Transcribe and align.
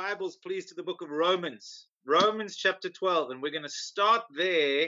Bibles, 0.00 0.36
please, 0.36 0.64
to 0.64 0.74
the 0.74 0.82
book 0.82 1.02
of 1.02 1.10
Romans. 1.10 1.86
Romans 2.06 2.56
chapter 2.56 2.88
12, 2.88 3.32
and 3.32 3.42
we're 3.42 3.50
going 3.50 3.64
to 3.64 3.68
start 3.68 4.22
there. 4.34 4.86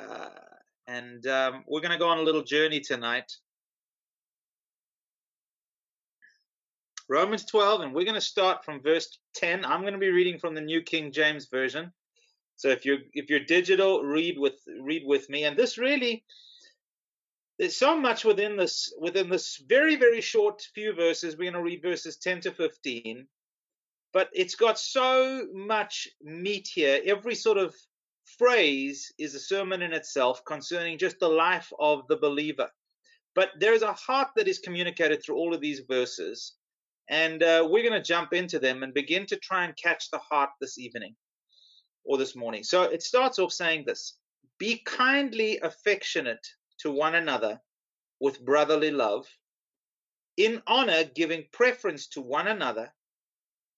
Uh, 0.00 0.30
and 0.86 1.26
um, 1.26 1.62
we're 1.68 1.82
going 1.82 1.92
to 1.92 1.98
go 1.98 2.08
on 2.08 2.16
a 2.16 2.22
little 2.22 2.42
journey 2.42 2.80
tonight. 2.80 3.30
Romans 7.06 7.44
12, 7.44 7.82
and 7.82 7.94
we're 7.94 8.06
going 8.06 8.14
to 8.14 8.20
start 8.22 8.64
from 8.64 8.80
verse 8.80 9.18
10. 9.34 9.66
I'm 9.66 9.82
going 9.82 9.92
to 9.92 9.98
be 9.98 10.08
reading 10.08 10.38
from 10.38 10.54
the 10.54 10.62
New 10.62 10.80
King 10.80 11.12
James 11.12 11.46
Version. 11.46 11.92
So 12.56 12.70
if 12.70 12.86
you're 12.86 13.00
if 13.12 13.28
you're 13.28 13.40
digital, 13.40 14.02
read 14.02 14.38
with 14.38 14.58
read 14.80 15.02
with 15.04 15.28
me. 15.28 15.44
And 15.44 15.54
this 15.54 15.76
really 15.76 16.24
there's 17.58 17.76
so 17.76 18.00
much 18.00 18.24
within 18.24 18.56
this 18.56 18.90
within 18.98 19.28
this 19.28 19.62
very 19.68 19.96
very 19.96 20.22
short 20.22 20.62
few 20.74 20.94
verses. 20.94 21.36
We're 21.36 21.52
going 21.52 21.62
to 21.62 21.70
read 21.70 21.82
verses 21.82 22.16
10 22.16 22.40
to 22.40 22.52
15 22.52 23.28
but 24.12 24.30
it's 24.32 24.54
got 24.54 24.78
so 24.78 25.46
much 25.52 26.08
meat 26.22 26.68
here. 26.72 27.00
Every 27.04 27.34
sort 27.34 27.58
of 27.58 27.74
phrase 28.38 29.12
is 29.18 29.34
a 29.34 29.40
sermon 29.40 29.82
in 29.82 29.92
itself 29.92 30.44
concerning 30.44 30.98
just 30.98 31.18
the 31.18 31.28
life 31.28 31.72
of 31.78 32.06
the 32.08 32.16
believer. 32.16 32.68
But 33.34 33.50
there 33.60 33.74
is 33.74 33.82
a 33.82 33.92
heart 33.92 34.28
that 34.36 34.48
is 34.48 34.58
communicated 34.58 35.22
through 35.22 35.36
all 35.36 35.54
of 35.54 35.60
these 35.60 35.80
verses. 35.80 36.54
And 37.08 37.42
uh, 37.42 37.66
we're 37.70 37.88
going 37.88 38.00
to 38.00 38.06
jump 38.06 38.32
into 38.32 38.58
them 38.58 38.82
and 38.82 38.92
begin 38.92 39.26
to 39.26 39.36
try 39.36 39.64
and 39.64 39.76
catch 39.76 40.10
the 40.10 40.18
heart 40.18 40.50
this 40.60 40.78
evening 40.78 41.14
or 42.04 42.18
this 42.18 42.34
morning. 42.34 42.64
So 42.64 42.82
it 42.82 43.02
starts 43.02 43.38
off 43.38 43.52
saying 43.52 43.84
this 43.86 44.18
Be 44.58 44.82
kindly 44.84 45.58
affectionate 45.60 46.46
to 46.80 46.90
one 46.90 47.14
another 47.14 47.60
with 48.20 48.44
brotherly 48.44 48.90
love, 48.90 49.26
in 50.36 50.62
honor, 50.66 51.04
giving 51.04 51.44
preference 51.52 52.08
to 52.08 52.20
one 52.20 52.48
another 52.48 52.92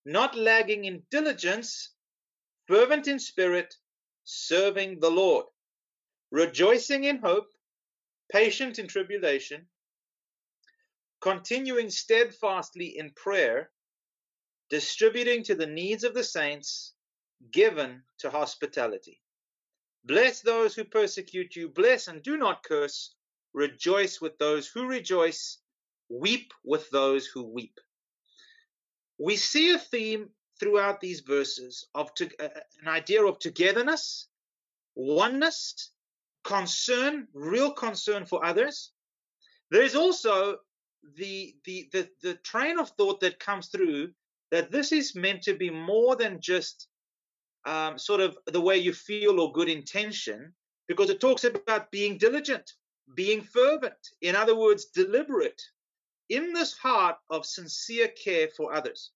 not 0.05 0.37
lagging 0.37 0.85
in 0.85 1.03
diligence, 1.11 1.91
fervent 2.67 3.07
in 3.07 3.19
spirit, 3.19 3.75
serving 4.25 5.01
the 5.01 5.11
Lord, 5.11 5.47
rejoicing 6.31 7.05
in 7.05 7.19
hope, 7.19 7.49
patient 8.33 8.79
in 8.79 8.87
tribulation, 8.87 9.67
continuing 11.21 11.91
steadfastly 11.91 12.97
in 12.97 13.11
prayer, 13.11 13.71
distributing 14.71 15.43
to 15.45 15.55
the 15.55 15.67
needs 15.67 16.05
of 16.05 16.15
the 16.15 16.25
saints, 16.25 16.95
given 17.53 18.03
to 18.19 18.31
hospitality. 18.31 19.21
Bless 20.05 20.41
those 20.41 20.75
who 20.75 20.85
persecute 20.85 21.57
you, 21.57 21.69
bless 21.69 22.09
and 22.09 22.23
do 22.23 22.37
not 22.37 22.63
curse, 22.63 23.15
rejoice 23.53 24.21
with 24.21 24.39
those 24.39 24.67
who 24.69 24.87
rejoice, 24.87 25.59
weep 26.09 26.53
with 26.65 26.89
those 26.91 27.27
who 27.27 27.43
weep 27.43 27.79
we 29.21 29.37
see 29.37 29.71
a 29.71 29.79
theme 29.79 30.31
throughout 30.59 31.01
these 31.01 31.21
verses 31.21 31.87
of 31.95 32.13
to, 32.15 32.25
uh, 32.43 32.49
an 32.83 32.89
idea 32.89 33.25
of 33.25 33.39
togetherness, 33.39 34.29
oneness, 34.95 35.91
concern, 36.45 37.29
real 37.35 37.73
concern 37.73 38.25
for 38.25 38.45
others. 38.45 38.93
There 39.71 39.83
is 39.83 39.95
also 39.95 40.57
the, 41.17 41.55
the 41.65 41.89
the 41.93 42.09
the 42.23 42.35
train 42.35 42.79
of 42.79 42.91
thought 42.91 43.21
that 43.21 43.39
comes 43.39 43.69
through 43.69 44.11
that 44.51 44.71
this 44.71 44.93
is 44.93 45.15
meant 45.15 45.43
to 45.43 45.55
be 45.55 45.71
more 45.71 46.17
than 46.17 46.41
just 46.41 46.89
um, 47.67 47.99
sort 47.99 48.21
of 48.21 48.37
the 48.47 48.61
way 48.61 48.79
you 48.79 48.93
feel 48.93 49.39
or 49.41 49.53
good 49.53 49.69
intention, 49.69 50.53
because 50.89 51.11
it 51.11 51.21
talks 51.21 51.45
about 51.45 51.91
being 51.91 52.19
diligent, 52.19 52.73
being 53.15 53.43
fervent, 53.43 54.09
in 54.23 54.35
other 54.35 54.57
words, 54.57 54.87
deliberate, 54.87 55.63
in 56.31 56.53
this 56.53 56.77
heart 56.79 57.17
of 57.29 57.45
sincere 57.45 58.09
care 58.09 58.49
for 58.57 58.75
others. 58.75 59.11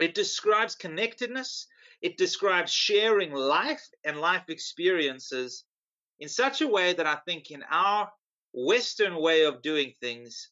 It 0.00 0.14
describes 0.14 0.74
connectedness, 0.74 1.66
it 2.00 2.16
describes 2.16 2.72
sharing 2.72 3.32
life 3.32 3.86
and 4.04 4.20
life 4.20 4.48
experiences 4.48 5.64
in 6.18 6.28
such 6.28 6.62
a 6.62 6.66
way 6.66 6.94
that 6.94 7.06
I 7.06 7.16
think 7.26 7.50
in 7.50 7.62
our 7.70 8.10
Western 8.52 9.16
way 9.16 9.44
of 9.44 9.62
doing 9.62 9.92
things 10.00 10.50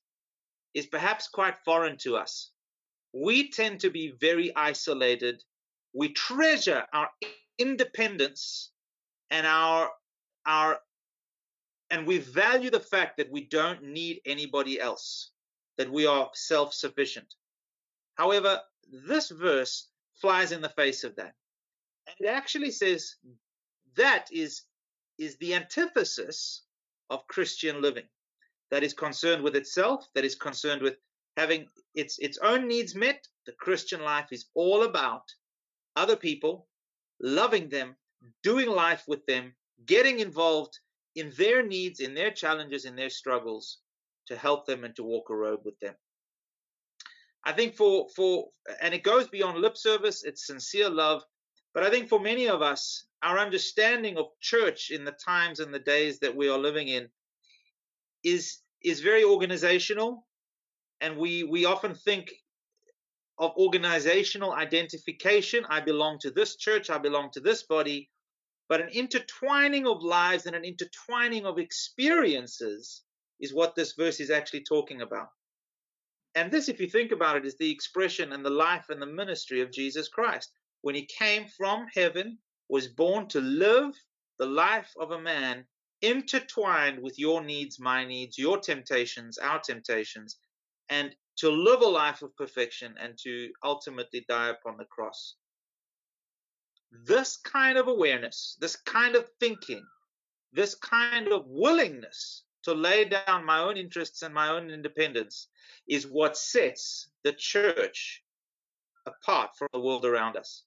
is 0.74 0.86
perhaps 0.86 1.28
quite 1.28 1.56
foreign 1.64 1.96
to 1.98 2.16
us. 2.16 2.50
We 3.12 3.50
tend 3.50 3.80
to 3.80 3.90
be 3.90 4.12
very 4.20 4.54
isolated. 4.54 5.42
We 5.94 6.12
treasure 6.12 6.84
our 6.92 7.08
independence 7.58 8.70
and 9.30 9.46
our 9.46 9.90
our 10.46 10.78
and 11.90 12.06
we 12.06 12.18
value 12.18 12.70
the 12.70 12.80
fact 12.80 13.16
that 13.16 13.30
we 13.30 13.46
don't 13.46 13.82
need 13.82 14.20
anybody 14.26 14.78
else, 14.78 15.30
that 15.78 15.90
we 15.90 16.06
are 16.06 16.28
self 16.34 16.74
sufficient. 16.74 17.34
However, 18.16 18.60
this 18.90 19.30
verse 19.30 19.88
flies 20.20 20.52
in 20.52 20.60
the 20.60 20.68
face 20.68 21.04
of 21.04 21.16
that. 21.16 21.34
And 22.06 22.16
it 22.20 22.28
actually 22.28 22.72
says 22.72 23.14
that 23.96 24.28
is, 24.32 24.62
is 25.18 25.36
the 25.36 25.54
antithesis 25.54 26.62
of 27.10 27.26
Christian 27.28 27.80
living 27.80 28.06
that 28.70 28.82
is 28.82 28.92
concerned 28.92 29.42
with 29.42 29.56
itself, 29.56 30.06
that 30.14 30.24
is 30.24 30.34
concerned 30.34 30.82
with 30.82 30.96
having 31.36 31.68
its, 31.94 32.18
its 32.18 32.38
own 32.38 32.66
needs 32.66 32.94
met. 32.94 33.26
The 33.46 33.52
Christian 33.52 34.02
life 34.02 34.32
is 34.32 34.46
all 34.54 34.82
about 34.82 35.22
other 35.96 36.16
people, 36.16 36.66
loving 37.20 37.68
them, 37.68 37.96
doing 38.42 38.68
life 38.68 39.04
with 39.06 39.24
them, 39.26 39.54
getting 39.86 40.18
involved 40.18 40.78
in 41.14 41.32
their 41.36 41.62
needs, 41.62 42.00
in 42.00 42.14
their 42.14 42.30
challenges, 42.30 42.84
in 42.84 42.96
their 42.96 43.10
struggles 43.10 43.78
to 44.28 44.36
help 44.36 44.66
them 44.66 44.84
and 44.84 44.94
to 44.96 45.02
walk 45.02 45.30
a 45.30 45.34
road 45.34 45.60
with 45.64 45.78
them. 45.80 45.94
I 47.44 47.52
think 47.52 47.74
for 47.74 48.08
for 48.14 48.48
and 48.82 48.94
it 48.94 49.02
goes 49.02 49.28
beyond 49.28 49.58
lip 49.58 49.76
service, 49.76 50.24
it's 50.24 50.46
sincere 50.46 50.90
love. 50.90 51.22
But 51.74 51.82
I 51.84 51.90
think 51.90 52.08
for 52.08 52.20
many 52.20 52.48
of 52.48 52.62
us, 52.62 53.06
our 53.22 53.38
understanding 53.38 54.16
of 54.16 54.26
church 54.40 54.90
in 54.90 55.04
the 55.04 55.12
times 55.12 55.60
and 55.60 55.72
the 55.72 55.78
days 55.78 56.18
that 56.20 56.36
we 56.36 56.48
are 56.48 56.58
living 56.58 56.88
in 56.88 57.08
is 58.24 58.58
is 58.82 59.00
very 59.00 59.24
organizational, 59.24 60.26
and 61.00 61.16
we 61.16 61.44
we 61.44 61.64
often 61.64 61.94
think 61.94 62.32
of 63.38 63.52
organizational 63.56 64.52
identification. 64.52 65.64
I 65.68 65.80
belong 65.80 66.18
to 66.20 66.30
this 66.30 66.56
church, 66.56 66.90
I 66.90 66.98
belong 66.98 67.30
to 67.32 67.40
this 67.40 67.62
body, 67.62 68.10
but 68.68 68.80
an 68.80 68.88
intertwining 68.88 69.86
of 69.86 70.02
lives 70.02 70.46
and 70.46 70.56
an 70.56 70.64
intertwining 70.64 71.46
of 71.46 71.58
experiences 71.58 73.02
is 73.40 73.54
what 73.54 73.74
this 73.74 73.92
verse 73.92 74.20
is 74.20 74.30
actually 74.30 74.64
talking 74.64 75.02
about. 75.02 75.28
And 76.34 76.50
this, 76.50 76.68
if 76.68 76.80
you 76.80 76.88
think 76.88 77.12
about 77.12 77.36
it, 77.36 77.46
is 77.46 77.56
the 77.56 77.70
expression 77.70 78.32
and 78.32 78.44
the 78.44 78.50
life 78.50 78.86
and 78.90 79.00
the 79.00 79.06
ministry 79.06 79.60
of 79.60 79.72
Jesus 79.72 80.08
Christ. 80.08 80.52
When 80.82 80.94
he 80.94 81.06
came 81.06 81.46
from 81.56 81.86
heaven, 81.92 82.38
was 82.68 82.86
born 82.86 83.26
to 83.28 83.40
live 83.40 83.94
the 84.38 84.46
life 84.46 84.92
of 85.00 85.10
a 85.10 85.20
man 85.20 85.64
intertwined 86.02 87.02
with 87.02 87.18
your 87.18 87.42
needs, 87.42 87.80
my 87.80 88.04
needs, 88.04 88.38
your 88.38 88.58
temptations, 88.58 89.38
our 89.38 89.60
temptations, 89.60 90.38
and 90.90 91.14
to 91.36 91.50
live 91.50 91.80
a 91.80 91.86
life 91.86 92.22
of 92.22 92.36
perfection 92.36 92.94
and 93.00 93.16
to 93.18 93.50
ultimately 93.64 94.24
die 94.28 94.48
upon 94.48 94.76
the 94.76 94.84
cross. 94.84 95.34
This 97.04 97.36
kind 97.38 97.78
of 97.78 97.88
awareness, 97.88 98.56
this 98.60 98.76
kind 98.76 99.14
of 99.14 99.28
thinking, 99.40 99.84
this 100.52 100.74
kind 100.74 101.28
of 101.28 101.44
willingness 101.46 102.44
to 102.64 102.74
lay 102.74 103.04
down 103.04 103.44
my 103.44 103.60
own 103.60 103.76
interests 103.76 104.22
and 104.22 104.34
my 104.34 104.48
own 104.48 104.70
independence 104.70 105.48
is 105.88 106.06
what 106.06 106.36
sets 106.36 107.08
the 107.24 107.32
church 107.32 108.22
apart 109.06 109.50
from 109.56 109.68
the 109.72 109.80
world 109.80 110.04
around 110.04 110.36
us. 110.36 110.64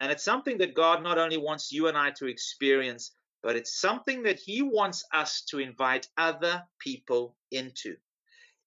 And 0.00 0.10
it's 0.10 0.24
something 0.24 0.58
that 0.58 0.74
God 0.74 1.02
not 1.02 1.18
only 1.18 1.36
wants 1.36 1.70
you 1.70 1.88
and 1.88 1.96
I 1.96 2.10
to 2.12 2.26
experience, 2.26 3.12
but 3.42 3.56
it's 3.56 3.80
something 3.80 4.22
that 4.24 4.38
He 4.38 4.62
wants 4.62 5.04
us 5.12 5.42
to 5.50 5.58
invite 5.58 6.08
other 6.16 6.64
people 6.78 7.36
into. 7.50 7.96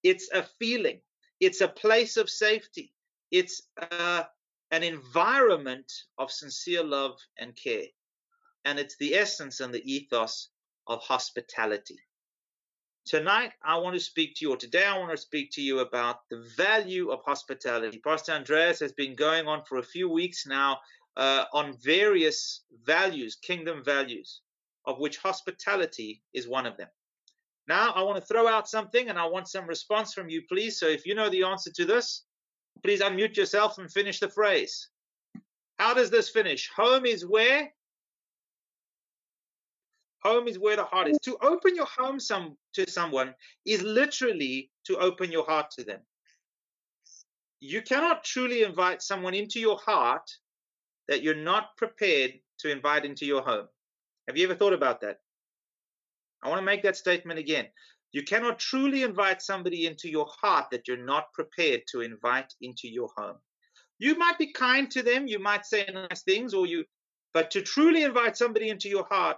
It's 0.02 0.30
a 0.32 0.44
feeling, 0.58 1.00
it's 1.40 1.60
a 1.60 1.68
place 1.68 2.16
of 2.16 2.30
safety, 2.30 2.92
it's 3.30 3.62
uh, 3.90 4.24
an 4.70 4.82
environment 4.82 5.92
of 6.18 6.30
sincere 6.30 6.84
love 6.84 7.18
and 7.38 7.56
care. 7.56 7.86
And 8.64 8.78
it's 8.78 8.96
the 8.96 9.14
essence 9.14 9.60
and 9.60 9.72
the 9.72 9.84
ethos 9.90 10.48
of 10.86 11.00
hospitality. 11.02 11.98
Tonight, 13.06 13.52
I 13.62 13.76
want 13.78 13.94
to 13.94 14.00
speak 14.00 14.34
to 14.34 14.44
you, 14.44 14.52
or 14.52 14.56
today, 14.56 14.84
I 14.84 14.98
want 14.98 15.12
to 15.12 15.16
speak 15.16 15.52
to 15.52 15.62
you 15.62 15.78
about 15.78 16.28
the 16.28 16.44
value 16.56 17.10
of 17.10 17.20
hospitality. 17.24 18.00
Pastor 18.04 18.32
Andreas 18.32 18.80
has 18.80 18.90
been 18.90 19.14
going 19.14 19.46
on 19.46 19.62
for 19.62 19.78
a 19.78 19.82
few 19.84 20.10
weeks 20.10 20.44
now 20.44 20.78
uh, 21.16 21.44
on 21.52 21.76
various 21.84 22.64
values, 22.82 23.36
kingdom 23.36 23.84
values, 23.84 24.40
of 24.86 24.98
which 24.98 25.18
hospitality 25.18 26.20
is 26.34 26.48
one 26.48 26.66
of 26.66 26.76
them. 26.76 26.88
Now, 27.68 27.92
I 27.92 28.02
want 28.02 28.18
to 28.18 28.26
throw 28.26 28.48
out 28.48 28.68
something 28.68 29.08
and 29.08 29.16
I 29.16 29.26
want 29.26 29.46
some 29.46 29.68
response 29.68 30.12
from 30.12 30.28
you, 30.28 30.42
please. 30.48 30.80
So 30.80 30.88
if 30.88 31.06
you 31.06 31.14
know 31.14 31.30
the 31.30 31.44
answer 31.44 31.70
to 31.76 31.84
this, 31.84 32.24
please 32.82 33.02
unmute 33.02 33.36
yourself 33.36 33.78
and 33.78 33.88
finish 33.88 34.18
the 34.18 34.28
phrase. 34.28 34.88
How 35.78 35.94
does 35.94 36.10
this 36.10 36.28
finish? 36.28 36.68
Home 36.74 37.06
is 37.06 37.24
where? 37.24 37.72
Home 40.26 40.48
is 40.48 40.58
where 40.58 40.74
the 40.74 40.84
heart 40.84 41.06
is. 41.08 41.18
To 41.22 41.36
open 41.40 41.76
your 41.76 41.86
home 41.86 42.18
some, 42.18 42.56
to 42.74 42.90
someone 42.90 43.32
is 43.64 43.82
literally 43.82 44.72
to 44.86 44.96
open 44.98 45.30
your 45.30 45.44
heart 45.44 45.70
to 45.78 45.84
them. 45.84 46.00
You 47.60 47.80
cannot 47.80 48.24
truly 48.24 48.64
invite 48.64 49.02
someone 49.02 49.34
into 49.34 49.60
your 49.60 49.78
heart 49.78 50.28
that 51.06 51.22
you're 51.22 51.44
not 51.52 51.76
prepared 51.76 52.32
to 52.58 52.72
invite 52.72 53.04
into 53.04 53.24
your 53.24 53.42
home. 53.42 53.68
Have 54.26 54.36
you 54.36 54.44
ever 54.46 54.56
thought 54.56 54.72
about 54.72 55.00
that? 55.02 55.18
I 56.42 56.48
want 56.48 56.58
to 56.58 56.66
make 56.66 56.82
that 56.82 56.96
statement 56.96 57.38
again. 57.38 57.66
You 58.10 58.24
cannot 58.24 58.58
truly 58.58 59.04
invite 59.04 59.42
somebody 59.42 59.86
into 59.86 60.08
your 60.08 60.26
heart 60.40 60.66
that 60.72 60.88
you're 60.88 61.06
not 61.14 61.32
prepared 61.34 61.82
to 61.92 62.00
invite 62.00 62.52
into 62.60 62.88
your 62.88 63.10
home. 63.16 63.36
You 64.00 64.18
might 64.18 64.38
be 64.38 64.52
kind 64.52 64.90
to 64.90 65.04
them, 65.04 65.28
you 65.28 65.38
might 65.38 65.66
say 65.66 65.88
nice 65.92 66.22
things, 66.22 66.52
or 66.52 66.66
you, 66.66 66.84
but 67.32 67.52
to 67.52 67.62
truly 67.62 68.02
invite 68.02 68.36
somebody 68.36 68.70
into 68.70 68.88
your 68.88 69.06
heart, 69.08 69.36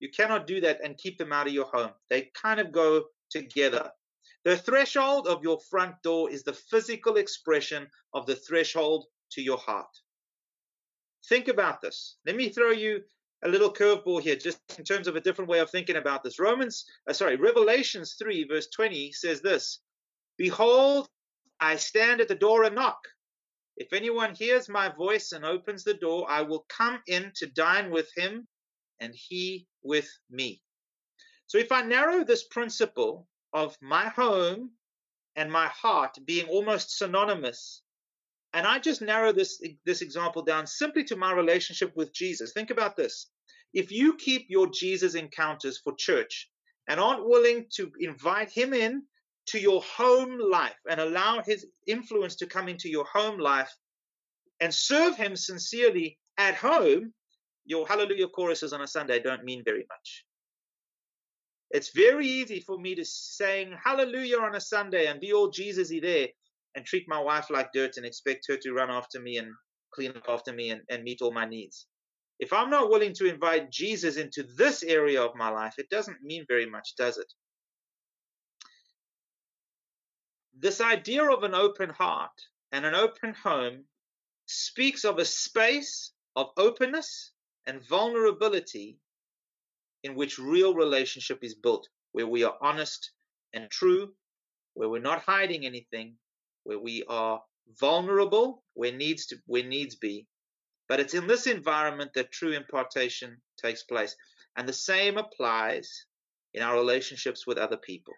you 0.00 0.08
cannot 0.08 0.46
do 0.46 0.60
that 0.62 0.80
and 0.82 0.96
keep 0.96 1.18
them 1.18 1.32
out 1.32 1.46
of 1.46 1.52
your 1.52 1.66
home. 1.66 1.90
They 2.08 2.30
kind 2.34 2.58
of 2.58 2.72
go 2.72 3.04
together. 3.30 3.90
The 4.44 4.56
threshold 4.56 5.28
of 5.28 5.42
your 5.42 5.60
front 5.70 6.02
door 6.02 6.30
is 6.30 6.42
the 6.42 6.54
physical 6.54 7.16
expression 7.16 7.86
of 8.14 8.26
the 8.26 8.36
threshold 8.36 9.06
to 9.32 9.42
your 9.42 9.58
heart. 9.58 9.94
Think 11.28 11.48
about 11.48 11.82
this. 11.82 12.16
Let 12.26 12.36
me 12.36 12.48
throw 12.48 12.70
you 12.70 13.02
a 13.44 13.48
little 13.48 13.72
curveball 13.72 14.22
here, 14.22 14.36
just 14.36 14.60
in 14.78 14.84
terms 14.84 15.06
of 15.06 15.16
a 15.16 15.20
different 15.20 15.50
way 15.50 15.60
of 15.60 15.70
thinking 15.70 15.96
about 15.96 16.22
this. 16.22 16.38
Romans, 16.38 16.86
uh, 17.08 17.12
sorry, 17.12 17.36
Revelations 17.36 18.14
3, 18.18 18.44
verse 18.44 18.68
20 18.68 19.12
says 19.12 19.42
this 19.42 19.80
Behold, 20.38 21.08
I 21.60 21.76
stand 21.76 22.22
at 22.22 22.28
the 22.28 22.34
door 22.34 22.64
and 22.64 22.74
knock. 22.74 23.06
If 23.76 23.92
anyone 23.92 24.34
hears 24.34 24.68
my 24.68 24.88
voice 24.88 25.32
and 25.32 25.44
opens 25.44 25.84
the 25.84 25.94
door, 25.94 26.26
I 26.28 26.42
will 26.42 26.66
come 26.68 27.00
in 27.06 27.32
to 27.36 27.46
dine 27.46 27.90
with 27.90 28.10
him 28.16 28.46
and 29.00 29.14
he 29.14 29.66
with 29.82 30.08
me. 30.30 30.62
So 31.46 31.58
if 31.58 31.72
I 31.72 31.82
narrow 31.82 32.24
this 32.24 32.44
principle 32.44 33.26
of 33.52 33.76
my 33.80 34.08
home 34.08 34.70
and 35.36 35.50
my 35.50 35.66
heart 35.66 36.18
being 36.24 36.46
almost 36.48 36.96
synonymous 36.96 37.82
and 38.52 38.66
I 38.66 38.78
just 38.78 39.00
narrow 39.00 39.32
this 39.32 39.62
this 39.84 40.02
example 40.02 40.42
down 40.42 40.66
simply 40.66 41.04
to 41.04 41.16
my 41.16 41.32
relationship 41.32 41.94
with 41.96 42.12
Jesus. 42.12 42.52
Think 42.52 42.70
about 42.70 42.96
this. 42.96 43.28
If 43.72 43.92
you 43.92 44.16
keep 44.16 44.46
your 44.48 44.66
Jesus 44.66 45.14
encounters 45.14 45.78
for 45.78 45.94
church 45.96 46.50
and 46.88 46.98
aren't 46.98 47.28
willing 47.28 47.66
to 47.76 47.92
invite 48.00 48.50
him 48.50 48.74
in 48.74 49.04
to 49.46 49.60
your 49.60 49.82
home 49.82 50.38
life 50.38 50.78
and 50.88 51.00
allow 51.00 51.42
his 51.42 51.66
influence 51.86 52.36
to 52.36 52.46
come 52.46 52.68
into 52.68 52.88
your 52.88 53.06
home 53.12 53.38
life 53.38 53.72
and 54.58 54.74
serve 54.74 55.16
him 55.16 55.36
sincerely 55.36 56.18
at 56.36 56.56
home, 56.56 57.14
your 57.64 57.86
hallelujah 57.86 58.28
choruses 58.28 58.72
on 58.72 58.82
a 58.82 58.86
Sunday 58.86 59.20
don't 59.20 59.44
mean 59.44 59.62
very 59.64 59.86
much. 59.88 60.24
It's 61.70 61.92
very 61.94 62.26
easy 62.26 62.60
for 62.60 62.78
me 62.78 62.96
to 62.96 63.04
sing 63.04 63.74
hallelujah 63.82 64.38
on 64.38 64.56
a 64.56 64.60
Sunday 64.60 65.06
and 65.06 65.20
be 65.20 65.32
all 65.32 65.50
Jesus-y 65.50 66.00
there 66.02 66.28
and 66.74 66.84
treat 66.84 67.04
my 67.08 67.20
wife 67.20 67.48
like 67.50 67.72
dirt 67.72 67.96
and 67.96 68.04
expect 68.04 68.46
her 68.48 68.56
to 68.56 68.72
run 68.72 68.90
after 68.90 69.20
me 69.20 69.38
and 69.38 69.52
clean 69.94 70.10
up 70.10 70.24
after 70.28 70.52
me 70.52 70.70
and, 70.70 70.82
and 70.90 71.04
meet 71.04 71.22
all 71.22 71.32
my 71.32 71.44
needs. 71.44 71.86
If 72.40 72.52
I'm 72.52 72.70
not 72.70 72.90
willing 72.90 73.12
to 73.14 73.26
invite 73.26 73.70
Jesus 73.70 74.16
into 74.16 74.44
this 74.56 74.82
area 74.82 75.22
of 75.22 75.36
my 75.36 75.50
life, 75.50 75.74
it 75.78 75.90
doesn't 75.90 76.22
mean 76.22 76.44
very 76.48 76.66
much, 76.66 76.94
does 76.96 77.18
it? 77.18 77.32
This 80.58 80.80
idea 80.80 81.30
of 81.30 81.42
an 81.42 81.54
open 81.54 81.90
heart 81.90 82.32
and 82.72 82.84
an 82.84 82.94
open 82.94 83.34
home 83.34 83.84
speaks 84.46 85.04
of 85.04 85.18
a 85.18 85.24
space 85.24 86.12
of 86.34 86.48
openness 86.56 87.32
and 87.70 87.86
vulnerability 87.88 88.98
in 90.02 90.16
which 90.16 90.40
real 90.40 90.74
relationship 90.74 91.38
is 91.42 91.54
built, 91.54 91.88
where 92.10 92.26
we 92.26 92.42
are 92.42 92.56
honest 92.60 93.12
and 93.54 93.70
true, 93.70 94.12
where 94.74 94.88
we're 94.88 95.00
not 95.00 95.22
hiding 95.22 95.64
anything, 95.64 96.16
where 96.64 96.80
we 96.80 97.04
are 97.08 97.40
vulnerable 97.78 98.64
where 98.74 98.90
needs 98.90 99.26
to 99.26 99.36
where 99.46 99.62
needs 99.62 99.94
be. 99.94 100.26
But 100.88 100.98
it's 100.98 101.14
in 101.14 101.28
this 101.28 101.46
environment 101.46 102.10
that 102.14 102.32
true 102.32 102.50
impartation 102.50 103.40
takes 103.62 103.84
place 103.84 104.16
and 104.56 104.68
the 104.68 104.72
same 104.72 105.16
applies 105.16 106.06
in 106.54 106.64
our 106.64 106.74
relationships 106.74 107.46
with 107.46 107.58
other 107.58 107.76
people. 107.76 108.14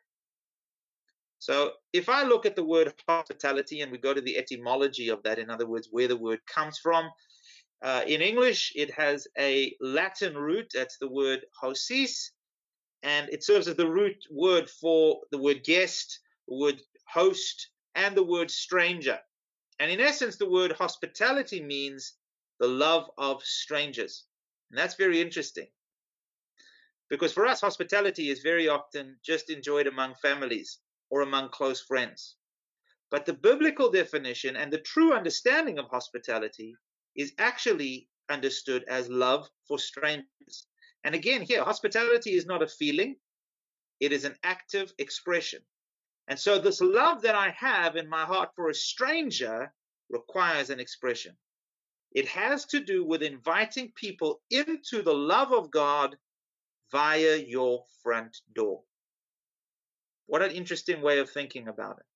So 1.40 1.72
if 1.92 2.08
i 2.08 2.22
look 2.22 2.46
at 2.46 2.56
the 2.56 2.64
word 2.64 2.94
hospitality 3.06 3.82
and 3.82 3.92
we 3.92 3.98
go 3.98 4.14
to 4.14 4.22
the 4.22 4.38
etymology 4.38 5.10
of 5.10 5.22
that 5.24 5.38
in 5.38 5.50
other 5.50 5.66
words 5.66 5.88
where 5.90 6.08
the 6.08 6.16
word 6.16 6.40
comes 6.46 6.78
from 6.78 7.10
uh, 7.82 8.02
in 8.06 8.20
english 8.20 8.72
it 8.74 8.90
has 8.90 9.26
a 9.38 9.74
latin 9.80 10.34
root 10.34 10.70
that's 10.74 10.98
the 10.98 11.08
word 11.08 11.40
hosis 11.60 12.32
and 13.02 13.28
it 13.30 13.42
serves 13.42 13.68
as 13.68 13.76
the 13.76 13.90
root 13.90 14.16
word 14.30 14.68
for 14.68 15.20
the 15.30 15.38
word 15.38 15.62
guest 15.64 16.20
the 16.48 16.56
word 16.56 16.80
host 17.12 17.68
and 17.94 18.16
the 18.16 18.22
word 18.22 18.50
stranger. 18.50 19.18
And 19.78 19.90
in 19.90 20.00
essence, 20.00 20.36
the 20.36 20.48
word 20.48 20.72
hospitality 20.72 21.62
means 21.62 22.14
the 22.60 22.68
love 22.68 23.10
of 23.18 23.42
strangers. 23.42 24.24
And 24.70 24.78
that's 24.78 24.94
very 24.94 25.20
interesting. 25.20 25.66
Because 27.10 27.32
for 27.32 27.46
us, 27.46 27.60
hospitality 27.60 28.30
is 28.30 28.40
very 28.40 28.68
often 28.68 29.16
just 29.24 29.50
enjoyed 29.50 29.86
among 29.86 30.14
families 30.14 30.78
or 31.10 31.22
among 31.22 31.50
close 31.50 31.80
friends. 31.80 32.36
But 33.10 33.26
the 33.26 33.34
biblical 33.34 33.90
definition 33.90 34.56
and 34.56 34.72
the 34.72 34.80
true 34.80 35.12
understanding 35.12 35.78
of 35.78 35.88
hospitality 35.90 36.74
is 37.16 37.32
actually 37.38 38.08
understood 38.30 38.84
as 38.88 39.08
love 39.08 39.48
for 39.68 39.78
strangers. 39.78 40.66
And 41.04 41.14
again, 41.14 41.42
here, 41.42 41.64
hospitality 41.64 42.30
is 42.30 42.46
not 42.46 42.62
a 42.62 42.68
feeling, 42.68 43.16
it 44.00 44.12
is 44.12 44.24
an 44.24 44.36
active 44.42 44.92
expression. 44.98 45.62
And 46.28 46.38
so, 46.38 46.58
this 46.58 46.80
love 46.80 47.22
that 47.22 47.34
I 47.34 47.50
have 47.50 47.96
in 47.96 48.08
my 48.08 48.24
heart 48.24 48.50
for 48.54 48.68
a 48.68 48.74
stranger 48.74 49.72
requires 50.08 50.70
an 50.70 50.80
expression. 50.80 51.36
It 52.12 52.28
has 52.28 52.66
to 52.66 52.80
do 52.80 53.04
with 53.04 53.22
inviting 53.22 53.92
people 53.96 54.40
into 54.50 55.02
the 55.02 55.14
love 55.14 55.52
of 55.52 55.70
God 55.70 56.16
via 56.90 57.36
your 57.36 57.84
front 58.02 58.36
door. 58.54 58.82
What 60.26 60.42
an 60.42 60.52
interesting 60.52 61.02
way 61.02 61.18
of 61.18 61.30
thinking 61.30 61.68
about 61.68 61.98
it. 61.98 62.06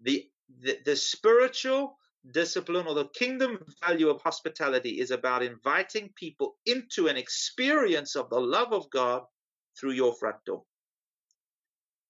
The, 0.00 0.30
the, 0.60 0.78
the 0.84 0.96
spiritual 0.96 1.96
discipline 2.30 2.86
or 2.86 2.94
the 2.94 3.08
kingdom 3.08 3.58
value 3.86 4.08
of 4.08 4.22
hospitality 4.22 5.00
is 5.00 5.10
about 5.10 5.42
inviting 5.42 6.10
people 6.14 6.56
into 6.66 7.08
an 7.08 7.16
experience 7.16 8.16
of 8.16 8.30
the 8.30 8.40
love 8.40 8.72
of 8.72 8.88
God 8.90 9.22
through 9.78 9.92
your 9.92 10.14
front 10.14 10.36
door. 10.46 10.62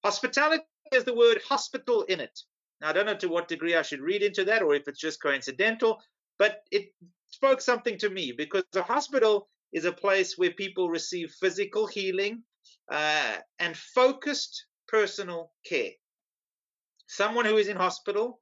Hospitality 0.04 0.64
has 0.92 1.04
the 1.04 1.14
word 1.14 1.40
hospital 1.48 2.02
in 2.02 2.20
it. 2.20 2.38
Now, 2.80 2.90
I 2.90 2.92
don't 2.92 3.06
know 3.06 3.16
to 3.16 3.28
what 3.28 3.48
degree 3.48 3.74
I 3.74 3.82
should 3.82 4.00
read 4.00 4.22
into 4.22 4.44
that 4.44 4.62
or 4.62 4.74
if 4.74 4.86
it's 4.86 5.00
just 5.00 5.22
coincidental, 5.22 6.00
but 6.38 6.62
it 6.70 6.92
spoke 7.30 7.60
something 7.60 7.98
to 7.98 8.10
me 8.10 8.32
because 8.32 8.64
a 8.74 8.82
hospital 8.82 9.48
is 9.72 9.84
a 9.84 9.92
place 9.92 10.38
where 10.38 10.52
people 10.52 10.88
receive 10.88 11.32
physical 11.32 11.86
healing 11.86 12.42
uh, 12.90 13.36
and 13.58 13.76
focused 13.76 14.66
personal 14.86 15.50
care. 15.66 15.90
Someone 17.06 17.44
who 17.44 17.56
is 17.56 17.68
in 17.68 17.76
hospital, 17.76 18.40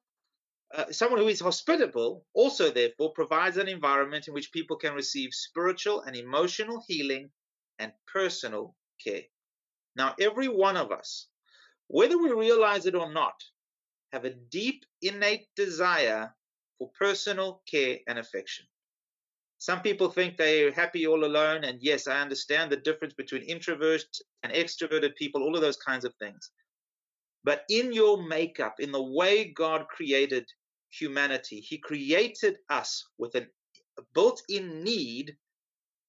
uh, 0.77 0.91
someone 0.91 1.21
who 1.21 1.29
is 1.29 1.41
hospitable, 1.41 2.25
also 2.35 2.71
therefore 2.71 3.13
provides 3.13 3.57
an 3.57 3.69
environment 3.69 4.29
in 4.29 4.35
which 4.35 4.53
people 4.53 4.77
can 4.77 4.95
receive 4.95 5.35
spiritual 5.35 6.03
and 6.03 6.17
emotional 6.17 6.83
healing 6.87 7.31
and 7.79 7.93
personal 8.13 8.75
care. 9.03 9.23
Now, 9.97 10.15
every 10.19 10.49
one 10.49 10.77
of 10.77 10.91
us 10.91 11.29
whether 11.93 12.17
we 12.17 12.33
realize 12.33 12.87
it 12.87 12.95
or 12.95 13.13
not, 13.13 13.35
have 14.13 14.25
a 14.25 14.35
deep 14.51 14.85
innate 15.03 15.47
desire 15.57 16.35
for 16.79 16.91
personal 16.99 17.63
care 17.71 17.99
and 18.09 18.19
affection. 18.19 18.65
Some 19.59 19.83
people 19.83 20.09
think 20.09 20.39
they're 20.39 20.73
happy 20.73 21.07
all 21.07 21.25
alone, 21.25 21.65
and 21.65 21.79
yes, 21.83 22.09
I 22.09 22.23
understand 22.23 22.73
the 22.73 22.79
difference 22.79 23.13
between 23.13 23.47
introverts 23.47 24.23
and 24.43 24.53
extroverted 24.55 25.15
people, 25.17 25.43
all 25.43 25.55
of 25.55 25.61
those 25.61 25.77
kinds 25.77 26.07
of 26.07 26.15
things. 26.15 26.51
But 27.45 27.65
in 27.69 27.93
your 27.93 28.27
makeup, 28.27 28.77
in 28.81 28.91
the 28.91 29.03
way 29.03 29.53
God 29.53 29.87
created 29.89 30.47
humanity, 30.93 31.61
He 31.61 31.79
created 31.79 32.59
us 32.71 33.07
with 33.19 33.35
a 33.37 33.47
built 34.15 34.43
in 34.49 34.85
need 34.85 35.37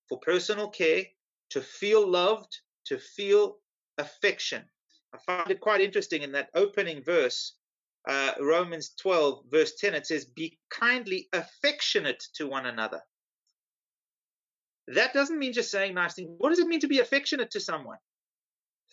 for 0.10 0.20
personal 0.20 0.70
care, 0.70 1.06
to 1.52 1.62
feel 1.62 2.08
loved, 2.08 2.60
to 2.86 3.00
feel 3.00 3.58
affection. 3.98 4.64
I 5.14 5.20
find 5.20 5.52
it 5.52 5.62
quite 5.62 5.82
interesting 5.82 6.24
in 6.24 6.34
that 6.34 6.50
opening 6.56 7.04
verse, 7.04 7.56
uh, 8.08 8.34
Romans 8.42 8.94
12, 9.02 9.46
verse 9.50 9.76
10, 9.80 9.96
it 9.96 10.08
says, 10.08 10.26
Be 10.26 10.60
kindly 10.72 11.30
affectionate 11.34 12.24
to 12.36 12.48
one 12.48 12.66
another 12.66 13.02
That 14.88 15.14
doesn't 15.14 15.40
mean 15.40 15.54
just 15.54 15.72
saying 15.72 15.94
nice 15.94 16.16
things. 16.16 16.30
What 16.38 16.50
does 16.50 16.60
it 16.60 16.68
mean 16.68 16.82
to 16.82 16.88
be 16.88 17.00
affectionate 17.00 17.52
to 17.52 17.60
someone? 17.60 17.98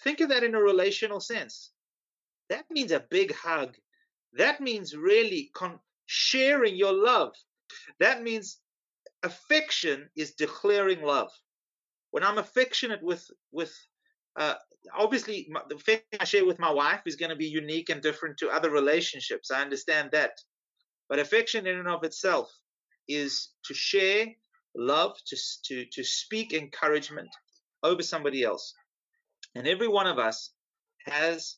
Think 0.05 0.21
of 0.21 0.29
that 0.31 0.45
in 0.45 0.55
a 0.55 0.61
relational 0.63 1.21
sense. 1.21 1.73
That 2.51 2.67
means 2.71 2.93
a 2.93 3.01
big 3.11 3.35
hug. 3.35 3.77
That 4.35 4.61
means 4.61 4.97
really 4.97 5.51
con- 5.55 5.81
sharing 6.07 6.77
your 6.77 6.93
love. 6.93 7.35
That 7.99 8.23
means 8.23 8.59
affection 9.23 10.09
is 10.17 10.33
declaring 10.33 11.03
love. 11.03 11.31
When 12.11 12.25
I'm 12.25 12.39
affectionate 12.39 13.03
with 13.03 13.29
with 13.53 13.73
uh, 14.37 14.55
obviously 14.97 15.49
my, 15.51 15.63
the 15.69 15.77
affection 15.77 16.19
I 16.21 16.25
share 16.25 16.47
with 16.47 16.59
my 16.59 16.71
wife 16.71 17.03
is 17.07 17.17
going 17.17 17.31
to 17.31 17.37
be 17.37 17.47
unique 17.47 17.91
and 17.91 18.01
different 18.01 18.39
to 18.39 18.51
other 18.51 18.71
relationships. 18.71 19.51
I 19.51 19.63
understand 19.63 20.11
that, 20.13 20.33
but 21.09 21.19
affection 21.19 21.67
in 21.67 21.79
and 21.79 21.89
of 21.89 22.05
itself 22.05 22.51
is 23.09 23.49
to 23.65 23.75
share 23.75 24.27
love, 24.77 25.17
to 25.27 25.37
to 25.65 25.85
to 25.93 26.05
speak 26.05 26.53
encouragement 26.53 27.29
over 27.83 28.03
somebody 28.03 28.43
else, 28.45 28.75
and 29.55 29.67
every 29.67 29.89
one 29.89 30.07
of 30.07 30.19
us 30.19 30.51
has 31.07 31.57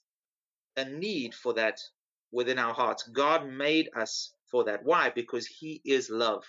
a 0.77 0.85
need 0.85 1.35
for 1.35 1.55
that 1.55 1.79
within 2.33 2.59
our 2.59 2.75
hearts. 2.75 3.05
God 3.09 3.49
made 3.49 3.91
us 3.95 4.33
for 4.51 4.65
that. 4.65 4.85
Why? 4.85 5.11
Because 5.11 5.47
He 5.47 5.81
is 5.85 6.11
love. 6.11 6.45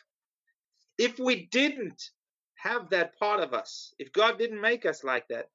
If 0.98 1.20
we 1.20 1.48
didn't 1.52 2.02
have 2.56 2.90
that 2.90 3.18
part 3.20 3.42
of 3.42 3.54
us, 3.54 3.94
if 4.00 4.12
God 4.14 4.38
didn't 4.38 4.62
make 4.62 4.86
us 4.86 5.04
like 5.04 5.28
that, 5.30 5.50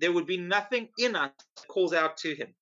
there 0.00 0.12
would 0.12 0.26
be 0.26 0.36
nothing 0.36 0.88
in 0.98 1.16
us 1.16 1.30
that 1.56 1.68
calls 1.68 1.92
out 1.92 2.16
to 2.18 2.34
Him. 2.34 2.54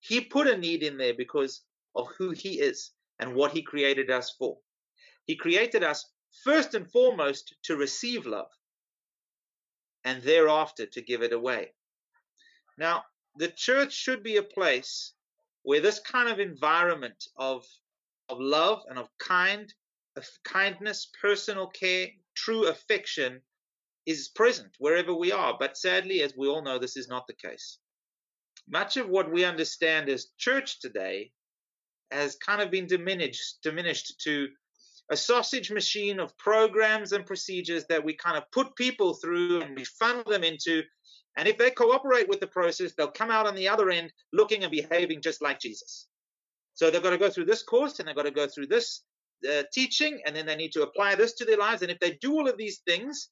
He 0.00 0.20
put 0.20 0.46
a 0.46 0.56
need 0.56 0.82
in 0.82 0.98
there 0.98 1.14
because 1.14 1.62
of 1.94 2.08
who 2.18 2.30
He 2.30 2.60
is 2.60 2.90
and 3.18 3.34
what 3.34 3.52
He 3.52 3.62
created 3.62 4.10
us 4.10 4.34
for. 4.38 4.58
He 5.24 5.36
created 5.36 5.82
us 5.82 6.06
first 6.44 6.74
and 6.74 6.90
foremost 6.90 7.54
to 7.64 7.76
receive 7.76 8.26
love 8.26 8.50
and 10.04 10.22
thereafter 10.22 10.86
to 10.86 11.02
give 11.02 11.22
it 11.22 11.32
away. 11.32 11.72
Now, 12.78 13.04
the 13.36 13.48
church 13.48 13.92
should 13.92 14.22
be 14.22 14.36
a 14.36 14.42
place 14.42 15.12
where 15.68 15.82
this 15.82 16.00
kind 16.00 16.30
of 16.30 16.40
environment 16.40 17.26
of 17.36 17.62
of 18.30 18.40
love 18.40 18.80
and 18.88 18.98
of 18.98 19.06
kind 19.18 19.70
of 20.16 20.26
kindness, 20.42 21.10
personal 21.20 21.66
care, 21.66 22.06
true 22.34 22.68
affection 22.68 23.38
is 24.06 24.28
present 24.28 24.70
wherever 24.78 25.12
we 25.12 25.30
are. 25.30 25.58
But 25.60 25.76
sadly, 25.76 26.22
as 26.22 26.34
we 26.34 26.48
all 26.48 26.62
know, 26.62 26.78
this 26.78 26.96
is 26.96 27.06
not 27.06 27.26
the 27.26 27.34
case. 27.34 27.80
Much 28.66 28.96
of 28.96 29.10
what 29.10 29.30
we 29.30 29.44
understand 29.44 30.08
as 30.08 30.28
church 30.38 30.80
today 30.80 31.32
has 32.10 32.36
kind 32.36 32.62
of 32.62 32.70
been 32.70 32.86
diminished, 32.86 33.58
diminished 33.62 34.18
to 34.22 34.48
a 35.10 35.16
sausage 35.18 35.70
machine 35.70 36.18
of 36.18 36.36
programs 36.38 37.12
and 37.12 37.26
procedures 37.26 37.84
that 37.90 38.02
we 38.02 38.14
kind 38.14 38.38
of 38.38 38.50
put 38.52 38.74
people 38.74 39.12
through 39.12 39.60
and 39.60 39.76
we 39.76 39.84
funnel 39.84 40.24
them 40.24 40.44
into. 40.44 40.82
And 41.38 41.46
if 41.46 41.56
they 41.56 41.70
cooperate 41.70 42.28
with 42.28 42.40
the 42.40 42.48
process, 42.48 42.92
they'll 42.92 43.08
come 43.08 43.30
out 43.30 43.46
on 43.46 43.54
the 43.54 43.68
other 43.68 43.90
end 43.90 44.12
looking 44.32 44.64
and 44.64 44.72
behaving 44.72 45.22
just 45.22 45.40
like 45.40 45.60
Jesus. 45.60 46.08
So 46.74 46.90
they've 46.90 47.02
got 47.02 47.10
to 47.10 47.18
go 47.18 47.30
through 47.30 47.46
this 47.46 47.62
course 47.62 47.98
and 47.98 48.08
they've 48.08 48.16
got 48.16 48.24
to 48.24 48.32
go 48.32 48.48
through 48.48 48.66
this 48.66 49.02
uh, 49.48 49.62
teaching 49.72 50.20
and 50.26 50.34
then 50.34 50.46
they 50.46 50.56
need 50.56 50.72
to 50.72 50.82
apply 50.82 51.14
this 51.14 51.34
to 51.34 51.44
their 51.44 51.56
lives. 51.56 51.82
And 51.82 51.92
if 51.92 52.00
they 52.00 52.18
do 52.20 52.32
all 52.32 52.48
of 52.48 52.58
these 52.58 52.80
things, 52.86 53.30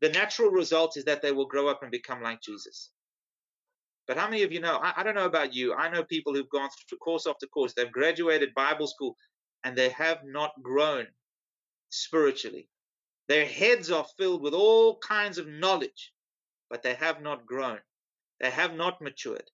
the 0.00 0.08
natural 0.08 0.50
result 0.50 0.96
is 0.96 1.04
that 1.04 1.20
they 1.20 1.30
will 1.30 1.46
grow 1.46 1.68
up 1.68 1.82
and 1.82 1.92
become 1.92 2.22
like 2.22 2.40
Jesus. 2.40 2.90
But 4.08 4.16
how 4.16 4.28
many 4.28 4.42
of 4.44 4.52
you 4.52 4.60
know? 4.60 4.78
I, 4.82 4.94
I 4.96 5.02
don't 5.02 5.14
know 5.14 5.26
about 5.26 5.54
you. 5.54 5.74
I 5.74 5.90
know 5.90 6.04
people 6.04 6.34
who've 6.34 6.48
gone 6.48 6.70
through 6.88 6.98
course 6.98 7.26
after 7.26 7.46
course. 7.46 7.74
They've 7.74 7.92
graduated 7.92 8.54
Bible 8.54 8.86
school 8.86 9.14
and 9.62 9.76
they 9.76 9.90
have 9.90 10.20
not 10.24 10.52
grown 10.62 11.06
spiritually. 11.90 12.68
Their 13.28 13.46
heads 13.46 13.90
are 13.90 14.06
filled 14.18 14.42
with 14.42 14.54
all 14.54 14.98
kinds 14.98 15.36
of 15.36 15.46
knowledge, 15.46 16.12
but 16.72 16.82
they 16.82 16.94
have 16.94 17.20
not 17.20 17.44
grown. 17.44 17.78
They 18.40 18.50
have 18.50 18.74
not 18.74 19.02
matured. 19.02 19.48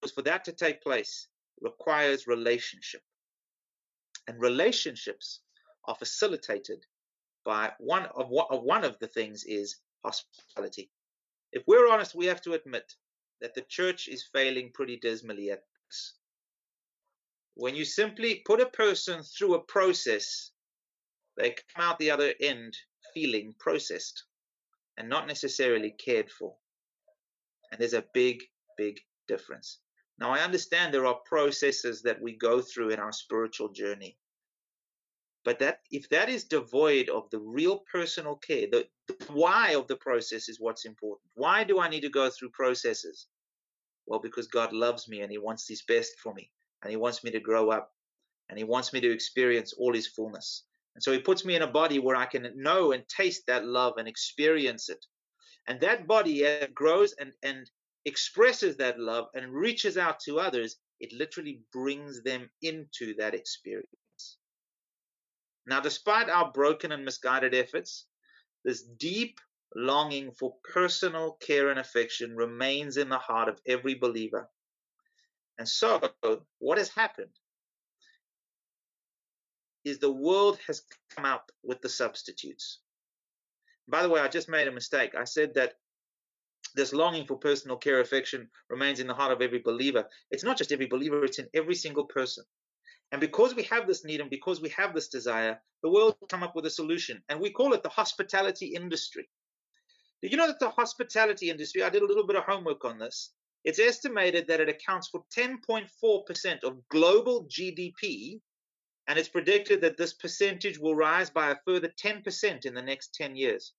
Because 0.00 0.12
for 0.12 0.20
that 0.22 0.44
to 0.44 0.52
take 0.52 0.82
place, 0.82 1.28
requires 1.62 2.26
relationship. 2.26 3.00
And 4.28 4.38
relationships 4.38 5.40
are 5.86 5.94
facilitated 5.94 6.84
by 7.42 7.72
one 7.78 8.04
of 8.04 8.26
uh, 8.26 8.58
one 8.58 8.84
of 8.84 8.98
the 8.98 9.06
things 9.06 9.44
is 9.44 9.76
hospitality. 10.04 10.90
If 11.52 11.62
we're 11.66 11.88
honest, 11.90 12.14
we 12.14 12.26
have 12.26 12.42
to 12.42 12.52
admit 12.52 12.94
that 13.40 13.54
the 13.54 13.62
church 13.62 14.06
is 14.06 14.28
failing 14.30 14.72
pretty 14.74 14.98
dismally 14.98 15.50
at 15.50 15.64
this. 15.88 16.12
When 17.54 17.74
you 17.74 17.86
simply 17.86 18.42
put 18.44 18.60
a 18.60 18.66
person 18.66 19.22
through 19.22 19.54
a 19.54 19.64
process, 19.64 20.50
they 21.38 21.56
come 21.74 21.82
out 21.82 21.98
the 21.98 22.10
other 22.10 22.34
end 22.38 22.76
feeling 23.14 23.54
processed 23.58 24.24
and 24.96 25.08
not 25.08 25.26
necessarily 25.26 25.90
cared 25.90 26.30
for. 26.30 26.54
And 27.70 27.80
there's 27.80 27.94
a 27.94 28.04
big, 28.14 28.42
big 28.76 29.00
difference. 29.28 29.78
Now, 30.18 30.30
I 30.32 30.40
understand 30.40 30.92
there 30.92 31.06
are 31.06 31.18
processes 31.24 32.02
that 32.02 32.20
we 32.20 32.36
go 32.36 32.60
through 32.60 32.90
in 32.90 33.00
our 33.00 33.12
spiritual 33.12 33.70
journey. 33.70 34.18
But 35.44 35.60
that 35.60 35.80
if 35.90 36.08
that 36.10 36.28
is 36.28 36.44
devoid 36.44 37.08
of 37.08 37.30
the 37.30 37.38
real 37.38 37.82
personal 37.90 38.36
care, 38.36 38.66
the, 38.70 38.86
the 39.08 39.16
why 39.32 39.70
of 39.70 39.86
the 39.86 39.96
process 39.96 40.50
is 40.50 40.60
what's 40.60 40.84
important. 40.84 41.30
Why 41.34 41.64
do 41.64 41.80
I 41.80 41.88
need 41.88 42.02
to 42.02 42.10
go 42.10 42.28
through 42.28 42.50
processes? 42.50 43.26
Well, 44.06 44.20
because 44.20 44.48
God 44.48 44.74
loves 44.74 45.08
me 45.08 45.22
and 45.22 45.32
He 45.32 45.38
wants 45.38 45.66
His 45.66 45.82
best 45.82 46.18
for 46.22 46.34
me, 46.34 46.50
and 46.82 46.90
He 46.90 46.96
wants 46.96 47.24
me 47.24 47.30
to 47.30 47.40
grow 47.40 47.70
up, 47.70 47.90
and 48.50 48.58
He 48.58 48.64
wants 48.64 48.92
me 48.92 49.00
to 49.00 49.10
experience 49.10 49.72
all 49.72 49.94
His 49.94 50.06
fullness. 50.06 50.64
And 50.94 51.02
so 51.02 51.12
He 51.12 51.20
puts 51.20 51.44
me 51.44 51.56
in 51.56 51.62
a 51.62 51.66
body 51.66 51.98
where 51.98 52.16
I 52.16 52.26
can 52.26 52.50
know 52.56 52.92
and 52.92 53.08
taste 53.08 53.46
that 53.46 53.64
love 53.64 53.94
and 53.98 54.08
experience 54.08 54.88
it. 54.88 55.04
And 55.66 55.80
that 55.80 56.06
body 56.06 56.44
grows 56.74 57.14
and, 57.18 57.32
and 57.42 57.70
expresses 58.04 58.76
that 58.76 58.98
love 58.98 59.28
and 59.34 59.52
reaches 59.52 59.96
out 59.96 60.20
to 60.20 60.40
others, 60.40 60.76
it 61.00 61.12
literally 61.12 61.60
brings 61.72 62.22
them 62.22 62.50
into 62.62 63.14
that 63.18 63.34
experience. 63.34 63.86
Now, 65.66 65.80
despite 65.80 66.28
our 66.28 66.50
broken 66.50 66.92
and 66.92 67.04
misguided 67.04 67.54
efforts, 67.54 68.06
this 68.64 68.82
deep 68.82 69.38
longing 69.76 70.32
for 70.32 70.56
personal 70.64 71.32
care 71.34 71.70
and 71.70 71.78
affection 71.78 72.34
remains 72.34 72.96
in 72.96 73.08
the 73.08 73.18
heart 73.18 73.48
of 73.48 73.60
every 73.66 73.94
believer. 73.94 74.48
And 75.58 75.68
so, 75.68 76.00
what 76.58 76.78
has 76.78 76.88
happened 76.88 77.30
is 79.84 79.98
the 79.98 80.12
world 80.12 80.58
has 80.66 80.82
come 81.14 81.24
up 81.24 81.50
with 81.62 81.80
the 81.80 81.88
substitutes. 81.88 82.80
By 83.88 84.02
the 84.02 84.08
way, 84.08 84.20
I 84.20 84.28
just 84.28 84.48
made 84.48 84.68
a 84.68 84.72
mistake. 84.72 85.14
I 85.14 85.24
said 85.24 85.54
that 85.54 85.74
this 86.74 86.92
longing 86.92 87.26
for 87.26 87.36
personal 87.36 87.76
care 87.76 88.00
affection 88.00 88.48
remains 88.68 89.00
in 89.00 89.06
the 89.06 89.14
heart 89.14 89.32
of 89.32 89.42
every 89.42 89.58
believer. 89.58 90.08
It's 90.30 90.44
not 90.44 90.56
just 90.56 90.72
every 90.72 90.86
believer, 90.86 91.24
it's 91.24 91.38
in 91.38 91.48
every 91.54 91.74
single 91.74 92.04
person. 92.04 92.44
And 93.12 93.20
because 93.20 93.54
we 93.54 93.64
have 93.64 93.86
this 93.86 94.04
need 94.04 94.20
and 94.20 94.30
because 94.30 94.60
we 94.60 94.68
have 94.70 94.94
this 94.94 95.08
desire, 95.08 95.60
the 95.82 95.90
world 95.90 96.16
come 96.28 96.42
up 96.42 96.54
with 96.54 96.66
a 96.66 96.70
solution. 96.70 97.22
And 97.28 97.40
we 97.40 97.50
call 97.50 97.72
it 97.72 97.82
the 97.82 97.88
hospitality 97.88 98.66
industry. 98.66 99.28
Did 100.22 100.30
you 100.30 100.36
know 100.36 100.46
that 100.46 100.60
the 100.60 100.70
hospitality 100.70 101.50
industry, 101.50 101.82
I 101.82 101.90
did 101.90 102.02
a 102.02 102.06
little 102.06 102.26
bit 102.26 102.36
of 102.36 102.44
homework 102.44 102.84
on 102.84 102.98
this, 102.98 103.32
it's 103.64 103.78
estimated 103.78 104.46
that 104.46 104.60
it 104.60 104.68
accounts 104.68 105.08
for 105.08 105.24
10.4% 105.36 106.64
of 106.64 106.88
global 106.88 107.46
GDP, 107.46 108.40
and 109.08 109.18
it's 109.18 109.28
predicted 109.28 109.80
that 109.80 109.96
this 109.96 110.12
percentage 110.12 110.78
will 110.78 110.94
rise 110.94 111.30
by 111.30 111.50
a 111.50 111.56
further 111.66 111.88
10% 111.88 112.64
in 112.64 112.74
the 112.74 112.82
next 112.82 113.14
10 113.14 113.36
years. 113.36 113.72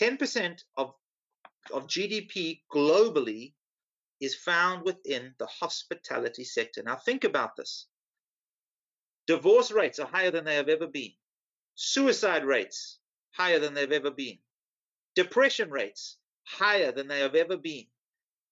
10% 0.00 0.62
of, 0.76 0.94
of 1.72 1.88
GDP 1.88 2.60
globally 2.72 3.54
is 4.20 4.34
found 4.34 4.84
within 4.84 5.34
the 5.38 5.46
hospitality 5.46 6.44
sector. 6.44 6.82
Now, 6.82 6.96
think 6.96 7.24
about 7.24 7.56
this. 7.56 7.86
Divorce 9.26 9.70
rates 9.70 9.98
are 9.98 10.06
higher 10.06 10.30
than 10.30 10.44
they 10.44 10.56
have 10.56 10.68
ever 10.68 10.86
been. 10.86 11.12
Suicide 11.74 12.44
rates 12.44 12.98
higher 13.30 13.58
than 13.58 13.74
they've 13.74 13.92
ever 13.92 14.10
been. 14.10 14.38
Depression 15.14 15.70
rates 15.70 16.16
higher 16.44 16.92
than 16.92 17.08
they 17.08 17.20
have 17.20 17.34
ever 17.34 17.56
been. 17.56 17.86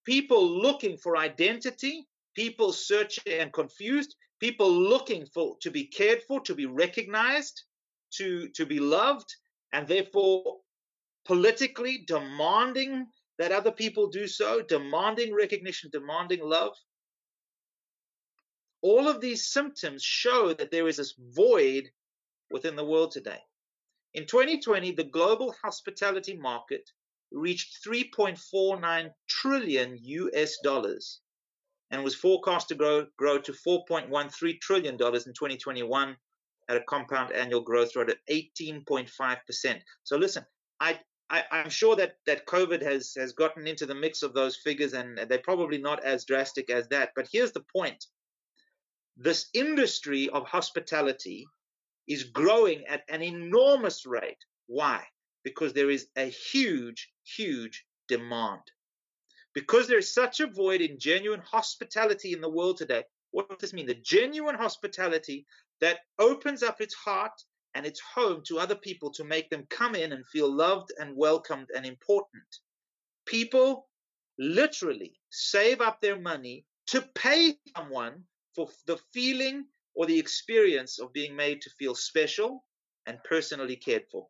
People 0.05 0.47
looking 0.47 0.97
for 0.97 1.17
identity, 1.17 2.07
people 2.35 2.73
searching 2.73 3.33
and 3.41 3.53
confused, 3.53 4.15
people 4.40 4.71
looking 4.71 5.26
for 5.26 5.57
to 5.61 5.71
be 5.71 5.85
cared 5.85 6.23
for, 6.23 6.40
to 6.40 6.55
be 6.55 6.66
recognized, 6.66 7.62
to 8.12 8.49
to 8.50 8.66
be 8.66 8.81
loved, 8.81 9.35
and 9.73 9.87
therefore 9.87 10.61
politically 11.25 12.05
demanding 12.07 13.07
that 13.38 13.52
other 13.52 13.73
people 13.73 14.07
do 14.09 14.26
so, 14.26 14.62
demanding 14.62 15.35
recognition, 15.35 15.90
demanding 15.93 16.40
love. 16.43 16.75
All 18.83 19.09
of 19.09 19.21
these 19.21 19.49
symptoms 19.49 20.02
show 20.02 20.55
that 20.55 20.71
there 20.71 20.88
is 20.88 20.97
this 20.97 21.14
void 21.19 21.90
within 22.50 22.76
the 22.76 22.85
world 22.85 23.11
today. 23.11 23.40
In 24.14 24.26
2020, 24.26 24.93
the 24.93 25.05
global 25.05 25.55
hospitality 25.62 26.37
market 26.37 26.88
reached 27.33 27.85
3.49 27.85 29.11
trillion 29.28 29.99
US 30.00 30.57
dollars 30.62 31.21
and 31.90 32.02
was 32.02 32.14
forecast 32.14 32.69
to 32.69 32.75
grow, 32.75 33.07
grow 33.16 33.38
to 33.38 33.52
4.13 33.52 34.61
trillion 34.61 34.97
dollars 34.97 35.26
in 35.26 35.33
2021 35.35 36.16
at 36.69 36.76
a 36.76 36.83
compound 36.83 37.33
annual 37.33 37.61
growth 37.61 37.95
rate 37.95 38.11
of 38.11 38.16
18.5%. 38.31 39.81
So 40.02 40.16
listen, 40.16 40.45
I, 40.81 40.99
I 41.31 41.45
am 41.50 41.71
sure 41.71 41.97
that 41.97 42.16
that 42.26 42.47
COVID 42.47 42.83
has 42.83 43.14
has 43.16 43.33
gotten 43.33 43.66
into 43.66 43.87
the 43.87 43.95
mix 43.95 44.23
of 44.23 44.33
those 44.33 44.57
figures, 44.57 44.93
and 44.93 45.19
they're 45.19 45.38
probably 45.38 45.78
not 45.78 46.05
as 46.05 46.25
drastic 46.25 46.71
as 46.71 46.88
that. 46.88 47.11
But 47.16 47.28
here's 47.33 47.52
the 47.52 47.64
point: 47.75 48.05
this 49.16 49.49
industry 49.52 50.28
of 50.28 50.47
hospitality 50.47 51.47
is 52.07 52.25
growing 52.25 52.87
at 52.87 53.02
an 53.09 53.23
enormous 53.23 54.07
rate. 54.07 54.38
Why? 54.66 55.05
Because 55.43 55.73
there 55.73 55.90
is 55.90 56.09
a 56.16 56.26
huge, 56.26 57.12
huge 57.25 57.85
demand. 58.09 58.62
Because 59.57 59.89
there 59.89 59.97
is 59.97 60.13
such 60.13 60.41
a 60.41 60.47
void 60.47 60.83
in 60.83 60.99
genuine 60.99 61.41
hospitality 61.41 62.35
in 62.35 62.43
the 62.43 62.51
world 62.51 62.77
today. 62.77 63.05
What 63.31 63.49
does 63.49 63.71
this 63.71 63.73
mean? 63.73 63.87
The 63.87 63.95
genuine 63.95 64.55
hospitality 64.55 65.47
that 65.81 66.01
opens 66.19 66.63
up 66.63 66.83
its 66.83 66.93
heart 66.93 67.33
and 67.75 67.87
its 67.87 67.99
home 67.99 68.43
to 68.49 68.59
other 68.59 68.75
people 68.75 69.11
to 69.13 69.25
make 69.25 69.49
them 69.49 69.67
come 69.71 69.95
in 69.95 70.13
and 70.13 70.27
feel 70.27 70.55
loved 70.55 70.93
and 71.01 71.17
welcomed 71.17 71.69
and 71.75 71.87
important. 71.87 72.45
People 73.25 73.89
literally 74.39 75.19
save 75.31 75.81
up 75.81 76.03
their 76.03 76.21
money 76.21 76.67
to 76.89 77.01
pay 77.15 77.55
someone 77.75 78.25
for 78.55 78.69
the 78.87 78.99
feeling 79.15 79.65
or 79.95 80.05
the 80.05 80.19
experience 80.19 80.99
of 80.99 81.15
being 81.15 81.35
made 81.35 81.63
to 81.63 81.71
feel 81.79 81.95
special 81.95 82.63
and 83.07 83.17
personally 83.25 83.77
cared 83.77 84.05
for. 84.13 84.29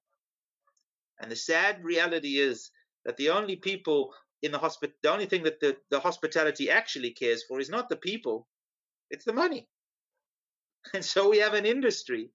And 1.20 1.28
the 1.28 1.36
sad 1.36 1.82
reality 1.82 2.38
is 2.38 2.70
that 3.04 3.16
the 3.16 3.30
only 3.30 3.56
people 3.56 4.14
in 4.46 4.52
the 4.52 4.90
the 5.02 5.12
only 5.12 5.26
thing 5.26 5.42
that 5.42 5.60
the, 5.60 5.76
the 5.90 6.00
hospitality 6.00 6.70
actually 6.70 7.10
cares 7.10 7.42
for 7.44 7.60
is 7.60 7.68
not 7.68 7.88
the 7.88 7.96
people, 7.96 8.48
it's 9.10 9.24
the 9.24 9.32
money. 9.32 9.68
And 10.94 11.04
so 11.04 11.28
we 11.28 11.38
have 11.38 11.54
an 11.54 11.66
industry 11.66 12.30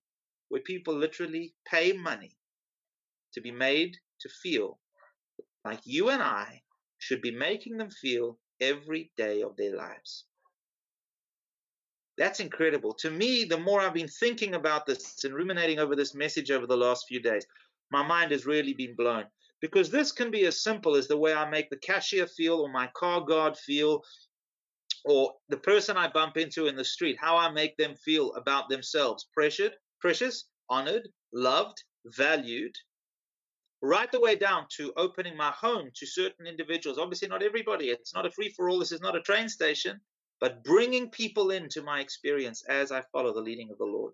where 0.49 0.61
people 0.61 0.93
literally 0.93 1.55
pay 1.65 1.93
money 1.93 2.37
to 3.33 3.41
be 3.41 3.51
made 3.51 3.95
to 4.19 4.29
feel 4.29 4.77
like 5.63 5.79
you 5.85 6.09
and 6.09 6.21
I 6.21 6.61
should 6.97 7.21
be 7.21 7.31
making 7.31 7.77
them 7.77 7.89
feel 7.89 8.37
every 8.59 9.11
day 9.15 9.41
of 9.41 9.55
their 9.55 9.75
lives. 9.75 10.25
That's 12.17 12.41
incredible. 12.41 12.93
To 12.95 13.09
me, 13.09 13.45
the 13.45 13.57
more 13.57 13.81
I've 13.81 13.93
been 13.93 14.07
thinking 14.07 14.53
about 14.53 14.85
this 14.85 15.23
and 15.23 15.33
ruminating 15.33 15.79
over 15.79 15.95
this 15.95 16.13
message 16.13 16.51
over 16.51 16.67
the 16.67 16.77
last 16.77 17.05
few 17.07 17.21
days, 17.21 17.45
my 17.89 18.05
mind 18.05 18.31
has 18.31 18.45
really 18.45 18.73
been 18.73 18.95
blown. 18.95 19.25
Because 19.61 19.89
this 19.89 20.11
can 20.11 20.31
be 20.31 20.45
as 20.45 20.63
simple 20.63 20.95
as 20.95 21.07
the 21.07 21.17
way 21.17 21.33
I 21.33 21.49
make 21.49 21.69
the 21.69 21.77
cashier 21.77 22.27
feel 22.27 22.55
or 22.55 22.69
my 22.69 22.89
car 22.95 23.21
guard 23.21 23.57
feel 23.57 24.03
or 25.05 25.33
the 25.49 25.57
person 25.57 25.97
I 25.97 26.07
bump 26.07 26.37
into 26.37 26.67
in 26.67 26.75
the 26.75 26.83
street, 26.83 27.17
how 27.19 27.37
I 27.37 27.49
make 27.51 27.77
them 27.77 27.95
feel 27.95 28.33
about 28.33 28.69
themselves. 28.69 29.27
Pressured, 29.33 29.73
precious, 29.99 30.45
honored, 30.69 31.07
loved, 31.33 31.83
valued, 32.05 32.75
right 33.81 34.11
the 34.11 34.19
way 34.19 34.35
down 34.35 34.65
to 34.77 34.93
opening 34.97 35.37
my 35.37 35.51
home 35.51 35.89
to 35.95 36.05
certain 36.05 36.47
individuals. 36.47 36.97
Obviously, 36.97 37.27
not 37.27 37.43
everybody. 37.43 37.89
It's 37.89 38.13
not 38.13 38.25
a 38.25 38.31
free 38.31 38.49
for 38.49 38.69
all. 38.69 38.79
This 38.79 38.91
is 38.91 39.01
not 39.01 39.15
a 39.15 39.21
train 39.21 39.49
station 39.49 39.99
but 40.41 40.63
bringing 40.63 41.09
people 41.09 41.51
into 41.51 41.83
my 41.83 42.01
experience 42.01 42.63
as 42.67 42.91
I 42.91 43.03
follow 43.13 43.31
the 43.31 43.39
leading 43.39 43.69
of 43.69 43.77
the 43.77 43.85
Lord. 43.85 44.13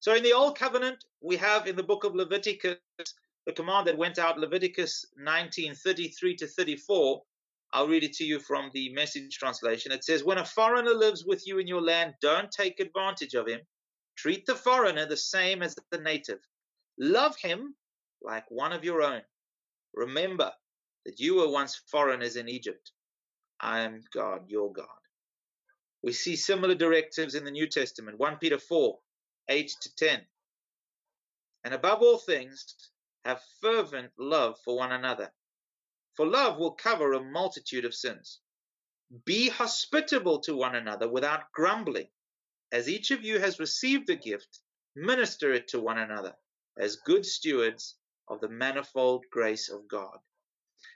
So 0.00 0.14
in 0.14 0.22
the 0.24 0.32
Old 0.32 0.58
Covenant, 0.58 1.04
we 1.20 1.36
have 1.36 1.68
in 1.68 1.76
the 1.76 1.82
book 1.82 2.02
of 2.02 2.14
Leviticus 2.14 2.78
the 3.46 3.52
command 3.52 3.86
that 3.86 3.98
went 3.98 4.18
out, 4.18 4.38
Leviticus 4.38 5.06
19 5.16 5.74
33 5.74 6.36
to 6.36 6.46
34. 6.46 7.22
I'll 7.74 7.88
read 7.88 8.04
it 8.04 8.12
to 8.14 8.24
you 8.24 8.38
from 8.38 8.70
the 8.74 8.92
message 8.92 9.38
translation. 9.38 9.92
It 9.92 10.04
says, 10.04 10.22
When 10.22 10.38
a 10.38 10.44
foreigner 10.44 10.92
lives 10.92 11.24
with 11.24 11.46
you 11.46 11.58
in 11.58 11.66
your 11.66 11.80
land, 11.80 12.14
don't 12.20 12.50
take 12.50 12.80
advantage 12.80 13.34
of 13.34 13.48
him. 13.48 13.60
Treat 14.16 14.44
the 14.44 14.54
foreigner 14.54 15.06
the 15.06 15.16
same 15.16 15.62
as 15.62 15.76
the 15.90 15.98
native. 15.98 16.38
Love 16.98 17.34
him 17.36 17.74
like 18.20 18.44
one 18.50 18.72
of 18.72 18.84
your 18.84 19.02
own. 19.02 19.22
Remember 19.94 20.52
that 21.06 21.18
you 21.18 21.36
were 21.36 21.48
once 21.48 21.80
foreigners 21.90 22.36
in 22.36 22.48
Egypt. 22.48 22.92
I 23.58 23.80
am 23.80 24.02
God, 24.12 24.42
your 24.48 24.72
God. 24.72 24.86
We 26.02 26.12
see 26.12 26.36
similar 26.36 26.74
directives 26.74 27.34
in 27.34 27.44
the 27.44 27.50
New 27.50 27.68
Testament, 27.68 28.18
1 28.18 28.36
Peter 28.36 28.58
4 28.58 28.98
8 29.48 29.76
to 29.80 29.94
10. 29.96 30.20
And 31.64 31.74
above 31.74 32.02
all 32.02 32.18
things, 32.18 32.91
have 33.24 33.42
fervent 33.60 34.12
love 34.18 34.56
for 34.64 34.76
one 34.76 34.92
another. 34.92 35.32
For 36.16 36.26
love 36.26 36.58
will 36.58 36.72
cover 36.72 37.12
a 37.12 37.22
multitude 37.22 37.84
of 37.84 37.94
sins. 37.94 38.40
Be 39.24 39.48
hospitable 39.48 40.40
to 40.40 40.56
one 40.56 40.74
another 40.74 41.08
without 41.08 41.52
grumbling. 41.52 42.08
As 42.70 42.88
each 42.88 43.10
of 43.10 43.22
you 43.22 43.38
has 43.38 43.60
received 43.60 44.08
a 44.10 44.16
gift, 44.16 44.60
minister 44.96 45.52
it 45.52 45.68
to 45.68 45.80
one 45.80 45.98
another 45.98 46.34
as 46.78 46.96
good 46.96 47.24
stewards 47.24 47.96
of 48.28 48.40
the 48.40 48.48
manifold 48.48 49.24
grace 49.30 49.68
of 49.68 49.86
God. 49.88 50.18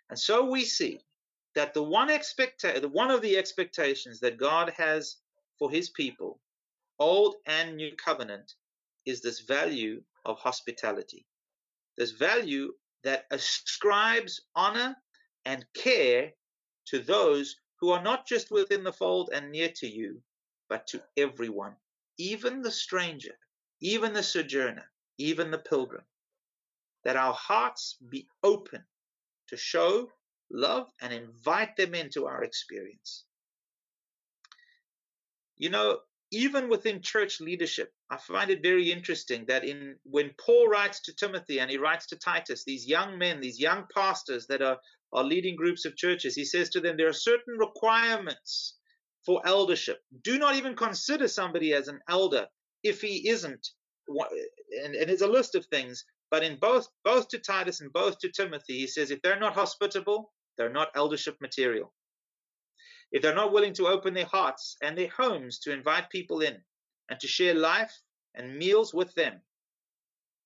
And 0.08 0.18
so 0.18 0.44
we 0.46 0.64
see 0.64 1.00
that 1.54 1.74
the 1.74 1.82
one 1.82 2.08
expecta- 2.08 2.84
one 2.90 3.10
of 3.10 3.22
the 3.22 3.36
expectations 3.36 4.20
that 4.20 4.38
God 4.38 4.70
has 4.76 5.16
for 5.58 5.70
his 5.70 5.90
people, 5.90 6.40
old 6.98 7.36
and 7.46 7.76
new 7.76 7.94
covenant, 7.96 8.54
is 9.04 9.20
this 9.20 9.40
value 9.40 10.02
of 10.24 10.38
hospitality. 10.38 11.26
This 11.96 12.12
value 12.12 12.72
that 13.04 13.26
ascribes 13.30 14.40
honor 14.54 14.96
and 15.44 15.64
care 15.74 16.32
to 16.86 16.98
those 16.98 17.56
who 17.80 17.90
are 17.90 18.02
not 18.02 18.26
just 18.26 18.50
within 18.50 18.84
the 18.84 18.92
fold 18.92 19.30
and 19.32 19.50
near 19.50 19.70
to 19.76 19.86
you, 19.86 20.22
but 20.68 20.86
to 20.88 21.02
everyone, 21.16 21.76
even 22.18 22.62
the 22.62 22.70
stranger, 22.70 23.38
even 23.80 24.12
the 24.12 24.22
sojourner, 24.22 24.90
even 25.18 25.50
the 25.50 25.58
pilgrim. 25.58 26.04
That 27.04 27.16
our 27.16 27.34
hearts 27.34 27.96
be 28.08 28.28
open 28.42 28.84
to 29.48 29.56
show 29.56 30.10
love 30.50 30.90
and 31.00 31.12
invite 31.12 31.76
them 31.76 31.94
into 31.94 32.26
our 32.26 32.42
experience. 32.42 33.24
You 35.56 35.70
know, 35.70 36.00
even 36.30 36.68
within 36.68 37.00
church 37.00 37.40
leadership, 37.40 37.92
I 38.08 38.18
find 38.18 38.50
it 38.50 38.62
very 38.62 38.92
interesting 38.92 39.46
that 39.46 39.64
in 39.64 39.96
when 40.04 40.30
Paul 40.38 40.68
writes 40.68 41.00
to 41.02 41.14
Timothy 41.14 41.58
and 41.58 41.68
he 41.70 41.76
writes 41.76 42.06
to 42.06 42.16
Titus, 42.16 42.62
these 42.62 42.86
young 42.86 43.18
men, 43.18 43.40
these 43.40 43.58
young 43.58 43.86
pastors 43.92 44.46
that 44.46 44.62
are, 44.62 44.78
are 45.12 45.24
leading 45.24 45.56
groups 45.56 45.84
of 45.84 45.96
churches, 45.96 46.36
he 46.36 46.44
says 46.44 46.70
to 46.70 46.80
them, 46.80 46.96
there 46.96 47.08
are 47.08 47.12
certain 47.12 47.58
requirements 47.58 48.78
for 49.24 49.42
eldership. 49.44 50.00
Do 50.22 50.38
not 50.38 50.54
even 50.54 50.76
consider 50.76 51.26
somebody 51.26 51.74
as 51.74 51.88
an 51.88 52.00
elder 52.08 52.46
if 52.84 53.00
he 53.00 53.28
isn't. 53.28 53.68
And, 54.84 54.94
and 54.94 55.08
there's 55.08 55.22
a 55.22 55.26
list 55.26 55.56
of 55.56 55.66
things, 55.66 56.04
but 56.30 56.44
in 56.44 56.58
both 56.60 56.88
both 57.02 57.26
to 57.28 57.40
Titus 57.40 57.80
and 57.80 57.92
both 57.92 58.20
to 58.20 58.30
Timothy, 58.30 58.78
he 58.78 58.86
says 58.86 59.10
if 59.10 59.20
they're 59.22 59.40
not 59.40 59.54
hospitable, 59.54 60.32
they're 60.56 60.72
not 60.72 60.92
eldership 60.94 61.40
material. 61.40 61.92
If 63.10 63.22
they're 63.22 63.34
not 63.34 63.52
willing 63.52 63.72
to 63.74 63.88
open 63.88 64.14
their 64.14 64.26
hearts 64.26 64.76
and 64.80 64.96
their 64.96 65.08
homes 65.08 65.58
to 65.60 65.72
invite 65.72 66.10
people 66.10 66.40
in 66.40 66.62
and 67.08 67.18
to 67.20 67.26
share 67.26 67.54
life 67.54 67.92
and 68.34 68.56
meals 68.56 68.92
with 68.92 69.14
them, 69.14 69.40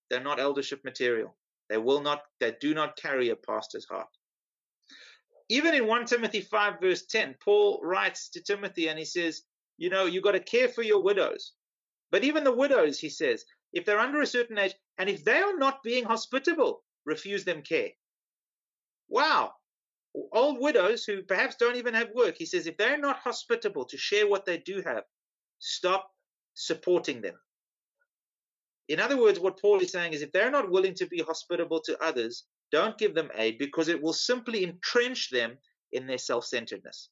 they're 0.09 0.21
not 0.21 0.41
eldership 0.41 0.85
material. 0.85 1.37
They 1.69 1.79
will 1.79 2.01
not, 2.01 2.23
they 2.41 2.57
do 2.61 2.75
not 2.75 2.97
carry 2.97 3.31
a 3.31 3.37
pastor's 3.37 3.87
heart. 3.87 4.09
Even 5.49 5.75
in 5.75 5.87
1 5.87 6.07
Timothy 6.07 6.41
5, 6.41 6.81
verse 6.81 7.07
10, 7.07 7.37
Paul 7.43 7.81
writes 7.83 8.29
to 8.31 8.43
Timothy 8.43 8.89
and 8.89 8.99
he 8.99 9.05
says, 9.05 9.43
You 9.79 9.91
know, 9.91 10.07
you've 10.07 10.25
got 10.25 10.33
to 10.33 10.41
care 10.41 10.69
for 10.69 10.83
your 10.83 11.03
widows. 11.03 11.53
But 12.11 12.25
even 12.25 12.45
the 12.45 12.53
widows, 12.53 12.99
he 12.99 13.09
says, 13.09 13.45
if 13.73 13.85
they're 13.85 14.01
under 14.01 14.21
a 14.21 14.27
certain 14.27 14.59
age 14.59 14.75
and 14.99 15.09
if 15.09 15.25
they 15.25 15.39
are 15.39 15.57
not 15.57 15.83
being 15.83 16.05
hospitable, 16.05 16.83
refuse 17.05 17.45
them 17.45 17.63
care. 17.63 17.91
Wow, 19.09 19.53
old 20.33 20.61
widows 20.61 21.05
who 21.05 21.23
perhaps 21.23 21.57
don't 21.57 21.77
even 21.77 21.95
have 21.95 22.11
work. 22.15 22.37
He 22.37 22.47
says 22.47 22.67
if 22.67 22.77
they're 22.77 22.99
not 22.99 23.19
hospitable 23.19 23.85
to 23.87 23.97
share 23.97 24.29
what 24.29 24.45
they 24.45 24.59
do 24.59 24.83
have, 24.85 25.05
stop 25.59 26.11
supporting 26.55 27.21
them. 27.21 27.35
In 28.89 28.99
other 29.01 29.21
words, 29.21 29.39
what 29.39 29.61
Paul 29.61 29.81
is 29.81 29.93
saying 29.93 30.13
is 30.13 30.23
if 30.23 30.33
they're 30.33 30.51
not 30.51 30.71
willing 30.71 30.95
to 30.95 31.07
be 31.07 31.21
hospitable 31.21 31.81
to 31.83 32.03
others, 32.03 32.45
don't 32.73 32.99
give 32.99 33.15
them 33.15 33.31
aid 33.35 33.59
because 33.59 33.89
it 33.89 34.03
will 34.03 34.13
simply 34.13 34.65
entrench 34.65 35.31
them 35.31 35.59
in 35.93 36.07
their 36.07 36.19
self 36.19 36.45
centeredness. 36.45 37.09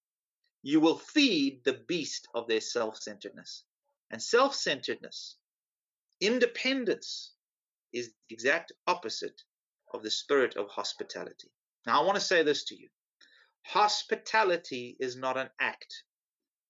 You 0.62 0.80
will 0.80 0.98
feed 0.98 1.62
the 1.64 1.80
beast 1.86 2.28
of 2.34 2.48
their 2.48 2.60
self 2.60 2.96
centeredness. 2.96 3.64
And 4.10 4.22
self 4.22 4.54
centeredness, 4.54 5.36
independence, 6.20 7.32
is 7.92 8.08
the 8.08 8.34
exact 8.34 8.72
opposite 8.86 9.42
of 9.92 10.02
the 10.02 10.10
spirit 10.10 10.56
of 10.56 10.68
hospitality. 10.68 11.50
Now, 11.86 12.00
I 12.00 12.04
want 12.04 12.16
to 12.16 12.24
say 12.24 12.42
this 12.42 12.64
to 12.64 12.76
you 12.76 12.88
hospitality 13.62 14.96
is 14.98 15.16
not 15.16 15.36
an 15.36 15.50
act, 15.60 16.02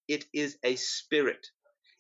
it 0.09 0.26
is 0.33 0.59
a 0.64 0.76
spirit, 0.76 1.50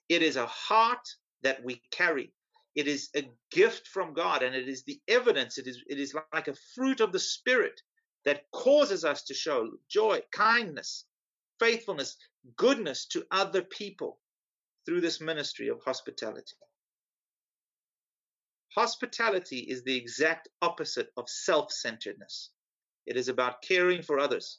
it 0.08 0.22
is 0.22 0.36
a 0.36 0.46
heart 0.46 1.06
that 1.42 1.62
we 1.64 1.82
carry. 1.90 2.32
It 2.74 2.88
is 2.88 3.10
a 3.16 3.28
gift 3.50 3.88
from 3.88 4.14
God, 4.14 4.42
and 4.42 4.54
it 4.54 4.68
is 4.68 4.84
the 4.84 5.00
evidence, 5.08 5.58
it 5.58 5.66
is, 5.66 5.82
it 5.88 5.98
is 5.98 6.14
like 6.32 6.48
a 6.48 6.54
fruit 6.74 7.00
of 7.00 7.12
the 7.12 7.18
Spirit 7.18 7.80
that 8.24 8.50
causes 8.52 9.04
us 9.04 9.22
to 9.24 9.34
show 9.34 9.70
joy, 9.88 10.20
kindness, 10.32 11.04
faithfulness, 11.58 12.16
goodness 12.56 13.06
to 13.06 13.24
other 13.30 13.62
people 13.62 14.20
through 14.86 15.00
this 15.00 15.20
ministry 15.20 15.68
of 15.68 15.82
hospitality. 15.84 16.56
Hospitality 18.74 19.58
is 19.58 19.82
the 19.82 19.96
exact 19.96 20.48
opposite 20.62 21.08
of 21.16 21.28
self 21.28 21.72
centeredness. 21.72 22.50
It 23.06 23.16
is 23.16 23.28
about 23.28 23.62
caring 23.62 24.02
for 24.02 24.18
others. 24.18 24.58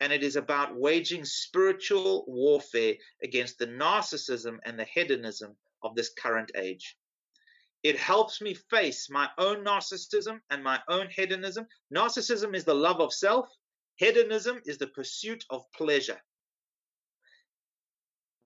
And 0.00 0.12
it 0.12 0.22
is 0.22 0.36
about 0.36 0.76
waging 0.76 1.24
spiritual 1.24 2.24
warfare 2.26 2.94
against 3.22 3.58
the 3.58 3.66
narcissism 3.66 4.58
and 4.64 4.78
the 4.78 4.84
hedonism 4.84 5.56
of 5.82 5.94
this 5.94 6.10
current 6.10 6.50
age. 6.54 6.96
It 7.82 7.98
helps 7.98 8.40
me 8.40 8.54
face 8.54 9.08
my 9.08 9.30
own 9.38 9.64
narcissism 9.64 10.40
and 10.50 10.62
my 10.62 10.82
own 10.88 11.08
hedonism. 11.08 11.66
Narcissism 11.94 12.54
is 12.54 12.64
the 12.64 12.74
love 12.74 13.00
of 13.00 13.14
self, 13.14 13.48
hedonism 13.96 14.60
is 14.66 14.78
the 14.78 14.88
pursuit 14.88 15.44
of 15.50 15.70
pleasure. 15.72 16.20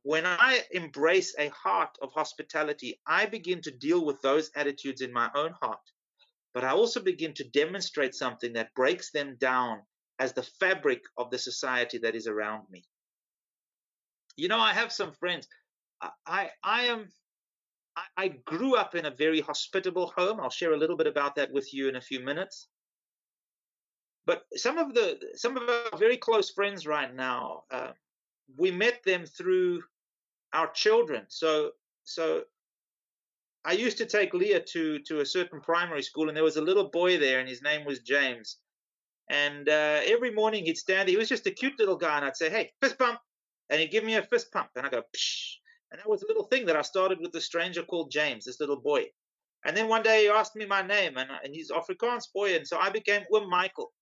When 0.03 0.25
I 0.25 0.65
embrace 0.71 1.35
a 1.39 1.49
heart 1.49 1.97
of 2.01 2.13
hospitality, 2.13 3.01
I 3.07 3.27
begin 3.27 3.61
to 3.63 3.71
deal 3.71 4.05
with 4.05 4.21
those 4.23 4.51
attitudes 4.55 5.01
in 5.01 5.13
my 5.13 5.31
own 5.35 5.53
heart. 5.61 5.81
But 6.53 6.65
I 6.65 6.71
also 6.71 7.01
begin 7.01 7.35
to 7.35 7.45
demonstrate 7.45 8.15
something 8.15 8.55
that 8.55 8.75
breaks 8.75 9.11
them 9.11 9.37
down 9.37 9.83
as 10.21 10.35
the 10.35 10.43
fabric 10.43 11.03
of 11.17 11.31
the 11.31 11.39
society 11.39 11.99
that 11.99 12.15
is 12.15 12.29
around 12.29 12.65
me. 12.71 12.85
You 14.37 14.49
know, 14.49 14.59
I 14.59 14.73
have 14.73 14.93
some 14.93 15.13
friends. 15.13 15.49
I, 16.01 16.11
I, 16.27 16.51
I 16.63 16.83
am 16.83 17.09
I, 18.17 18.29
grew 18.29 18.77
up 18.77 18.95
in 18.95 19.07
a 19.07 19.11
very 19.11 19.41
hospitable 19.41 20.13
home. 20.17 20.41
I'll 20.41 20.51
share 20.51 20.73
a 20.73 20.79
little 20.79 20.97
bit 20.97 21.07
about 21.07 21.35
that 21.35 21.51
with 21.51 21.75
you 21.75 21.89
in 21.89 21.97
a 21.97 22.01
few 22.01 22.21
minutes. 22.21 22.69
But 24.27 24.45
some 24.55 24.79
of 24.79 24.95
the 24.95 25.19
some 25.35 25.57
of 25.57 25.69
our 25.69 25.99
very 25.99 26.17
close 26.17 26.51
friends 26.51 26.87
right 26.87 27.13
now, 27.13 27.65
uh, 27.71 27.93
we 28.57 28.71
met 28.71 29.03
them 29.05 29.27
through 29.27 29.83
our 30.53 30.71
children. 30.71 31.25
So 31.29 31.73
so 32.05 32.43
I 33.65 33.73
used 33.73 33.99
to 33.99 34.07
take 34.07 34.35
Leah 34.35 34.61
to 34.61 34.99
to 35.01 35.21
a 35.21 35.27
certain 35.27 35.61
primary 35.61 36.03
school, 36.03 36.29
and 36.29 36.37
there 36.37 36.45
was 36.45 36.59
a 36.59 36.63
little 36.63 36.91
boy 36.91 37.19
there, 37.19 37.41
and 37.41 37.49
his 37.49 37.63
name 37.63 37.85
was 37.85 38.01
James. 38.01 38.59
And 39.31 39.69
uh, 39.69 40.01
every 40.05 40.33
morning 40.33 40.64
he'd 40.64 40.77
stand 40.77 41.07
there. 41.07 41.12
He 41.12 41.16
was 41.16 41.29
just 41.29 41.47
a 41.47 41.53
cute 41.53 41.79
little 41.79 41.97
guy, 41.97 42.16
and 42.16 42.27
I'd 42.27 42.37
say, 42.37 42.51
"Hey, 42.51 42.73
fist 42.83 42.99
pump," 42.99 43.21
and 43.71 43.81
he'd 43.81 43.93
give 43.93 44.03
me 44.03 44.16
a 44.16 44.23
fist 44.25 44.53
pump, 44.53 44.71
and 44.75 44.85
I 44.85 44.90
go, 44.90 45.03
Psh. 45.16 45.55
And 45.93 46.01
that 46.01 46.09
was 46.09 46.23
a 46.23 46.27
little 46.27 46.45
thing 46.45 46.66
that 46.66 46.77
I 46.77 46.83
started 46.83 47.19
with 47.21 47.35
a 47.37 47.40
stranger 47.40 47.83
called 47.83 48.11
James, 48.11 48.45
this 48.45 48.61
little 48.61 48.81
boy. 48.81 49.07
And 49.64 49.77
then 49.77 49.88
one 49.88 50.03
day 50.03 50.23
he 50.23 50.29
asked 50.29 50.57
me 50.57 50.66
my 50.66 50.83
name, 50.83 51.16
and, 51.16 51.31
and 51.45 51.55
he's 51.55 51.71
Afrikaans 51.71 52.25
boy, 52.35 52.57
and 52.57 52.66
so 52.66 52.79
I 52.79 52.90
became 52.90 53.23
Oom 53.35 53.49
Michael. 53.49 53.93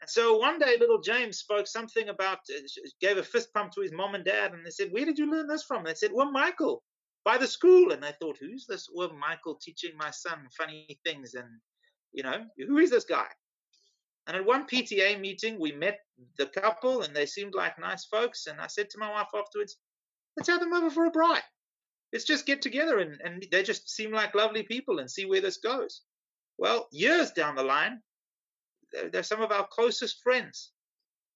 And 0.00 0.08
so 0.08 0.36
one 0.36 0.58
day 0.58 0.76
little 0.78 1.00
James 1.00 1.38
spoke 1.38 1.66
something 1.66 2.08
about, 2.08 2.38
uh, 2.50 2.60
gave 3.00 3.18
a 3.18 3.22
fist 3.22 3.52
pump 3.54 3.72
to 3.72 3.82
his 3.82 3.92
mom 3.92 4.14
and 4.14 4.24
dad, 4.24 4.52
and 4.52 4.64
they 4.64 4.70
said, 4.70 4.88
Where 4.90 5.04
did 5.04 5.18
you 5.18 5.30
learn 5.30 5.48
this 5.48 5.64
from? 5.64 5.78
And 5.78 5.88
they 5.88 5.94
said, 5.94 6.12
Oom 6.12 6.32
Michael, 6.32 6.82
by 7.24 7.36
the 7.36 7.48
school. 7.48 7.92
And 7.92 8.04
I 8.04 8.12
thought, 8.12 8.38
Who's 8.40 8.66
this 8.68 8.88
Oom 8.96 9.18
Michael 9.18 9.58
teaching 9.60 9.92
my 9.96 10.10
son 10.10 10.46
funny 10.56 10.98
things? 11.04 11.34
And, 11.34 11.48
you 12.12 12.22
know, 12.22 12.44
who 12.58 12.78
is 12.78 12.90
this 12.90 13.04
guy? 13.04 13.26
And 14.26 14.36
at 14.36 14.44
one 14.44 14.66
PTA 14.66 15.20
meeting, 15.20 15.58
we 15.58 15.72
met 15.72 15.98
the 16.38 16.46
couple, 16.46 17.02
and 17.02 17.14
they 17.14 17.26
seemed 17.26 17.54
like 17.54 17.78
nice 17.78 18.04
folks. 18.04 18.46
And 18.46 18.60
I 18.60 18.68
said 18.68 18.88
to 18.90 18.98
my 18.98 19.10
wife 19.10 19.28
afterwards, 19.34 19.76
let's 20.36 20.48
have 20.48 20.60
them 20.60 20.72
over 20.72 20.90
for 20.90 21.06
a 21.06 21.10
braai. 21.10 21.40
Let's 22.12 22.24
just 22.24 22.46
get 22.46 22.60
together 22.60 22.98
and, 22.98 23.20
and 23.24 23.46
they 23.50 23.62
just 23.62 23.88
seem 23.88 24.12
like 24.12 24.34
lovely 24.34 24.62
people 24.64 24.98
and 24.98 25.10
see 25.10 25.24
where 25.24 25.40
this 25.40 25.56
goes. 25.56 26.02
Well, 26.58 26.88
years 26.92 27.30
down 27.30 27.54
the 27.54 27.62
line, 27.62 28.02
they're, 28.92 29.08
they're 29.08 29.22
some 29.22 29.40
of 29.40 29.50
our 29.50 29.66
closest 29.66 30.22
friends. 30.22 30.72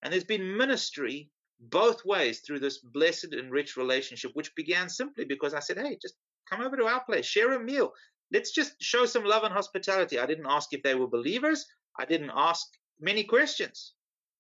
And 0.03 0.13
there's 0.13 0.25
been 0.25 0.57
ministry 0.57 1.31
both 1.59 2.05
ways 2.05 2.41
through 2.41 2.61
this 2.61 2.79
blessed 2.79 3.33
and 3.33 3.51
rich 3.51 3.79
relationship, 3.79 4.33
which 4.35 4.55
began 4.55 4.91
simply 4.91 5.25
because 5.25 5.55
I 5.55 5.61
said, 5.61 5.79
hey, 5.79 5.99
just 6.01 6.15
come 6.49 6.61
over 6.61 6.77
to 6.77 6.85
our 6.85 7.03
place, 7.05 7.25
share 7.25 7.55
a 7.55 7.61
meal. 7.61 7.93
Let's 8.31 8.51
just 8.51 8.75
show 8.83 9.07
some 9.07 9.25
love 9.25 9.45
and 9.45 9.55
hospitality. 9.55 10.19
I 10.19 10.27
didn't 10.27 10.47
ask 10.47 10.73
if 10.73 10.83
they 10.83 10.95
were 10.95 11.07
believers. 11.07 11.65
I 11.99 12.05
didn't 12.05 12.33
ask 12.35 12.67
many 13.01 13.25
questions. 13.25 13.95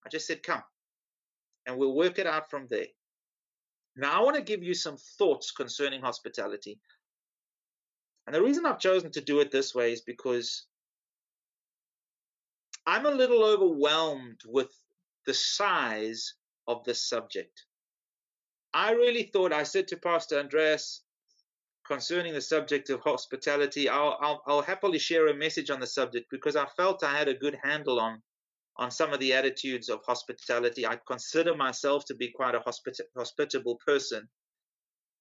I 0.04 0.08
just 0.08 0.26
said, 0.26 0.42
come. 0.42 0.62
And 1.66 1.76
we'll 1.76 1.94
work 1.94 2.18
it 2.18 2.26
out 2.26 2.50
from 2.50 2.66
there. 2.68 2.86
Now, 3.96 4.20
I 4.20 4.22
want 4.24 4.36
to 4.36 4.42
give 4.42 4.62
you 4.62 4.74
some 4.74 4.96
thoughts 5.18 5.50
concerning 5.50 6.02
hospitality. 6.02 6.78
And 8.26 8.34
the 8.34 8.42
reason 8.42 8.66
I've 8.66 8.78
chosen 8.78 9.10
to 9.12 9.20
do 9.20 9.40
it 9.40 9.50
this 9.50 9.74
way 9.74 9.92
is 9.92 10.02
because 10.02 10.66
I'm 12.86 13.06
a 13.06 13.10
little 13.10 13.42
overwhelmed 13.42 14.40
with 14.46 14.68
the 15.26 15.34
size 15.34 16.34
of 16.68 16.84
this 16.84 17.08
subject. 17.08 17.64
I 18.74 18.92
really 18.92 19.30
thought, 19.32 19.52
I 19.52 19.62
said 19.62 19.88
to 19.88 19.96
Pastor 19.96 20.38
Andreas 20.38 21.02
concerning 21.86 22.34
the 22.34 22.40
subject 22.40 22.90
of 22.90 23.00
hospitality, 23.00 23.88
I'll, 23.88 24.18
I'll, 24.20 24.42
I'll 24.46 24.62
happily 24.62 24.98
share 24.98 25.28
a 25.28 25.34
message 25.34 25.70
on 25.70 25.80
the 25.80 25.86
subject 25.86 26.26
because 26.30 26.56
I 26.56 26.66
felt 26.76 27.04
I 27.04 27.16
had 27.16 27.28
a 27.28 27.34
good 27.34 27.56
handle 27.62 28.00
on 28.00 28.22
on 28.78 28.90
some 28.90 29.12
of 29.12 29.20
the 29.20 29.32
attitudes 29.32 29.88
of 29.88 30.00
hospitality. 30.06 30.86
I 30.86 30.98
consider 31.06 31.56
myself 31.56 32.04
to 32.06 32.14
be 32.14 32.30
quite 32.30 32.54
a 32.54 32.60
hospit- 32.60 33.00
hospitable 33.16 33.78
person. 33.86 34.28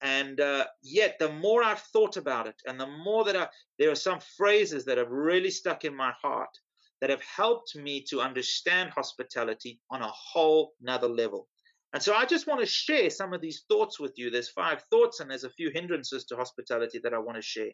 And 0.02 0.40
uh, 0.40 0.66
yet, 0.82 1.16
the 1.18 1.32
more 1.32 1.62
I've 1.62 1.80
thought 1.80 2.18
about 2.18 2.46
it, 2.46 2.56
and 2.66 2.78
the 2.78 2.86
more 2.86 3.24
that 3.24 3.36
I, 3.36 3.48
there 3.78 3.90
are 3.90 3.94
some 3.94 4.20
phrases 4.36 4.84
that 4.84 4.98
have 4.98 5.10
really 5.10 5.50
stuck 5.50 5.84
in 5.84 5.96
my 5.96 6.12
heart 6.20 6.50
that 7.00 7.10
have 7.10 7.22
helped 7.22 7.74
me 7.76 8.02
to 8.10 8.20
understand 8.20 8.90
hospitality 8.90 9.80
on 9.90 10.02
a 10.02 10.08
whole 10.08 10.74
nother 10.80 11.08
level. 11.08 11.48
And 11.96 12.02
so 12.02 12.14
I 12.14 12.26
just 12.26 12.46
want 12.46 12.60
to 12.60 12.66
share 12.66 13.08
some 13.08 13.32
of 13.32 13.40
these 13.40 13.64
thoughts 13.70 13.98
with 13.98 14.18
you. 14.18 14.28
There's 14.28 14.50
five 14.50 14.82
thoughts, 14.90 15.20
and 15.20 15.30
there's 15.30 15.44
a 15.44 15.48
few 15.48 15.70
hindrances 15.70 16.26
to 16.26 16.36
hospitality 16.36 17.00
that 17.02 17.14
I 17.14 17.18
want 17.18 17.36
to 17.36 17.42
share. 17.42 17.70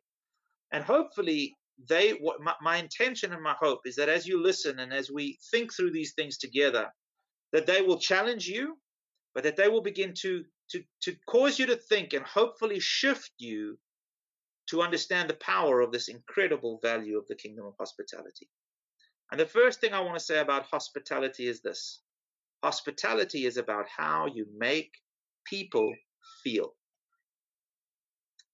And 0.71 0.85
hopefully, 0.85 1.57
they 1.89 2.11
what 2.11 2.41
my, 2.41 2.55
my, 2.63 2.77
intention 2.77 3.33
and 3.33 3.43
my 3.43 3.57
hope 3.59 3.81
is 3.85 3.97
that 3.97 4.09
as 4.09 4.25
you 4.25 4.41
listen 4.41 4.79
and 4.79 4.93
as 4.93 5.11
we 5.11 5.41
think 5.51 5.75
through 5.75 5.91
these 5.91 6.13
things 6.13 6.39
together 6.39 6.87
that 7.53 7.67
they 7.67 7.83
will 7.83 7.99
challenge 7.99 8.47
you 8.47 8.79
but 9.35 9.43
that 9.43 9.57
they 9.57 9.67
will 9.67 9.83
begin 9.83 10.15
to 10.19 10.45
to 10.71 10.85
to 11.01 11.17
cause 11.27 11.59
you 11.59 11.67
to 11.67 11.75
think 11.75 12.13
and 12.13 12.25
hopefully 12.25 12.79
shift 12.79 13.33
you 13.39 13.77
to 14.69 14.83
understand 14.83 15.29
the 15.29 15.45
power 15.53 15.81
of 15.81 15.91
this 15.91 16.07
incredible 16.07 16.79
value 16.81 17.19
of 17.19 17.27
the 17.27 17.35
kingdom 17.35 17.67
of 17.67 17.75
hospitality 17.77 18.49
and 19.33 19.41
the 19.41 19.47
first 19.47 19.81
thing 19.81 19.93
i 19.93 20.01
want 20.01 20.17
to 20.17 20.25
say 20.25 20.39
about 20.39 20.67
hospitality 20.67 21.49
is 21.49 21.61
this 21.63 22.03
hospitality 22.63 23.47
is 23.47 23.57
about 23.57 23.87
how 23.89 24.27
you 24.27 24.47
make 24.57 24.93
people 25.45 25.93
feel 26.43 26.75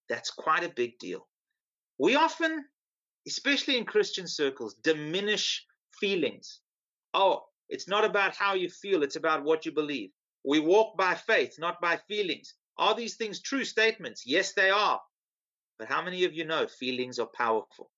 that's 0.07 0.31
quite 0.31 0.63
a 0.63 0.73
big 0.75 0.97
deal 0.99 1.27
we 1.99 2.15
often 2.15 2.65
especially 3.27 3.77
in 3.77 3.85
Christian 3.85 4.27
circles, 4.27 4.75
diminish 4.83 5.65
feelings. 5.99 6.61
Oh, 7.13 7.43
it's 7.69 7.87
not 7.87 8.03
about 8.05 8.35
how 8.35 8.55
you 8.55 8.69
feel, 8.69 9.03
it's 9.03 9.15
about 9.15 9.43
what 9.43 9.65
you 9.65 9.71
believe. 9.71 10.09
We 10.43 10.59
walk 10.59 10.97
by 10.97 11.15
faith, 11.15 11.55
not 11.59 11.81
by 11.81 11.97
feelings. 12.07 12.53
Are 12.77 12.95
these 12.95 13.15
things 13.15 13.41
true 13.41 13.65
statements? 13.65 14.23
Yes, 14.25 14.53
they 14.53 14.69
are. 14.69 14.99
But 15.77 15.89
how 15.89 16.01
many 16.01 16.23
of 16.23 16.33
you 16.33 16.45
know 16.45 16.67
feelings 16.67 17.19
are 17.19 17.29
powerful? 17.37 17.91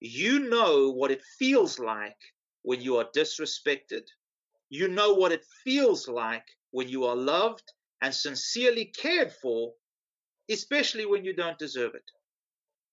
You 0.00 0.48
know 0.48 0.90
what 0.90 1.10
it 1.10 1.22
feels 1.38 1.78
like 1.78 2.16
when 2.62 2.80
you 2.80 2.96
are 2.96 3.08
disrespected. 3.16 4.02
You 4.70 4.88
know 4.88 5.14
what 5.14 5.32
it 5.32 5.44
feels 5.64 6.08
like 6.08 6.46
when 6.70 6.88
you 6.88 7.04
are 7.04 7.16
loved 7.16 7.72
and 8.02 8.14
sincerely 8.14 8.86
cared 8.86 9.32
for, 9.32 9.72
especially 10.50 11.06
when 11.06 11.24
you 11.24 11.34
don't 11.34 11.58
deserve 11.58 11.94
it. 11.94 12.10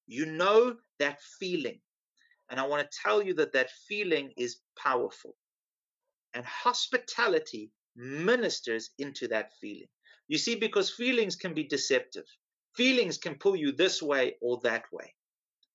You 0.07 0.25
know 0.25 0.77
that 0.99 1.21
feeling. 1.39 1.79
And 2.49 2.59
I 2.59 2.67
want 2.67 2.89
to 2.89 2.97
tell 3.03 3.21
you 3.21 3.33
that 3.35 3.53
that 3.53 3.71
feeling 3.87 4.31
is 4.37 4.57
powerful. 4.77 5.35
And 6.33 6.45
hospitality 6.45 7.71
ministers 7.95 8.91
into 8.97 9.27
that 9.29 9.51
feeling. 9.59 9.87
You 10.27 10.37
see, 10.37 10.55
because 10.55 10.89
feelings 10.89 11.35
can 11.35 11.53
be 11.53 11.63
deceptive, 11.63 12.25
feelings 12.75 13.17
can 13.17 13.35
pull 13.35 13.55
you 13.55 13.71
this 13.71 14.01
way 14.01 14.35
or 14.41 14.59
that 14.63 14.83
way. 14.91 15.13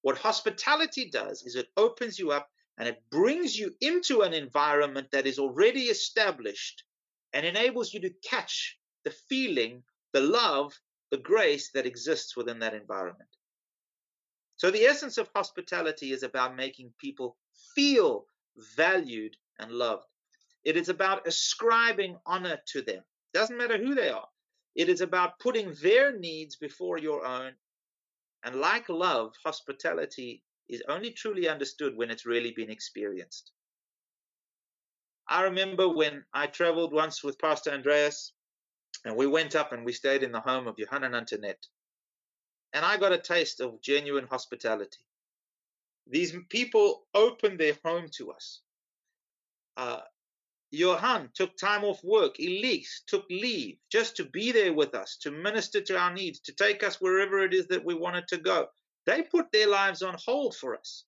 What 0.03 0.19
hospitality 0.19 1.11
does 1.11 1.43
is 1.43 1.57
it 1.57 1.69
opens 1.77 2.19
you 2.19 2.31
up 2.31 2.49
and 2.81 2.89
it 2.89 3.03
brings 3.11 3.59
you 3.59 3.75
into 3.83 4.23
an 4.23 4.33
environment 4.33 5.09
that 5.13 5.27
is 5.27 5.39
already 5.39 5.83
established 5.83 6.83
and 7.35 7.45
enables 7.45 7.93
you 7.93 8.01
to 8.01 8.15
catch 8.25 8.79
the 9.05 9.11
feeling, 9.29 9.83
the 10.15 10.23
love, 10.23 10.73
the 11.11 11.19
grace 11.19 11.71
that 11.75 11.85
exists 11.85 12.35
within 12.39 12.61
that 12.61 12.73
environment. 12.73 13.29
So, 14.57 14.71
the 14.71 14.85
essence 14.85 15.19
of 15.19 15.29
hospitality 15.35 16.13
is 16.13 16.23
about 16.23 16.57
making 16.57 16.95
people 16.99 17.37
feel 17.75 18.25
valued 18.79 19.37
and 19.59 19.73
loved. 19.73 20.07
It 20.65 20.79
is 20.79 20.89
about 20.89 21.27
ascribing 21.27 22.17
honor 22.25 22.61
to 22.69 22.81
them. 22.81 23.03
Doesn't 23.35 23.59
matter 23.59 23.77
who 23.77 23.95
they 23.95 24.09
are. 24.09 24.29
It 24.75 24.89
is 24.89 25.03
about 25.03 25.39
putting 25.39 25.75
their 25.83 26.19
needs 26.19 26.57
before 26.57 26.97
your 26.97 27.27
own. 27.27 27.53
And 28.43 28.57
like 28.57 28.89
love, 28.89 29.35
hospitality 29.45 30.43
is 30.71 30.83
only 30.89 31.11
truly 31.11 31.49
understood 31.49 31.97
when 31.97 32.11
it's 32.11 32.25
really 32.25 32.53
been 32.53 32.71
experienced. 32.71 33.51
I 35.29 35.43
remember 35.43 35.89
when 35.89 36.25
I 36.33 36.47
traveled 36.47 36.93
once 36.93 37.23
with 37.23 37.39
Pastor 37.39 37.71
Andreas, 37.71 38.33
and 39.05 39.17
we 39.17 39.27
went 39.27 39.55
up 39.55 39.73
and 39.73 39.85
we 39.85 39.93
stayed 39.93 40.23
in 40.23 40.33
the 40.33 40.41
home 40.41 40.67
of 40.67 40.77
Johanna 40.77 41.07
and 41.07 41.17
Antoinette. 41.17 41.67
And 42.73 42.85
I 42.85 42.97
got 42.97 43.13
a 43.13 43.19
taste 43.19 43.61
of 43.61 43.81
genuine 43.81 44.27
hospitality. 44.27 44.99
These 46.07 46.35
people 46.49 47.07
opened 47.15 47.59
their 47.59 47.77
home 47.85 48.07
to 48.17 48.33
us. 48.33 48.61
Uh, 49.77 50.01
Johan 50.71 51.31
took 51.35 51.57
time 51.57 51.85
off 51.85 52.03
work. 52.05 52.39
Elise 52.39 53.03
took 53.07 53.25
leave 53.31 53.79
just 53.91 54.17
to 54.17 54.25
be 54.25 54.53
there 54.53 54.73
with 54.73 54.95
us, 54.95 55.17
to 55.23 55.31
minister 55.31 55.81
to 55.81 55.99
our 55.99 56.13
needs, 56.13 56.41
to 56.41 56.53
take 56.53 56.85
us 56.85 57.01
wherever 57.01 57.41
it 57.41 57.55
is 57.55 57.67
that 57.69 57.85
we 57.85 57.95
wanted 57.95 58.29
to 58.29 58.37
go. 58.37 58.69
They 59.07 59.23
put 59.23 59.51
their 59.53 59.69
lives 59.69 60.03
on 60.03 60.17
hold 60.25 60.57
for 60.57 60.77
us. 60.77 61.05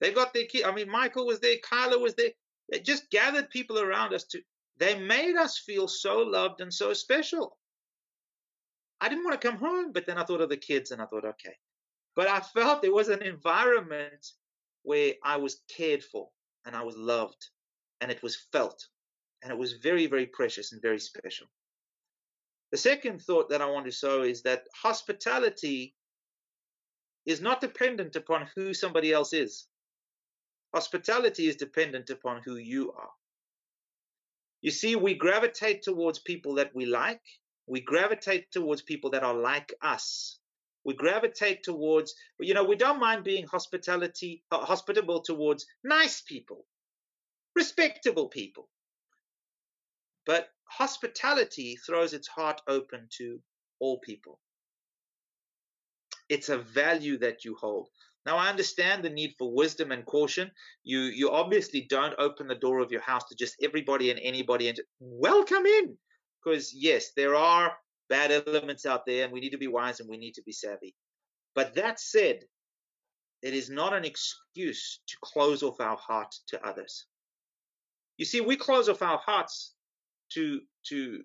They 0.00 0.12
got 0.12 0.34
their 0.34 0.46
key. 0.46 0.64
I 0.64 0.72
mean, 0.72 0.90
Michael 0.90 1.26
was 1.26 1.40
there, 1.40 1.56
Kyla 1.62 1.98
was 1.98 2.14
there. 2.14 2.30
They 2.70 2.80
just 2.80 3.10
gathered 3.10 3.50
people 3.50 3.78
around 3.78 4.12
us 4.12 4.24
to. 4.24 4.42
They 4.78 4.98
made 4.98 5.36
us 5.36 5.58
feel 5.58 5.88
so 5.88 6.18
loved 6.18 6.60
and 6.60 6.72
so 6.72 6.92
special. 6.92 7.56
I 9.00 9.08
didn't 9.08 9.24
want 9.24 9.40
to 9.40 9.48
come 9.48 9.58
home, 9.58 9.92
but 9.92 10.06
then 10.06 10.18
I 10.18 10.24
thought 10.24 10.40
of 10.40 10.48
the 10.48 10.56
kids 10.56 10.90
and 10.90 11.00
I 11.00 11.06
thought, 11.06 11.24
okay. 11.24 11.54
But 12.14 12.28
I 12.28 12.40
felt 12.40 12.82
there 12.82 12.92
was 12.92 13.08
an 13.08 13.22
environment 13.22 14.26
where 14.82 15.14
I 15.22 15.36
was 15.36 15.62
cared 15.74 16.02
for 16.02 16.28
and 16.64 16.74
I 16.74 16.82
was 16.82 16.96
loved 16.96 17.48
and 18.00 18.10
it 18.10 18.22
was 18.22 18.36
felt. 18.52 18.86
And 19.42 19.52
it 19.52 19.58
was 19.58 19.74
very, 19.74 20.06
very 20.06 20.26
precious 20.26 20.72
and 20.72 20.82
very 20.82 20.98
special. 20.98 21.46
The 22.72 22.78
second 22.78 23.22
thought 23.22 23.50
that 23.50 23.62
I 23.62 23.66
want 23.66 23.86
to 23.86 23.92
sow 23.92 24.22
is 24.22 24.42
that 24.42 24.64
hospitality 24.74 25.94
is 27.26 27.40
not 27.40 27.60
dependent 27.60 28.16
upon 28.16 28.48
who 28.54 28.72
somebody 28.72 29.12
else 29.12 29.32
is. 29.32 29.66
Hospitality 30.72 31.48
is 31.48 31.56
dependent 31.56 32.10
upon 32.10 32.42
who 32.44 32.56
you 32.56 32.92
are. 32.92 33.10
You 34.60 34.70
see, 34.70 34.96
we 34.96 35.14
gravitate 35.14 35.82
towards 35.82 36.18
people 36.18 36.54
that 36.54 36.74
we 36.74 36.86
like. 36.86 37.22
We 37.66 37.80
gravitate 37.80 38.52
towards 38.52 38.82
people 38.82 39.10
that 39.10 39.24
are 39.24 39.34
like 39.34 39.74
us. 39.82 40.38
We 40.84 40.94
gravitate 40.94 41.64
towards, 41.64 42.14
you 42.38 42.54
know, 42.54 42.64
we 42.64 42.76
don't 42.76 43.00
mind 43.00 43.24
being 43.24 43.46
hospitality, 43.46 44.44
uh, 44.52 44.64
hospitable 44.64 45.20
towards 45.22 45.66
nice 45.82 46.20
people, 46.20 46.64
respectable 47.56 48.28
people. 48.28 48.68
But 50.26 50.48
hospitality 50.64 51.76
throws 51.76 52.12
its 52.12 52.28
heart 52.28 52.60
open 52.68 53.08
to 53.18 53.40
all 53.80 53.98
people. 53.98 54.38
It's 56.28 56.48
a 56.48 56.58
value 56.58 57.18
that 57.18 57.44
you 57.44 57.56
hold. 57.60 57.88
Now 58.24 58.36
I 58.36 58.48
understand 58.48 59.04
the 59.04 59.10
need 59.10 59.34
for 59.38 59.54
wisdom 59.54 59.92
and 59.92 60.04
caution. 60.04 60.50
You 60.82 61.00
you 61.00 61.30
obviously 61.30 61.86
don't 61.88 62.14
open 62.18 62.48
the 62.48 62.56
door 62.56 62.80
of 62.80 62.90
your 62.90 63.02
house 63.02 63.24
to 63.28 63.36
just 63.36 63.54
everybody 63.62 64.10
and 64.10 64.18
anybody 64.20 64.68
and 64.68 64.80
welcome 64.98 65.64
in. 65.64 65.96
Because 66.42 66.74
yes, 66.74 67.12
there 67.16 67.34
are 67.36 67.76
bad 68.08 68.30
elements 68.32 68.86
out 68.86 69.06
there 69.06 69.24
and 69.24 69.32
we 69.32 69.40
need 69.40 69.50
to 69.50 69.58
be 69.58 69.68
wise 69.68 70.00
and 70.00 70.08
we 70.08 70.16
need 70.16 70.34
to 70.34 70.42
be 70.42 70.52
savvy. 70.52 70.94
But 71.54 71.74
that 71.74 72.00
said, 72.00 72.44
it 73.42 73.54
is 73.54 73.70
not 73.70 73.92
an 73.94 74.04
excuse 74.04 75.00
to 75.06 75.16
close 75.22 75.62
off 75.62 75.80
our 75.80 75.96
heart 75.96 76.34
to 76.48 76.66
others. 76.66 77.06
You 78.16 78.24
see, 78.24 78.40
we 78.40 78.56
close 78.56 78.88
off 78.88 79.02
our 79.02 79.18
hearts 79.18 79.74
to 80.32 80.60
to 80.88 81.22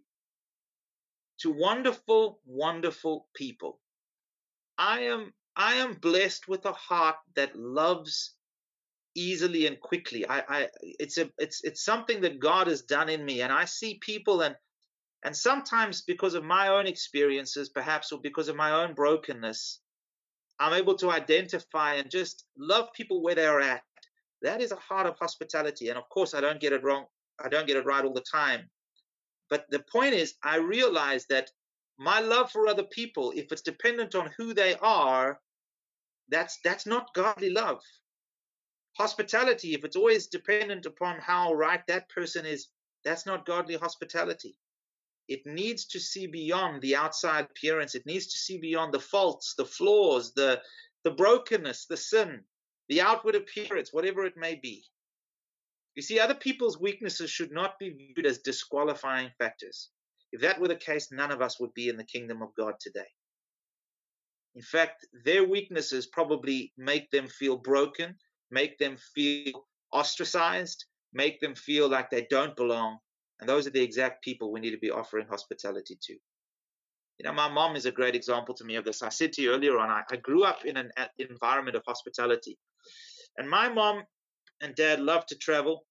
to 1.39 1.51
wonderful, 1.51 2.39
wonderful 2.45 3.27
people. 3.35 3.79
I 4.77 5.01
am 5.01 5.33
I 5.55 5.75
am 5.75 5.93
blessed 5.95 6.47
with 6.47 6.65
a 6.65 6.73
heart 6.73 7.17
that 7.35 7.55
loves 7.55 8.35
easily 9.15 9.67
and 9.67 9.79
quickly. 9.79 10.27
I, 10.27 10.43
I 10.47 10.67
it's 10.81 11.17
a 11.17 11.29
it's 11.37 11.63
it's 11.63 11.83
something 11.83 12.21
that 12.21 12.39
God 12.39 12.67
has 12.67 12.81
done 12.83 13.09
in 13.09 13.23
me, 13.23 13.41
and 13.41 13.51
I 13.51 13.65
see 13.65 13.99
people 14.01 14.41
and 14.41 14.55
and 15.23 15.35
sometimes 15.35 16.01
because 16.01 16.33
of 16.33 16.43
my 16.43 16.69
own 16.69 16.87
experiences, 16.87 17.69
perhaps, 17.69 18.11
or 18.11 18.19
because 18.21 18.47
of 18.47 18.55
my 18.55 18.71
own 18.71 18.95
brokenness, 18.95 19.79
I'm 20.59 20.73
able 20.73 20.95
to 20.95 21.11
identify 21.11 21.95
and 21.95 22.09
just 22.09 22.45
love 22.57 22.89
people 22.93 23.21
where 23.21 23.35
they 23.35 23.45
are 23.45 23.61
at. 23.61 23.81
That 24.41 24.61
is 24.61 24.71
a 24.71 24.77
heart 24.77 25.05
of 25.05 25.17
hospitality, 25.19 25.89
and 25.89 25.97
of 25.97 26.09
course, 26.09 26.33
I 26.33 26.41
don't 26.41 26.59
get 26.59 26.73
it 26.73 26.83
wrong. 26.83 27.05
I 27.43 27.49
don't 27.49 27.67
get 27.67 27.77
it 27.77 27.85
right 27.85 28.03
all 28.03 28.13
the 28.13 28.23
time. 28.31 28.69
But 29.49 29.65
the 29.69 29.83
point 29.91 30.13
is, 30.13 30.35
I 30.43 30.57
realize 30.57 31.25
that 31.29 31.51
my 31.97 32.19
love 32.19 32.51
for 32.51 32.67
other 32.67 32.83
people, 32.83 33.31
if 33.35 33.51
it's 33.51 33.61
dependent 33.61 34.15
on 34.15 34.31
who 34.37 34.53
they 34.53 34.75
are, 34.75 35.39
that's 36.29 36.57
that's 36.63 36.85
not 36.85 37.13
godly 37.13 37.49
love. 37.49 37.81
Hospitality, 38.97 39.73
if 39.73 39.83
it's 39.83 39.95
always 39.95 40.27
dependent 40.27 40.85
upon 40.85 41.19
how 41.19 41.53
right 41.53 41.85
that 41.87 42.09
person 42.09 42.45
is, 42.45 42.67
that's 43.03 43.25
not 43.25 43.45
godly 43.45 43.75
hospitality. 43.75 44.57
It 45.27 45.45
needs 45.45 45.85
to 45.87 45.99
see 45.99 46.27
beyond 46.27 46.81
the 46.81 46.95
outside 46.95 47.45
appearance. 47.45 47.95
It 47.95 48.05
needs 48.05 48.27
to 48.27 48.37
see 48.37 48.57
beyond 48.57 48.93
the 48.93 48.99
faults, 48.99 49.53
the 49.57 49.65
flaws, 49.65 50.33
the 50.33 50.61
the 51.03 51.11
brokenness, 51.11 51.85
the 51.85 51.97
sin, 51.97 52.43
the 52.89 53.01
outward 53.01 53.35
appearance, 53.35 53.93
whatever 53.93 54.25
it 54.25 54.37
may 54.37 54.55
be. 54.55 54.83
You 55.95 56.01
see, 56.01 56.19
other 56.19 56.35
people's 56.35 56.79
weaknesses 56.79 57.29
should 57.29 57.51
not 57.51 57.79
be 57.79 57.89
viewed 57.89 58.25
as 58.25 58.39
disqualifying 58.39 59.31
factors. 59.37 59.89
If 60.31 60.41
that 60.41 60.59
were 60.59 60.67
the 60.67 60.75
case, 60.75 61.11
none 61.11 61.31
of 61.31 61.41
us 61.41 61.59
would 61.59 61.73
be 61.73 61.89
in 61.89 61.97
the 61.97 62.03
kingdom 62.03 62.41
of 62.41 62.55
God 62.55 62.75
today. 62.79 63.07
In 64.55 64.61
fact, 64.61 65.05
their 65.25 65.47
weaknesses 65.47 66.07
probably 66.07 66.73
make 66.77 67.09
them 67.11 67.27
feel 67.27 67.57
broken, 67.57 68.15
make 68.49 68.77
them 68.77 68.97
feel 69.15 69.67
ostracized, 69.91 70.85
make 71.13 71.39
them 71.39 71.55
feel 71.55 71.89
like 71.89 72.09
they 72.09 72.27
don't 72.29 72.55
belong. 72.55 72.97
And 73.39 73.49
those 73.49 73.65
are 73.65 73.71
the 73.71 73.81
exact 73.81 74.23
people 74.23 74.51
we 74.51 74.59
need 74.59 74.71
to 74.71 74.77
be 74.77 74.91
offering 74.91 75.27
hospitality 75.27 75.97
to. 76.01 76.13
You 76.13 77.25
know, 77.25 77.33
my 77.33 77.49
mom 77.49 77.75
is 77.75 77.85
a 77.85 77.91
great 77.91 78.15
example 78.15 78.55
to 78.55 78.63
me 78.63 78.75
of 78.75 78.85
this. 78.85 79.01
I 79.01 79.09
said 79.09 79.33
to 79.33 79.41
you 79.41 79.51
earlier 79.51 79.77
on, 79.77 79.89
I, 79.89 80.01
I 80.11 80.15
grew 80.17 80.43
up 80.43 80.65
in 80.65 80.77
an 80.77 80.91
environment 81.17 81.75
of 81.75 81.83
hospitality. 81.85 82.57
And 83.37 83.49
my 83.49 83.69
mom 83.69 84.03
and 84.61 84.75
dad 84.75 84.99
love 84.99 85.25
to 85.27 85.35
travel. 85.35 85.85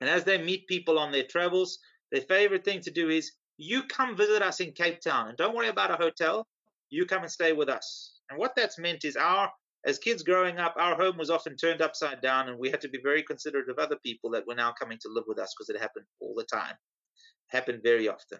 And 0.00 0.08
as 0.08 0.24
they 0.24 0.38
meet 0.38 0.68
people 0.68 0.98
on 0.98 1.12
their 1.12 1.24
travels, 1.24 1.78
their 2.12 2.22
favorite 2.22 2.64
thing 2.64 2.80
to 2.82 2.90
do 2.90 3.08
is 3.08 3.32
you 3.56 3.84
come 3.84 4.16
visit 4.16 4.42
us 4.42 4.60
in 4.60 4.72
Cape 4.72 5.00
Town 5.00 5.28
and 5.28 5.36
don't 5.36 5.54
worry 5.54 5.68
about 5.68 5.90
a 5.90 5.96
hotel. 5.96 6.46
You 6.90 7.06
come 7.06 7.22
and 7.22 7.30
stay 7.30 7.52
with 7.52 7.68
us. 7.68 8.12
And 8.30 8.38
what 8.38 8.54
that's 8.56 8.78
meant 8.78 9.04
is 9.04 9.16
our, 9.16 9.50
as 9.86 9.98
kids 9.98 10.22
growing 10.22 10.58
up, 10.58 10.74
our 10.76 10.96
home 10.96 11.16
was 11.16 11.30
often 11.30 11.56
turned 11.56 11.82
upside 11.82 12.20
down 12.20 12.48
and 12.48 12.58
we 12.58 12.70
had 12.70 12.80
to 12.82 12.88
be 12.88 13.00
very 13.02 13.22
considerate 13.22 13.68
of 13.68 13.78
other 13.78 13.96
people 13.96 14.30
that 14.30 14.46
were 14.46 14.54
now 14.54 14.72
coming 14.72 14.98
to 15.02 15.08
live 15.08 15.24
with 15.26 15.38
us 15.38 15.54
because 15.54 15.68
it 15.68 15.80
happened 15.80 16.06
all 16.20 16.34
the 16.34 16.44
time. 16.44 16.74
Happened 17.48 17.80
very 17.82 18.08
often. 18.08 18.38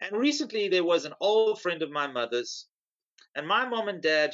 And 0.00 0.16
recently 0.16 0.68
there 0.68 0.84
was 0.84 1.04
an 1.04 1.14
old 1.20 1.60
friend 1.60 1.82
of 1.82 1.90
my 1.90 2.06
mother's, 2.06 2.66
and 3.34 3.46
my 3.46 3.68
mom 3.68 3.88
and 3.88 4.00
dad 4.00 4.32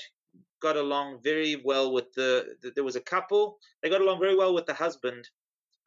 got 0.60 0.76
along 0.76 1.20
very 1.22 1.60
well 1.64 1.92
with 1.92 2.12
the, 2.14 2.56
the, 2.62 2.72
there 2.74 2.84
was 2.84 2.96
a 2.96 3.00
couple 3.00 3.58
they 3.82 3.90
got 3.90 4.00
along 4.00 4.18
very 4.18 4.34
well 4.34 4.54
with 4.54 4.66
the 4.66 4.74
husband 4.74 5.28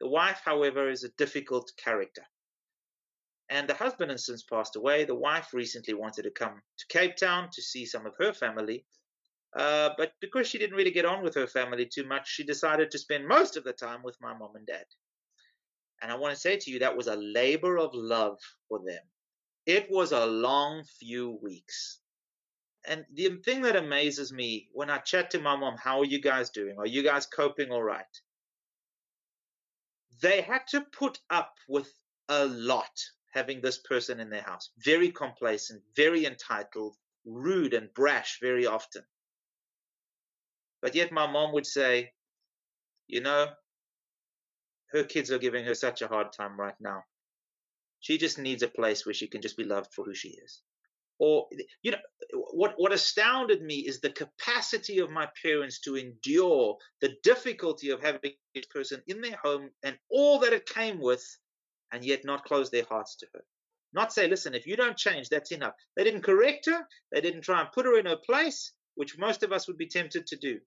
the 0.00 0.08
wife 0.08 0.40
however 0.44 0.88
is 0.88 1.04
a 1.04 1.08
difficult 1.18 1.72
character 1.76 2.22
and 3.50 3.68
the 3.68 3.74
husband 3.74 4.10
has 4.10 4.26
since 4.26 4.42
passed 4.42 4.76
away. 4.76 5.04
The 5.04 5.14
wife 5.14 5.54
recently 5.54 5.94
wanted 5.94 6.24
to 6.24 6.30
come 6.30 6.60
to 6.78 6.86
Cape 6.88 7.16
Town 7.16 7.48
to 7.52 7.62
see 7.62 7.86
some 7.86 8.06
of 8.06 8.14
her 8.18 8.32
family. 8.32 8.84
Uh, 9.56 9.90
but 9.96 10.12
because 10.20 10.46
she 10.46 10.58
didn't 10.58 10.76
really 10.76 10.90
get 10.90 11.06
on 11.06 11.22
with 11.22 11.34
her 11.34 11.46
family 11.46 11.86
too 11.86 12.04
much, 12.04 12.28
she 12.28 12.44
decided 12.44 12.90
to 12.90 12.98
spend 12.98 13.26
most 13.26 13.56
of 13.56 13.64
the 13.64 13.72
time 13.72 14.02
with 14.02 14.16
my 14.20 14.34
mom 14.34 14.56
and 14.56 14.66
dad. 14.66 14.84
And 16.02 16.12
I 16.12 16.16
want 16.16 16.34
to 16.34 16.40
say 16.40 16.56
to 16.58 16.70
you, 16.70 16.78
that 16.80 16.96
was 16.96 17.06
a 17.06 17.16
labor 17.16 17.78
of 17.78 17.90
love 17.94 18.38
for 18.68 18.80
them. 18.86 19.02
It 19.66 19.90
was 19.90 20.12
a 20.12 20.26
long 20.26 20.84
few 21.00 21.38
weeks. 21.42 22.00
And 22.86 23.04
the 23.14 23.40
thing 23.44 23.62
that 23.62 23.76
amazes 23.76 24.32
me 24.32 24.68
when 24.72 24.90
I 24.90 24.98
chat 24.98 25.30
to 25.32 25.40
my 25.40 25.56
mom, 25.56 25.76
how 25.76 26.00
are 26.00 26.04
you 26.04 26.20
guys 26.20 26.50
doing? 26.50 26.76
Are 26.78 26.86
you 26.86 27.02
guys 27.02 27.26
coping 27.26 27.70
all 27.70 27.82
right? 27.82 28.04
They 30.20 30.42
had 30.42 30.62
to 30.68 30.82
put 30.92 31.18
up 31.30 31.54
with 31.68 31.90
a 32.28 32.46
lot 32.46 32.90
having 33.32 33.60
this 33.60 33.78
person 33.78 34.20
in 34.20 34.30
their 34.30 34.42
house. 34.42 34.70
Very 34.78 35.10
complacent, 35.10 35.82
very 35.94 36.24
entitled, 36.26 36.96
rude 37.24 37.74
and 37.74 37.92
brash 37.94 38.38
very 38.40 38.66
often. 38.66 39.02
But 40.80 40.94
yet 40.94 41.12
my 41.12 41.26
mom 41.26 41.52
would 41.52 41.66
say, 41.66 42.12
you 43.06 43.20
know, 43.20 43.48
her 44.92 45.04
kids 45.04 45.30
are 45.30 45.38
giving 45.38 45.64
her 45.64 45.74
such 45.74 46.02
a 46.02 46.08
hard 46.08 46.32
time 46.32 46.58
right 46.58 46.74
now. 46.80 47.04
She 48.00 48.16
just 48.16 48.38
needs 48.38 48.62
a 48.62 48.68
place 48.68 49.04
where 49.04 49.14
she 49.14 49.26
can 49.26 49.42
just 49.42 49.56
be 49.56 49.64
loved 49.64 49.92
for 49.92 50.04
who 50.04 50.14
she 50.14 50.28
is. 50.28 50.62
Or, 51.18 51.48
you 51.82 51.90
know, 51.90 51.98
what, 52.52 52.74
what 52.76 52.92
astounded 52.92 53.60
me 53.60 53.78
is 53.78 54.00
the 54.00 54.10
capacity 54.10 55.00
of 55.00 55.10
my 55.10 55.28
parents 55.42 55.80
to 55.80 55.96
endure 55.96 56.76
the 57.00 57.16
difficulty 57.24 57.90
of 57.90 58.00
having 58.00 58.34
this 58.54 58.66
person 58.66 59.02
in 59.08 59.20
their 59.20 59.36
home 59.42 59.70
and 59.82 59.98
all 60.10 60.38
that 60.40 60.52
it 60.52 60.66
came 60.66 61.00
with 61.00 61.24
and 61.92 62.04
yet 62.04 62.24
not 62.24 62.44
close 62.44 62.70
their 62.70 62.84
hearts 62.84 63.16
to 63.16 63.26
her. 63.34 63.44
Not 63.92 64.12
say, 64.12 64.28
listen, 64.28 64.54
if 64.54 64.66
you 64.66 64.76
don't 64.76 64.96
change, 64.96 65.28
that's 65.28 65.52
enough. 65.52 65.74
They 65.96 66.04
didn't 66.04 66.22
correct 66.22 66.66
her. 66.66 66.86
They 67.10 67.20
didn't 67.20 67.42
try 67.42 67.60
and 67.60 67.72
put 67.72 67.86
her 67.86 67.98
in 67.98 68.06
her 68.06 68.16
place, 68.16 68.72
which 68.96 69.18
most 69.18 69.42
of 69.42 69.52
us 69.52 69.66
would 69.66 69.78
be 69.78 69.86
tempted 69.86 70.26
to 70.26 70.36
do. 70.36 70.60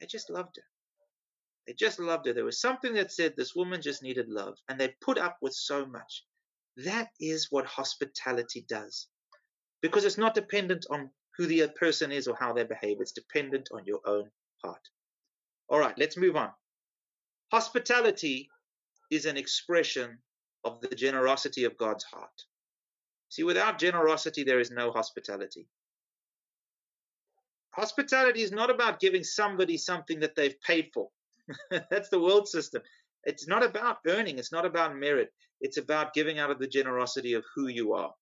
They 0.00 0.06
just 0.06 0.30
loved 0.30 0.56
her. 0.56 0.62
They 1.66 1.72
just 1.72 1.98
loved 1.98 2.26
her. 2.26 2.32
There 2.32 2.44
was 2.44 2.60
something 2.60 2.94
that 2.94 3.12
said 3.12 3.34
this 3.36 3.54
woman 3.54 3.80
just 3.80 4.02
needed 4.02 4.28
love, 4.28 4.58
and 4.68 4.78
they 4.78 4.94
put 5.00 5.18
up 5.18 5.38
with 5.40 5.54
so 5.54 5.86
much. 5.86 6.24
That 6.76 7.10
is 7.20 7.48
what 7.50 7.66
hospitality 7.66 8.64
does. 8.68 9.08
Because 9.80 10.04
it's 10.04 10.18
not 10.18 10.34
dependent 10.34 10.86
on 10.90 11.10
who 11.36 11.46
the 11.46 11.68
person 11.68 12.12
is 12.12 12.28
or 12.28 12.36
how 12.36 12.52
they 12.52 12.64
behave. 12.64 12.98
It's 13.00 13.12
dependent 13.12 13.70
on 13.72 13.84
your 13.86 14.00
own 14.04 14.30
heart. 14.62 14.88
All 15.68 15.78
right, 15.78 15.96
let's 15.96 16.16
move 16.16 16.36
on. 16.36 16.50
Hospitality 17.52 18.50
is 19.10 19.26
an 19.26 19.36
expression 19.36 20.18
of 20.64 20.80
the 20.80 20.94
generosity 20.94 21.64
of 21.64 21.76
God's 21.76 22.04
heart. 22.04 22.44
See, 23.28 23.44
without 23.44 23.78
generosity, 23.78 24.44
there 24.44 24.60
is 24.60 24.70
no 24.70 24.90
hospitality. 24.90 25.66
Hospitality 27.72 28.42
is 28.42 28.50
not 28.50 28.70
about 28.70 29.00
giving 29.00 29.22
somebody 29.22 29.76
something 29.76 30.20
that 30.20 30.34
they've 30.34 30.60
paid 30.62 30.90
for. 30.92 31.08
That's 31.70 32.08
the 32.08 32.20
world 32.20 32.48
system. 32.48 32.82
It's 33.24 33.46
not 33.46 33.64
about 33.64 33.98
earning, 34.06 34.38
it's 34.38 34.52
not 34.52 34.66
about 34.66 34.96
merit. 34.96 35.32
It's 35.60 35.76
about 35.76 36.14
giving 36.14 36.38
out 36.38 36.50
of 36.50 36.58
the 36.58 36.66
generosity 36.66 37.34
of 37.34 37.44
who 37.54 37.68
you 37.68 37.92
are. 37.92 38.12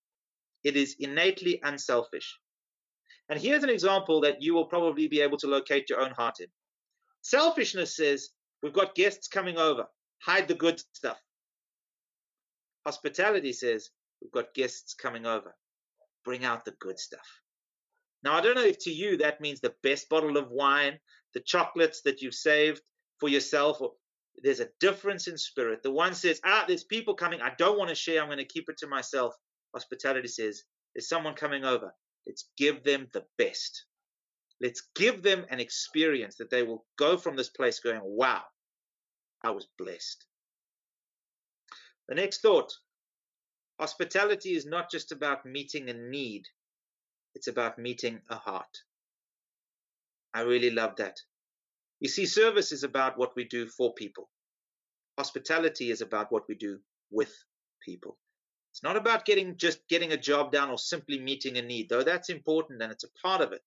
It 0.64 0.76
is 0.76 0.96
innately 0.98 1.60
unselfish. 1.62 2.38
And 3.28 3.40
here's 3.40 3.62
an 3.62 3.70
example 3.70 4.22
that 4.22 4.42
you 4.42 4.54
will 4.54 4.66
probably 4.66 5.06
be 5.06 5.20
able 5.20 5.38
to 5.38 5.46
locate 5.46 5.88
your 5.88 6.00
own 6.00 6.10
heart 6.10 6.40
in. 6.40 6.48
Selfishness 7.22 7.96
says, 7.96 8.30
We've 8.62 8.72
got 8.72 8.96
guests 8.96 9.28
coming 9.28 9.56
over, 9.56 9.86
hide 10.20 10.48
the 10.48 10.54
good 10.54 10.80
stuff. 10.92 11.18
Hospitality 12.88 13.52
says, 13.52 13.90
We've 14.22 14.32
got 14.32 14.54
guests 14.54 14.94
coming 14.94 15.26
over, 15.26 15.54
bring 16.24 16.42
out 16.42 16.64
the 16.64 16.74
good 16.80 16.98
stuff. 16.98 17.42
Now, 18.22 18.32
I 18.32 18.40
don't 18.40 18.54
know 18.54 18.64
if 18.64 18.78
to 18.84 18.90
you 18.90 19.18
that 19.18 19.42
means 19.42 19.60
the 19.60 19.74
best 19.82 20.08
bottle 20.08 20.38
of 20.38 20.50
wine, 20.50 20.98
the 21.34 21.40
chocolates 21.40 22.00
that 22.06 22.22
you've 22.22 22.32
saved 22.32 22.80
for 23.20 23.28
yourself, 23.28 23.82
or 23.82 23.92
there's 24.42 24.60
a 24.60 24.70
difference 24.80 25.28
in 25.28 25.36
spirit. 25.36 25.82
The 25.82 25.90
one 25.90 26.14
says, 26.14 26.40
Ah, 26.42 26.64
there's 26.66 26.82
people 26.82 27.12
coming. 27.12 27.42
I 27.42 27.52
don't 27.58 27.78
want 27.78 27.90
to 27.90 27.94
share. 27.94 28.22
I'm 28.22 28.28
going 28.28 28.38
to 28.38 28.46
keep 28.46 28.70
it 28.70 28.78
to 28.78 28.86
myself. 28.86 29.34
Hospitality 29.74 30.28
says, 30.28 30.62
There's 30.94 31.10
someone 31.10 31.34
coming 31.34 31.66
over. 31.66 31.92
Let's 32.26 32.48
give 32.56 32.84
them 32.84 33.08
the 33.12 33.26
best. 33.36 33.84
Let's 34.62 34.82
give 34.94 35.22
them 35.22 35.44
an 35.50 35.60
experience 35.60 36.36
that 36.36 36.48
they 36.48 36.62
will 36.62 36.86
go 36.98 37.18
from 37.18 37.36
this 37.36 37.50
place 37.50 37.80
going, 37.80 38.00
Wow, 38.02 38.44
I 39.44 39.50
was 39.50 39.68
blessed. 39.76 40.24
The 42.08 42.14
next 42.14 42.40
thought 42.40 42.72
hospitality 43.78 44.56
is 44.56 44.64
not 44.64 44.90
just 44.90 45.12
about 45.12 45.44
meeting 45.44 45.90
a 45.90 45.92
need, 45.92 46.46
it's 47.34 47.48
about 47.48 47.78
meeting 47.78 48.22
a 48.30 48.36
heart. 48.36 48.82
I 50.32 50.40
really 50.40 50.70
love 50.70 50.96
that. 50.96 51.20
You 52.00 52.08
see, 52.08 52.26
service 52.26 52.72
is 52.72 52.82
about 52.82 53.18
what 53.18 53.36
we 53.36 53.44
do 53.44 53.66
for 53.68 53.92
people. 53.92 54.30
Hospitality 55.18 55.90
is 55.90 56.00
about 56.00 56.32
what 56.32 56.48
we 56.48 56.54
do 56.54 56.80
with 57.10 57.34
people. 57.84 58.16
It's 58.70 58.82
not 58.82 58.96
about 58.96 59.24
getting 59.24 59.56
just 59.56 59.86
getting 59.88 60.12
a 60.12 60.16
job 60.16 60.52
done 60.52 60.70
or 60.70 60.78
simply 60.78 61.18
meeting 61.18 61.58
a 61.58 61.62
need, 61.62 61.88
though 61.88 62.04
that's 62.04 62.30
important 62.30 62.82
and 62.82 62.92
it's 62.92 63.04
a 63.04 63.12
part 63.22 63.40
of 63.40 63.52
it. 63.52 63.62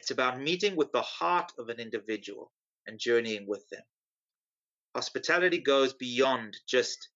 It's 0.00 0.10
about 0.10 0.40
meeting 0.40 0.76
with 0.76 0.92
the 0.92 1.02
heart 1.02 1.52
of 1.58 1.68
an 1.68 1.80
individual 1.80 2.52
and 2.86 2.98
journeying 2.98 3.46
with 3.46 3.68
them. 3.70 3.82
Hospitality 4.94 5.58
goes 5.58 5.92
beyond 5.92 6.56
just 6.66 7.08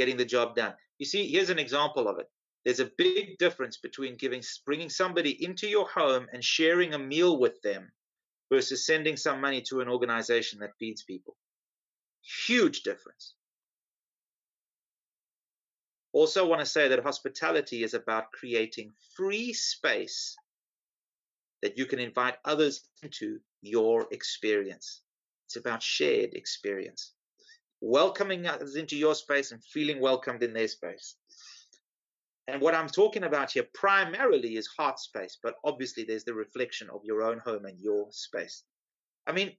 getting 0.00 0.16
the 0.16 0.24
job 0.24 0.56
done. 0.56 0.72
You 0.98 1.04
see, 1.04 1.28
here's 1.30 1.50
an 1.50 1.58
example 1.58 2.08
of 2.08 2.18
it. 2.18 2.26
There's 2.64 2.80
a 2.80 2.90
big 2.96 3.36
difference 3.36 3.76
between 3.76 4.16
giving, 4.16 4.42
bringing 4.64 4.88
somebody 4.88 5.44
into 5.44 5.68
your 5.68 5.86
home 5.86 6.26
and 6.32 6.42
sharing 6.42 6.94
a 6.94 6.98
meal 6.98 7.38
with 7.38 7.60
them 7.60 7.92
versus 8.50 8.86
sending 8.86 9.18
some 9.18 9.42
money 9.42 9.60
to 9.68 9.82
an 9.82 9.88
organization 9.88 10.60
that 10.60 10.78
feeds 10.78 11.02
people. 11.02 11.36
Huge 12.46 12.82
difference. 12.82 13.34
Also, 16.14 16.48
want 16.48 16.60
to 16.60 16.66
say 16.66 16.88
that 16.88 17.02
hospitality 17.02 17.84
is 17.84 17.92
about 17.92 18.32
creating 18.32 18.92
free 19.14 19.52
space 19.52 20.34
that 21.60 21.76
you 21.76 21.84
can 21.84 21.98
invite 21.98 22.36
others 22.46 22.88
into 23.02 23.38
your 23.60 24.06
experience. 24.10 25.02
It's 25.46 25.56
about 25.56 25.82
shared 25.82 26.32
experience, 26.32 27.12
welcoming 27.80 28.46
others 28.46 28.76
into 28.76 28.96
your 28.96 29.14
space 29.14 29.52
and 29.52 29.64
feeling 29.64 30.00
welcomed 30.00 30.42
in 30.42 30.52
their 30.52 30.68
space. 30.68 31.16
And 32.48 32.60
what 32.60 32.74
I'm 32.74 32.88
talking 32.88 33.24
about 33.24 33.52
here 33.52 33.66
primarily 33.74 34.56
is 34.56 34.66
heart 34.66 34.98
space, 34.98 35.38
but 35.42 35.54
obviously 35.64 36.04
there's 36.04 36.24
the 36.24 36.34
reflection 36.34 36.90
of 36.90 37.04
your 37.04 37.22
own 37.22 37.38
home 37.38 37.64
and 37.64 37.78
your 37.78 38.08
space. 38.10 38.64
I 39.26 39.32
mean, 39.32 39.52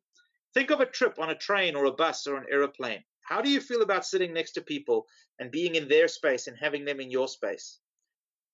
think 0.54 0.72
of 0.72 0.82
a 0.82 0.86
trip 0.86 1.18
on 1.18 1.30
a 1.30 1.36
train 1.36 1.76
or 1.76 1.86
a 1.86 1.94
bus 1.94 2.28
or 2.28 2.36
an 2.36 2.48
aeroplane. 2.52 3.04
How 3.22 3.42
do 3.42 3.50
you 3.50 3.62
feel 3.62 3.82
about 3.82 4.06
sitting 4.06 4.34
next 4.34 4.52
to 4.54 4.62
people 4.62 5.06
and 5.40 5.52
being 5.52 5.76
in 5.76 5.88
their 5.88 6.08
space 6.10 6.48
and 6.48 6.58
having 6.60 6.84
them 6.84 7.00
in 7.00 7.10
your 7.10 7.28
space? 7.30 7.80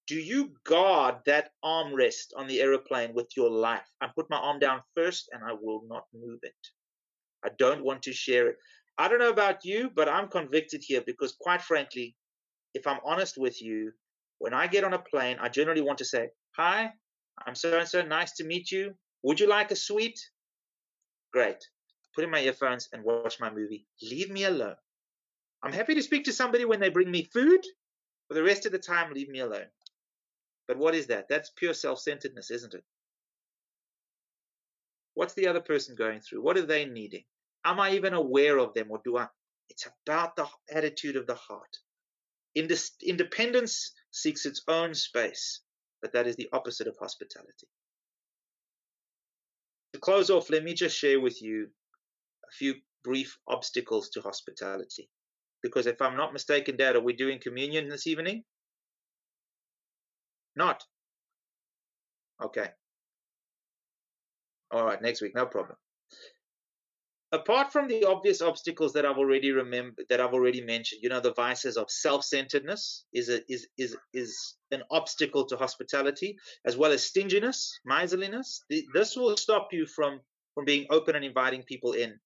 Do 0.05 0.15
you 0.15 0.53
guard 0.63 1.15
that 1.25 1.51
armrest 1.65 2.27
on 2.37 2.47
the 2.47 2.61
aeroplane 2.61 3.13
with 3.13 3.35
your 3.35 3.49
life? 3.49 3.89
I 3.99 4.07
put 4.07 4.29
my 4.29 4.37
arm 4.37 4.59
down 4.59 4.81
first 4.95 5.29
and 5.33 5.43
I 5.43 5.53
will 5.53 5.81
not 5.87 6.05
move 6.13 6.39
it. 6.43 6.55
I 7.43 7.49
don't 7.57 7.83
want 7.83 8.03
to 8.03 8.13
share 8.13 8.47
it. 8.47 8.57
I 8.97 9.07
don't 9.07 9.19
know 9.19 9.29
about 9.29 9.63
you, 9.63 9.91
but 9.95 10.09
I'm 10.09 10.27
convicted 10.27 10.81
here 10.83 11.01
because, 11.05 11.35
quite 11.39 11.61
frankly, 11.61 12.15
if 12.73 12.87
I'm 12.87 12.99
honest 13.05 13.37
with 13.37 13.61
you, 13.61 13.91
when 14.39 14.53
I 14.53 14.67
get 14.67 14.83
on 14.83 14.93
a 14.93 14.99
plane, 14.99 15.37
I 15.39 15.49
generally 15.49 15.81
want 15.81 15.99
to 15.99 16.05
say, 16.05 16.29
Hi, 16.55 16.91
I'm 17.45 17.55
so 17.55 17.77
and 17.77 17.87
so, 17.87 18.01
nice 18.01 18.33
to 18.33 18.43
meet 18.43 18.71
you. 18.71 18.95
Would 19.23 19.39
you 19.39 19.47
like 19.47 19.71
a 19.71 19.75
sweet? 19.75 20.19
Great. 21.31 21.63
Put 22.15 22.23
in 22.23 22.31
my 22.31 22.41
earphones 22.41 22.89
and 22.93 23.03
watch 23.03 23.39
my 23.39 23.51
movie. 23.51 23.85
Leave 24.01 24.31
me 24.31 24.45
alone. 24.45 24.75
I'm 25.61 25.73
happy 25.73 25.95
to 25.95 26.03
speak 26.03 26.25
to 26.25 26.33
somebody 26.33 26.65
when 26.65 26.79
they 26.79 26.89
bring 26.89 27.11
me 27.11 27.23
food. 27.23 27.63
For 28.27 28.33
the 28.33 28.43
rest 28.43 28.65
of 28.65 28.71
the 28.71 28.79
time, 28.79 29.13
leave 29.13 29.29
me 29.29 29.39
alone. 29.39 29.67
But 30.67 30.77
what 30.77 30.95
is 30.95 31.07
that? 31.07 31.29
That's 31.29 31.51
pure 31.55 31.73
self 31.73 31.99
centeredness, 31.99 32.51
isn't 32.51 32.73
it? 32.73 32.83
What's 35.13 35.33
the 35.33 35.47
other 35.47 35.61
person 35.61 35.95
going 35.95 36.19
through? 36.19 36.41
What 36.41 36.57
are 36.57 36.65
they 36.65 36.85
needing? 36.85 37.23
Am 37.65 37.79
I 37.79 37.91
even 37.91 38.13
aware 38.13 38.57
of 38.57 38.73
them 38.73 38.87
or 38.89 39.01
do 39.03 39.17
I? 39.17 39.27
It's 39.69 39.87
about 40.05 40.35
the 40.35 40.47
attitude 40.71 41.15
of 41.15 41.27
the 41.27 41.35
heart. 41.35 41.77
Independence 42.55 43.91
seeks 44.11 44.45
its 44.45 44.63
own 44.67 44.93
space, 44.95 45.61
but 46.01 46.13
that 46.13 46.27
is 46.27 46.35
the 46.35 46.49
opposite 46.53 46.87
of 46.87 46.95
hospitality. 46.97 47.67
To 49.93 49.99
close 49.99 50.29
off, 50.29 50.49
let 50.49 50.63
me 50.63 50.73
just 50.73 50.97
share 50.97 51.19
with 51.19 51.41
you 51.41 51.69
a 52.47 52.51
few 52.53 52.75
brief 53.03 53.37
obstacles 53.47 54.09
to 54.09 54.21
hospitality. 54.21 55.09
Because 55.61 55.87
if 55.87 56.01
I'm 56.01 56.17
not 56.17 56.33
mistaken, 56.33 56.77
Dad, 56.77 56.95
are 56.95 57.01
we 57.01 57.13
doing 57.13 57.39
communion 57.39 57.89
this 57.89 58.07
evening? 58.07 58.43
Not. 60.55 60.83
Okay. 62.43 62.69
All 64.71 64.85
right, 64.85 65.01
next 65.01 65.21
week, 65.21 65.35
no 65.35 65.45
problem 65.45 65.77
apart 67.31 67.73
from 67.73 67.87
the 67.87 68.05
obvious 68.05 68.41
obstacles 68.41 68.93
that 68.93 69.05
I've 69.05 69.17
already 69.17 69.51
remembered, 69.51 70.05
that 70.09 70.21
I've 70.21 70.33
already 70.33 70.61
mentioned, 70.61 71.01
you 71.03 71.09
know, 71.09 71.19
the 71.19 71.33
vices 71.33 71.77
of 71.77 71.91
self-centeredness 71.91 73.05
is 73.13 73.29
a, 73.29 73.41
is 73.51 73.67
is 73.77 73.97
is 74.13 74.55
an 74.71 74.83
obstacle 74.91 75.45
to 75.45 75.57
hospitality, 75.57 76.37
as 76.65 76.77
well 76.77 76.91
as 76.91 77.03
stinginess, 77.03 77.79
miserliness. 77.85 78.63
This 78.93 79.15
will 79.15 79.35
stop 79.37 79.69
you 79.71 79.85
from 79.85 80.21
from 80.55 80.65
being 80.65 80.87
open 80.89 81.15
and 81.15 81.25
inviting 81.25 81.63
people 81.63 81.93
in. 81.93 82.19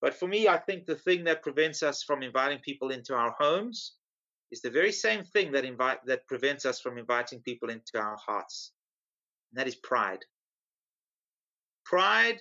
But 0.00 0.14
for 0.14 0.26
me, 0.26 0.48
I 0.48 0.58
think 0.58 0.86
the 0.86 0.96
thing 0.96 1.24
that 1.24 1.42
prevents 1.42 1.82
us 1.82 2.02
from 2.02 2.22
inviting 2.22 2.58
people 2.58 2.90
into 2.90 3.14
our 3.14 3.34
homes 3.38 3.94
is 4.50 4.60
the 4.60 4.70
very 4.70 4.92
same 4.92 5.24
thing 5.24 5.52
that 5.52 5.64
invite 5.64 5.98
that 6.06 6.26
prevents 6.26 6.66
us 6.66 6.80
from 6.80 6.98
inviting 6.98 7.40
people 7.40 7.70
into 7.70 7.98
our 7.98 8.16
hearts. 8.16 8.72
And 9.50 9.60
that 9.60 9.68
is 9.68 9.76
pride. 9.76 10.24
Pride 11.84 12.40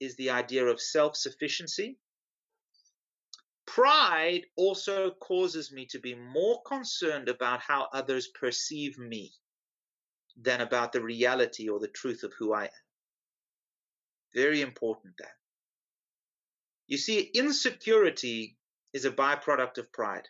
is 0.00 0.16
the 0.16 0.30
idea 0.30 0.66
of 0.66 0.80
self 0.80 1.16
sufficiency. 1.16 1.98
Pride 3.66 4.46
also 4.56 5.10
causes 5.10 5.72
me 5.72 5.86
to 5.86 5.98
be 5.98 6.14
more 6.14 6.62
concerned 6.62 7.28
about 7.28 7.60
how 7.60 7.88
others 7.92 8.28
perceive 8.28 8.96
me 8.98 9.32
than 10.36 10.60
about 10.60 10.92
the 10.92 11.02
reality 11.02 11.68
or 11.68 11.80
the 11.80 11.88
truth 11.88 12.22
of 12.22 12.32
who 12.38 12.52
I 12.54 12.64
am. 12.64 12.70
Very 14.34 14.60
important 14.60 15.14
that. 15.18 15.32
You 16.86 16.98
see, 16.98 17.20
insecurity 17.20 18.56
is 18.92 19.04
a 19.04 19.10
byproduct 19.10 19.78
of 19.78 19.92
pride. 19.92 20.28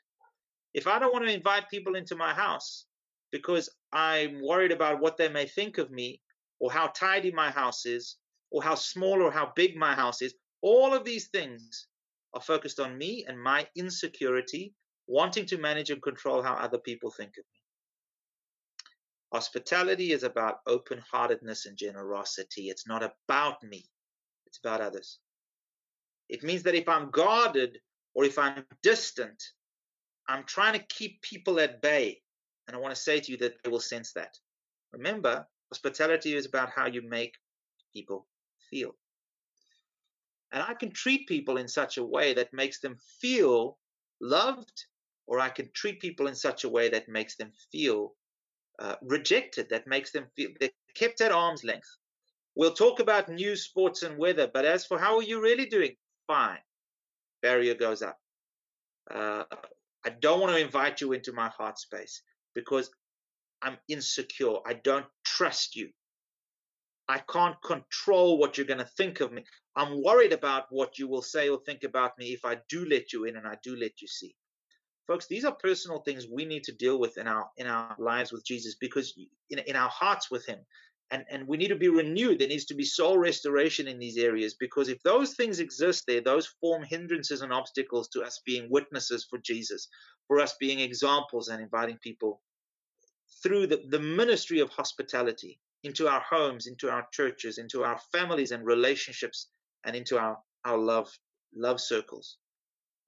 If 0.73 0.87
I 0.87 0.99
don't 0.99 1.13
want 1.13 1.27
to 1.27 1.35
invite 1.35 1.71
people 1.71 1.97
into 1.97 2.17
my 2.17 2.33
house 2.33 2.87
because 3.31 3.69
I'm 3.93 4.41
worried 4.43 4.73
about 4.73 5.01
what 5.01 5.17
they 5.17 5.29
may 5.29 5.47
think 5.47 5.79
of 5.79 5.91
me 5.91 6.23
or 6.59 6.73
how 6.73 6.87
tidy 6.89 7.33
my 7.33 7.51
house 7.51 7.85
is 7.85 8.17
or 8.51 8.63
how 8.63 8.75
small 8.75 9.23
or 9.23 9.31
how 9.31 9.53
big 9.57 9.77
my 9.77 9.95
house 9.95 10.23
is. 10.23 10.35
All 10.63 10.95
of 10.95 11.05
these 11.05 11.29
things 11.29 11.87
are 12.35 12.41
focused 12.41 12.81
on 12.81 12.99
me 12.99 13.25
and 13.29 13.41
my 13.41 13.67
insecurity, 13.77 14.75
wanting 15.07 15.47
to 15.47 15.59
manage 15.59 15.91
and 15.91 16.03
control 16.03 16.43
how 16.43 16.55
other 16.55 16.79
people 16.79 17.11
think 17.11 17.31
of 17.31 17.45
me. 17.53 17.61
Hospitality 19.33 20.13
is 20.13 20.23
about 20.23 20.61
open 20.67 21.03
heartedness 21.11 21.67
and 21.67 21.77
generosity. 21.77 22.69
It's 22.69 22.87
not 22.87 23.03
about 23.03 23.63
me, 23.63 23.85
it's 24.47 24.59
about 24.59 24.81
others. 24.81 25.19
It 26.29 26.43
means 26.43 26.63
that 26.65 26.75
if 26.75 26.89
I'm 26.89 27.11
guarded 27.11 27.79
or 28.15 28.25
if 28.25 28.39
I'm 28.39 28.65
distant, 28.83 29.43
I'm 30.29 30.45
trying 30.45 30.73
to 30.73 30.87
keep 30.87 31.23
people 31.23 31.61
at 31.61 31.83
bay. 31.83 32.21
And 32.67 32.77
I 32.77 32.81
want 32.81 32.95
to 32.95 33.01
say 33.01 33.21
to 33.21 33.31
you 33.31 33.39
that 33.39 33.63
they 33.63 33.71
will 33.71 33.81
sense 33.81 34.13
that. 34.15 34.37
Remember, 34.93 35.47
Hospitality 35.71 36.35
is 36.35 36.47
about 36.47 36.71
how 36.71 36.87
you 36.87 37.03
make 37.03 37.35
people 37.93 38.27
feel. 38.71 38.97
And 40.53 40.63
I 40.63 40.75
can 40.75 40.91
treat 40.91 41.27
people 41.27 41.57
in 41.57 41.69
such 41.69 41.99
a 41.99 42.05
way 42.05 42.35
that 42.35 42.53
makes 42.53 42.81
them 42.81 42.97
feel 43.21 43.79
loved, 44.21 44.87
or 45.27 45.41
I 45.41 45.49
can 45.49 45.71
treat 45.75 46.01
people 46.01 46.29
in 46.29 46.35
such 46.35 46.65
a 46.65 46.69
way 46.69 46.89
that 46.91 47.09
makes 47.09 47.37
them 47.37 47.53
feel 47.73 48.15
uh, 48.79 48.97
rejected, 49.03 49.69
that 49.71 49.87
makes 49.87 50.13
them 50.13 50.27
feel 50.37 50.51
they're 50.61 50.71
kept 50.95 51.21
at 51.21 51.33
arm's 51.33 51.65
length. 51.65 51.89
We'll 52.55 52.73
talk 52.75 53.01
about 53.01 53.29
news, 53.29 53.65
sports, 53.65 54.03
and 54.03 54.17
weather, 54.17 54.49
but 54.53 54.65
as 54.65 54.87
for 54.87 54.99
how 54.99 55.17
are 55.17 55.23
you 55.23 55.43
really 55.43 55.67
doing? 55.67 55.97
Fine. 56.27 56.59
Barrier 57.43 57.75
goes 57.75 58.03
up. 58.03 58.19
Uh, 59.11 59.45
I 60.05 60.11
don't 60.11 60.41
want 60.41 60.53
to 60.53 60.65
invite 60.65 61.01
you 61.01 61.13
into 61.13 61.33
my 61.33 61.49
heart 61.49 61.79
space 61.79 62.23
because 62.55 62.91
I'm 63.63 63.77
insecure. 63.89 64.57
I 64.67 64.75
don't 64.75 65.07
trust 65.25 65.77
you. 65.77 65.91
I 67.09 67.19
can't 67.19 67.61
control 67.63 68.39
what 68.39 68.57
you're 68.57 68.67
going 68.67 68.81
to 68.81 68.85
think 68.97 69.21
of 69.21 69.33
me. 69.33 69.45
I'm 69.77 70.03
worried 70.03 70.33
about 70.33 70.67
what 70.71 70.99
you 70.99 71.07
will 71.07 71.23
say 71.23 71.49
or 71.49 71.61
think 71.61 71.85
about 71.85 72.19
me 72.19 72.33
if 72.33 72.45
I 72.45 72.59
do 72.69 72.85
let 72.85 73.13
you 73.13 73.25
in 73.25 73.37
and 73.37 73.47
I 73.47 73.57
do 73.63 73.77
let 73.77 74.03
you 74.03 74.09
see. 74.09 74.35
Folks, 75.07 75.29
these 75.29 75.45
are 75.45 75.55
personal 75.55 76.01
things 76.01 76.27
we 76.27 76.45
need 76.45 76.65
to 76.65 76.73
deal 76.73 76.99
with 76.99 77.17
in 77.17 77.29
our 77.29 77.49
in 77.57 77.69
our 77.69 77.95
lives 77.99 78.33
with 78.33 78.45
Jesus 78.45 78.75
because 78.75 79.15
in, 79.51 79.61
in 79.61 79.77
our 79.77 79.89
hearts 79.89 80.31
with 80.31 80.45
him. 80.47 80.59
And, 81.13 81.25
and 81.31 81.47
we 81.47 81.57
need 81.57 81.69
to 81.69 81.77
be 81.77 81.89
renewed. 81.89 82.41
There 82.41 82.49
needs 82.49 82.65
to 82.65 82.75
be 82.75 82.85
soul 82.85 83.17
restoration 83.17 83.87
in 83.87 84.01
these 84.01 84.19
areas 84.19 84.55
because 84.55 84.89
if 84.89 85.01
those 85.05 85.35
things 85.35 85.61
exist 85.61 86.03
there, 86.09 86.21
those 86.21 86.49
form 86.61 86.83
hindrances 86.83 87.43
and 87.43 87.53
obstacles 87.53 88.09
to 88.09 88.23
us 88.23 88.41
being 88.45 88.67
witnesses 88.69 89.25
for 89.31 89.39
Jesus, 89.39 89.87
for 90.27 90.41
us 90.41 90.57
being 90.59 90.81
examples 90.81 91.47
and 91.47 91.63
inviting 91.63 91.99
people 91.99 92.43
through 93.41 93.69
the, 93.69 93.85
the 93.91 94.01
ministry 94.01 94.59
of 94.59 94.71
hospitality 94.71 95.61
into 95.85 96.09
our 96.09 96.21
homes, 96.21 96.67
into 96.67 96.91
our 96.91 97.07
churches, 97.13 97.59
into 97.59 97.85
our 97.85 97.99
families 98.13 98.51
and 98.51 98.67
relationships, 98.67 99.49
and 99.85 99.95
into 99.95 100.19
our, 100.19 100.39
our 100.65 100.79
love 100.79 101.11
love 101.55 101.81
circles. 101.81 102.37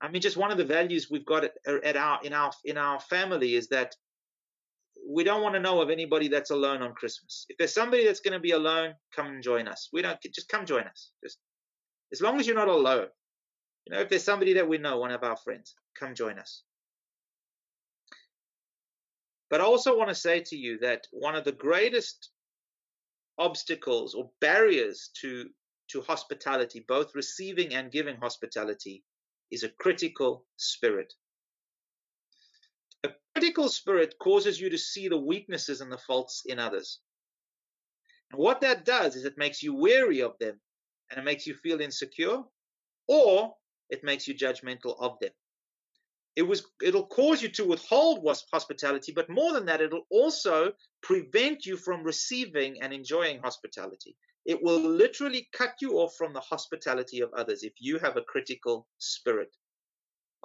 I 0.00 0.08
mean, 0.08 0.22
just 0.22 0.36
one 0.36 0.52
of 0.52 0.58
the 0.58 0.64
values 0.64 1.08
we've 1.10 1.26
got 1.26 1.44
at, 1.44 1.52
er, 1.66 1.84
at 1.84 1.96
our 1.96 2.20
in 2.22 2.32
our 2.32 2.52
in 2.64 2.78
our 2.78 3.00
family 3.00 3.54
is 3.54 3.68
that 3.68 3.94
we 5.08 5.24
don't 5.24 5.42
want 5.42 5.54
to 5.54 5.60
know 5.60 5.80
of 5.80 5.90
anybody 5.90 6.28
that's 6.28 6.50
alone 6.50 6.82
on 6.82 6.92
Christmas. 6.92 7.46
If 7.48 7.56
there's 7.56 7.74
somebody 7.74 8.04
that's 8.04 8.20
going 8.20 8.34
to 8.34 8.40
be 8.40 8.52
alone, 8.52 8.94
come 9.14 9.26
and 9.26 9.42
join 9.42 9.66
us. 9.68 9.88
We 9.92 10.02
don't 10.02 10.18
just 10.22 10.48
come 10.48 10.66
join 10.66 10.84
us. 10.84 11.10
Just 11.22 11.38
as 12.12 12.20
long 12.20 12.38
as 12.38 12.46
you're 12.46 12.56
not 12.56 12.68
alone. 12.68 13.08
You 13.86 13.94
know, 13.94 14.00
if 14.02 14.08
there's 14.08 14.24
somebody 14.24 14.52
that 14.54 14.68
we 14.68 14.78
know, 14.78 14.98
one 14.98 15.12
of 15.12 15.24
our 15.24 15.36
friends, 15.36 15.74
come 15.98 16.14
join 16.14 16.38
us. 16.38 16.62
But 19.48 19.62
I 19.62 19.64
also 19.64 19.96
want 19.96 20.10
to 20.10 20.14
say 20.14 20.40
to 20.40 20.56
you 20.56 20.78
that 20.80 21.06
one 21.10 21.34
of 21.34 21.44
the 21.44 21.52
greatest 21.52 22.30
obstacles 23.39 24.14
or 24.14 24.30
barriers 24.41 25.11
to, 25.20 25.49
to 25.91 26.01
hospitality, 26.03 26.84
both 26.86 27.14
receiving 27.14 27.74
and 27.74 27.93
giving 27.93 28.16
hospitality, 28.16 29.05
is 29.51 29.62
a 29.62 29.68
critical 29.68 30.45
spirit. 30.57 31.12
A 33.05 33.11
critical 33.34 33.68
spirit 33.68 34.14
causes 34.18 34.61
you 34.61 34.70
to 34.70 34.78
see 34.78 35.09
the 35.09 35.16
weaknesses 35.16 35.80
and 35.80 35.91
the 35.91 35.99
faults 35.99 36.43
in 36.47 36.59
others. 36.59 37.01
And 38.30 38.41
what 38.41 38.61
that 38.61 38.84
does 38.84 39.16
is 39.16 39.24
it 39.24 39.39
makes 39.39 39.62
you 39.62 39.74
weary 39.74 40.20
of 40.20 40.34
them 40.39 40.61
and 41.11 41.18
it 41.18 41.24
makes 41.24 41.47
you 41.47 41.55
feel 41.55 41.80
insecure, 41.80 42.43
or 43.07 43.55
it 43.89 44.05
makes 44.05 44.28
you 44.28 44.34
judgmental 44.34 44.97
of 45.01 45.18
them 45.20 45.30
it 46.39 46.47
was 46.47 46.64
it'll 46.80 47.07
cause 47.07 47.43
you 47.43 47.49
to 47.49 47.64
withhold 47.64 48.24
hospitality 48.53 49.11
but 49.11 49.28
more 49.28 49.53
than 49.53 49.66
that 49.66 49.80
it'll 49.80 50.07
also 50.09 50.72
prevent 51.03 51.66
you 51.66 51.76
from 51.76 52.05
receiving 52.05 52.80
and 52.80 52.93
enjoying 52.93 53.41
hospitality. 53.41 54.16
It 54.47 54.62
will 54.62 54.78
literally 54.78 55.49
cut 55.53 55.74
you 55.80 55.99
off 55.99 56.14
from 56.16 56.32
the 56.32 56.41
hospitality 56.53 57.20
of 57.22 57.34
others 57.34 57.64
if 57.64 57.72
you 57.80 57.99
have 57.99 58.16
a 58.16 58.22
critical 58.32 58.86
spirit. 58.99 59.53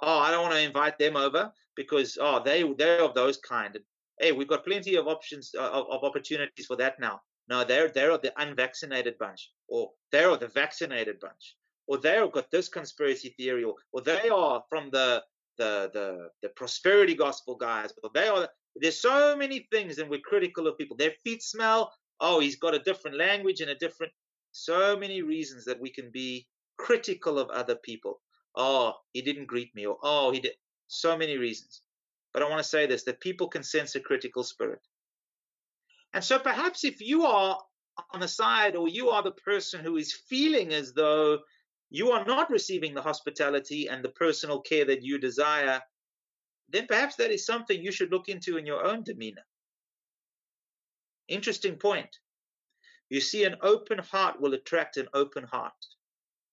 Oh 0.00 0.18
i 0.18 0.32
don't 0.32 0.42
want 0.42 0.54
to 0.54 0.68
invite 0.70 0.98
them 0.98 1.16
over 1.16 1.52
because 1.76 2.18
oh 2.20 2.42
they 2.44 2.58
they're 2.76 3.04
of 3.04 3.14
those 3.14 3.36
kind. 3.36 3.78
Hey 4.20 4.32
we've 4.32 4.52
got 4.54 4.64
plenty 4.64 4.96
of 4.96 5.06
options 5.06 5.52
uh, 5.56 5.70
of, 5.78 5.84
of 5.94 6.02
opportunities 6.02 6.66
for 6.66 6.76
that 6.82 6.98
now. 6.98 7.20
No 7.48 7.62
they're 7.62 7.88
they're 7.88 8.16
of 8.16 8.22
the 8.22 8.34
unvaccinated 8.44 9.16
bunch 9.18 9.42
or 9.68 9.92
they're 10.10 10.30
of 10.30 10.40
the 10.40 10.48
vaccinated 10.48 11.20
bunch 11.20 11.54
or 11.86 11.98
they've 11.98 12.32
got 12.32 12.50
this 12.50 12.68
conspiracy 12.68 13.34
theory 13.38 13.62
or, 13.64 13.74
or 13.92 14.00
they 14.00 14.28
are 14.28 14.64
from 14.68 14.90
the 14.90 15.22
the 15.58 15.90
the 15.92 16.28
the 16.42 16.48
prosperity 16.50 17.14
gospel 17.14 17.56
guys. 17.56 17.92
But 18.02 18.14
they 18.14 18.28
are 18.28 18.48
there's 18.76 19.00
so 19.00 19.36
many 19.36 19.66
things, 19.70 19.98
and 19.98 20.10
we're 20.10 20.20
critical 20.20 20.66
of 20.66 20.78
people. 20.78 20.96
Their 20.96 21.14
feet 21.24 21.42
smell. 21.42 21.92
Oh, 22.20 22.40
he's 22.40 22.56
got 22.56 22.74
a 22.74 22.78
different 22.80 23.16
language 23.16 23.60
and 23.60 23.70
a 23.70 23.74
different. 23.74 24.12
So 24.52 24.96
many 24.96 25.22
reasons 25.22 25.64
that 25.64 25.80
we 25.80 25.90
can 25.90 26.10
be 26.12 26.46
critical 26.76 27.38
of 27.38 27.50
other 27.50 27.74
people. 27.74 28.20
Oh, 28.56 28.94
he 29.12 29.22
didn't 29.22 29.46
greet 29.46 29.74
me, 29.74 29.86
or 29.86 29.98
oh, 30.02 30.30
he 30.30 30.40
did. 30.40 30.52
So 30.86 31.16
many 31.16 31.36
reasons. 31.36 31.82
But 32.32 32.42
I 32.42 32.48
want 32.48 32.62
to 32.62 32.68
say 32.68 32.86
this: 32.86 33.04
that 33.04 33.20
people 33.20 33.48
can 33.48 33.62
sense 33.62 33.94
a 33.94 34.00
critical 34.00 34.44
spirit. 34.44 34.80
And 36.14 36.22
so 36.22 36.38
perhaps 36.38 36.84
if 36.84 37.00
you 37.00 37.24
are 37.24 37.58
on 38.12 38.20
the 38.20 38.28
side, 38.28 38.76
or 38.76 38.88
you 38.88 39.10
are 39.10 39.22
the 39.22 39.32
person 39.32 39.80
who 39.80 39.96
is 39.96 40.12
feeling 40.28 40.72
as 40.72 40.92
though 40.92 41.38
you 41.90 42.10
are 42.10 42.24
not 42.24 42.50
receiving 42.50 42.94
the 42.94 43.02
hospitality 43.02 43.88
and 43.88 44.04
the 44.04 44.10
personal 44.10 44.60
care 44.60 44.84
that 44.84 45.02
you 45.02 45.18
desire, 45.18 45.80
then 46.68 46.86
perhaps 46.86 47.16
that 47.16 47.30
is 47.30 47.46
something 47.46 47.80
you 47.80 47.92
should 47.92 48.10
look 48.10 48.28
into 48.28 48.56
in 48.56 48.66
your 48.66 48.84
own 48.84 49.02
demeanor. 49.04 49.44
Interesting 51.28 51.76
point. 51.76 52.18
You 53.10 53.20
see, 53.20 53.44
an 53.44 53.56
open 53.62 53.98
heart 53.98 54.40
will 54.40 54.54
attract 54.54 54.96
an 54.96 55.08
open 55.14 55.44
heart. 55.44 55.72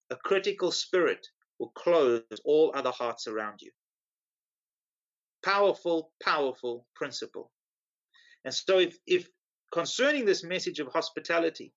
A 0.09 0.15
critical 0.15 0.71
spirit 0.71 1.25
will 1.59 1.69
close 1.69 2.23
all 2.43 2.71
other 2.75 2.91
hearts 2.91 3.27
around 3.27 3.61
you. 3.61 3.71
Powerful, 5.43 6.11
powerful 6.21 6.86
principle. 6.95 7.51
And 8.45 8.53
so, 8.53 8.79
if, 8.79 8.97
if 9.07 9.27
concerning 9.71 10.25
this 10.25 10.43
message 10.43 10.79
of 10.79 10.88
hospitality, 10.88 11.73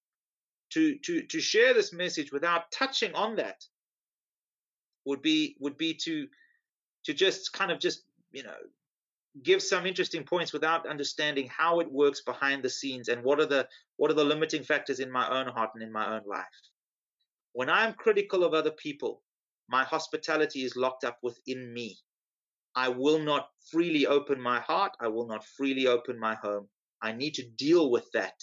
to 0.71 0.97
to 0.99 1.23
to 1.23 1.41
share 1.41 1.75
this 1.75 1.93
message 1.93 2.33
without 2.33 2.71
touching 2.71 3.15
on 3.15 3.37
that 3.37 3.65
would 5.05 5.23
be 5.23 5.57
would 5.61 5.77
be 5.77 5.95
to 5.95 6.27
to 7.05 7.15
just 7.15 7.53
kind 7.53 7.71
of 7.71 7.79
just 7.79 8.03
you 8.33 8.43
know 8.43 8.57
give 9.43 9.62
some 9.62 9.85
interesting 9.85 10.23
points 10.23 10.53
without 10.53 10.89
understanding 10.89 11.49
how 11.49 11.81
it 11.81 11.91
works 11.91 12.23
behind 12.23 12.62
the 12.62 12.71
scenes 12.71 13.09
and 13.09 13.23
what 13.23 13.41
are 13.41 13.47
the 13.47 13.69
what 13.97 14.11
are 14.11 14.15
the 14.15 14.25
limiting 14.25 14.62
factors 14.62 15.01
in 15.01 15.11
my 15.11 15.29
own 15.29 15.49
heart 15.49 15.71
and 15.75 15.83
in 15.83 15.93
my 15.93 16.15
own 16.15 16.23
life. 16.27 16.45
When 17.53 17.71
i'm 17.71 17.95
critical 17.95 18.45
of 18.45 18.55
other 18.55 18.71
people 18.71 19.23
my 19.69 19.85
hospitality 19.85 20.65
is 20.65 20.77
locked 20.77 21.05
up 21.05 21.19
within 21.23 21.73
me. 21.73 21.99
I 22.75 22.89
will 22.89 23.19
not 23.19 23.49
freely 23.71 24.07
open 24.07 24.41
my 24.41 24.61
heart. 24.61 24.93
I 25.01 25.09
will 25.09 25.27
not 25.27 25.45
freely 25.45 25.87
open 25.87 26.19
my 26.19 26.35
home. 26.35 26.69
I 27.01 27.12
need 27.12 27.35
to 27.35 27.49
deal 27.49 27.91
with 27.91 28.11
that 28.12 28.35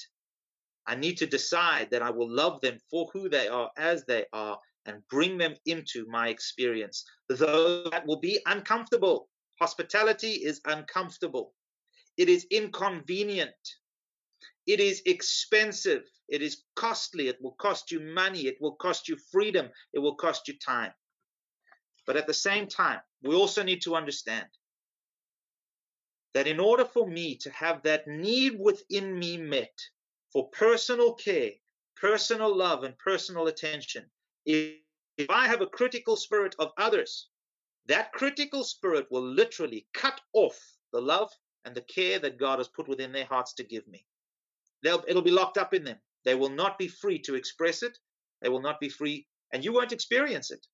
I 0.92 0.96
need 0.96 1.16
to 1.20 1.26
decide 1.26 1.89
that 1.92 2.02
I 2.02 2.10
will 2.10 2.30
love 2.30 2.60
them 2.60 2.78
for 2.89 3.10
who 3.14 3.30
they 3.30 3.48
are 3.48 3.72
as 3.78 4.04
they 4.04 4.26
are 4.34 4.60
and 4.86 5.08
bring 5.10 5.38
them 5.38 5.56
into 5.66 6.06
my 6.08 6.28
experience, 6.28 7.06
though 7.30 7.88
that 7.92 8.06
will 8.06 8.20
be 8.20 8.42
uncomfortable. 8.46 9.30
Hospitality 9.62 10.34
is 10.34 10.60
uncomfortable, 10.66 11.54
it 12.18 12.28
is 12.28 12.46
inconvenient, 12.52 13.56
it 14.68 14.82
is 14.82 15.02
expensive, 15.06 16.04
it 16.28 16.42
is 16.42 16.64
costly, 16.76 17.30
it 17.30 17.42
will 17.42 17.54
cost 17.54 17.89
you 17.89 18.02
money, 18.02 18.42
it 18.48 18.58
will 18.60 18.76
cost 18.76 19.08
you 19.08 19.16
freedom, 19.32 19.70
it 19.94 20.00
will 20.00 20.16
cost 20.16 20.50
you 20.50 20.56
time. 20.60 20.92
But 22.06 22.18
at 22.18 22.28
the 22.28 22.34
same 22.34 22.68
time, 22.68 23.00
we 23.24 23.34
also 23.34 23.64
need 23.64 23.82
to 23.84 23.96
understand 23.96 24.48
that 26.34 26.48
in 26.48 26.60
order 26.60 26.84
for 26.84 27.08
me 27.08 27.38
to 27.38 27.50
have 27.52 27.82
that 27.84 28.10
need 28.10 28.60
within 28.60 29.18
me 29.18 29.38
met, 29.38 29.72
for 30.32 30.50
personal 30.50 31.14
care, 31.14 31.52
personal 32.00 32.56
love, 32.56 32.84
and 32.84 32.98
personal 32.98 33.48
attention. 33.48 34.06
If, 34.46 34.78
I 35.30 35.48
have 35.48 35.62
a 35.62 35.68
critical 35.68 36.16
spirit 36.16 36.56
of 36.58 36.72
others, 36.78 37.28
that 37.88 38.14
critical 38.14 38.64
spirit 38.64 39.08
will 39.12 39.24
literally 39.24 39.86
cut 39.94 40.20
off 40.34 40.60
the 40.94 41.02
love 41.02 41.30
and 41.66 41.76
the 41.76 41.82
care 41.82 42.18
that 42.20 42.40
God 42.40 42.60
has 42.60 42.68
put 42.68 42.88
within 42.88 43.12
their 43.12 43.26
hearts 43.26 43.54
to 43.56 43.64
give 43.64 43.88
me. 43.88 44.06
They'll, 44.82 45.04
it'll 45.08 45.22
be 45.22 45.32
locked 45.32 45.58
up 45.58 45.74
in 45.74 45.84
them. 45.84 45.98
They 46.24 46.36
will 46.36 46.50
not 46.50 46.80
be 46.80 46.88
free 46.88 47.20
to 47.20 47.36
express 47.36 47.84
it. 47.84 47.98
They 48.42 48.50
will 48.50 48.62
not 48.62 48.80
be 48.80 48.90
free, 48.90 49.28
and 49.52 49.64
you 49.64 49.74
won't 49.74 49.92
experience 49.92 50.50
it. 50.50 50.66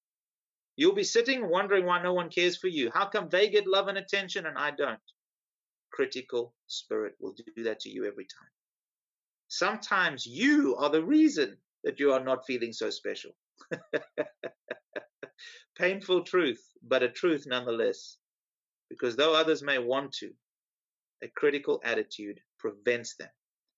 You'll 0.78 0.94
be 0.94 1.04
sitting 1.04 1.50
wondering 1.50 1.86
why 1.86 2.02
no 2.02 2.14
one 2.14 2.30
cares 2.30 2.56
for 2.56 2.68
you. 2.68 2.92
How 2.94 3.08
come 3.08 3.28
they 3.30 3.50
get 3.50 3.68
love 3.68 3.88
and 3.88 3.98
attention 3.98 4.46
and 4.46 4.58
I 4.58 4.72
don't? 4.72 5.00
Critical 5.92 6.54
spirit 6.68 7.16
will 7.20 7.34
do 7.34 7.64
that 7.64 7.80
to 7.82 7.90
you 7.90 8.06
every 8.06 8.26
time. 8.26 8.50
Sometimes 9.48 10.26
you 10.26 10.76
are 10.78 10.90
the 10.90 11.04
reason 11.04 11.58
that 11.84 12.00
you 12.00 12.12
are 12.12 12.24
not 12.24 12.46
feeling 12.46 12.74
so 12.74 12.90
special. 12.90 13.32
Painful 15.78 16.24
truth, 16.24 16.62
but 16.84 17.04
a 17.04 17.10
truth 17.10 17.46
nonetheless. 17.48 18.18
Because 18.90 19.16
though 19.16 19.36
others 19.36 19.64
may 19.64 19.78
want 19.78 20.14
to, 20.14 20.34
a 21.24 21.28
critical 21.30 21.82
attitude 21.84 22.40
prevents 22.60 23.16
them. 23.16 23.30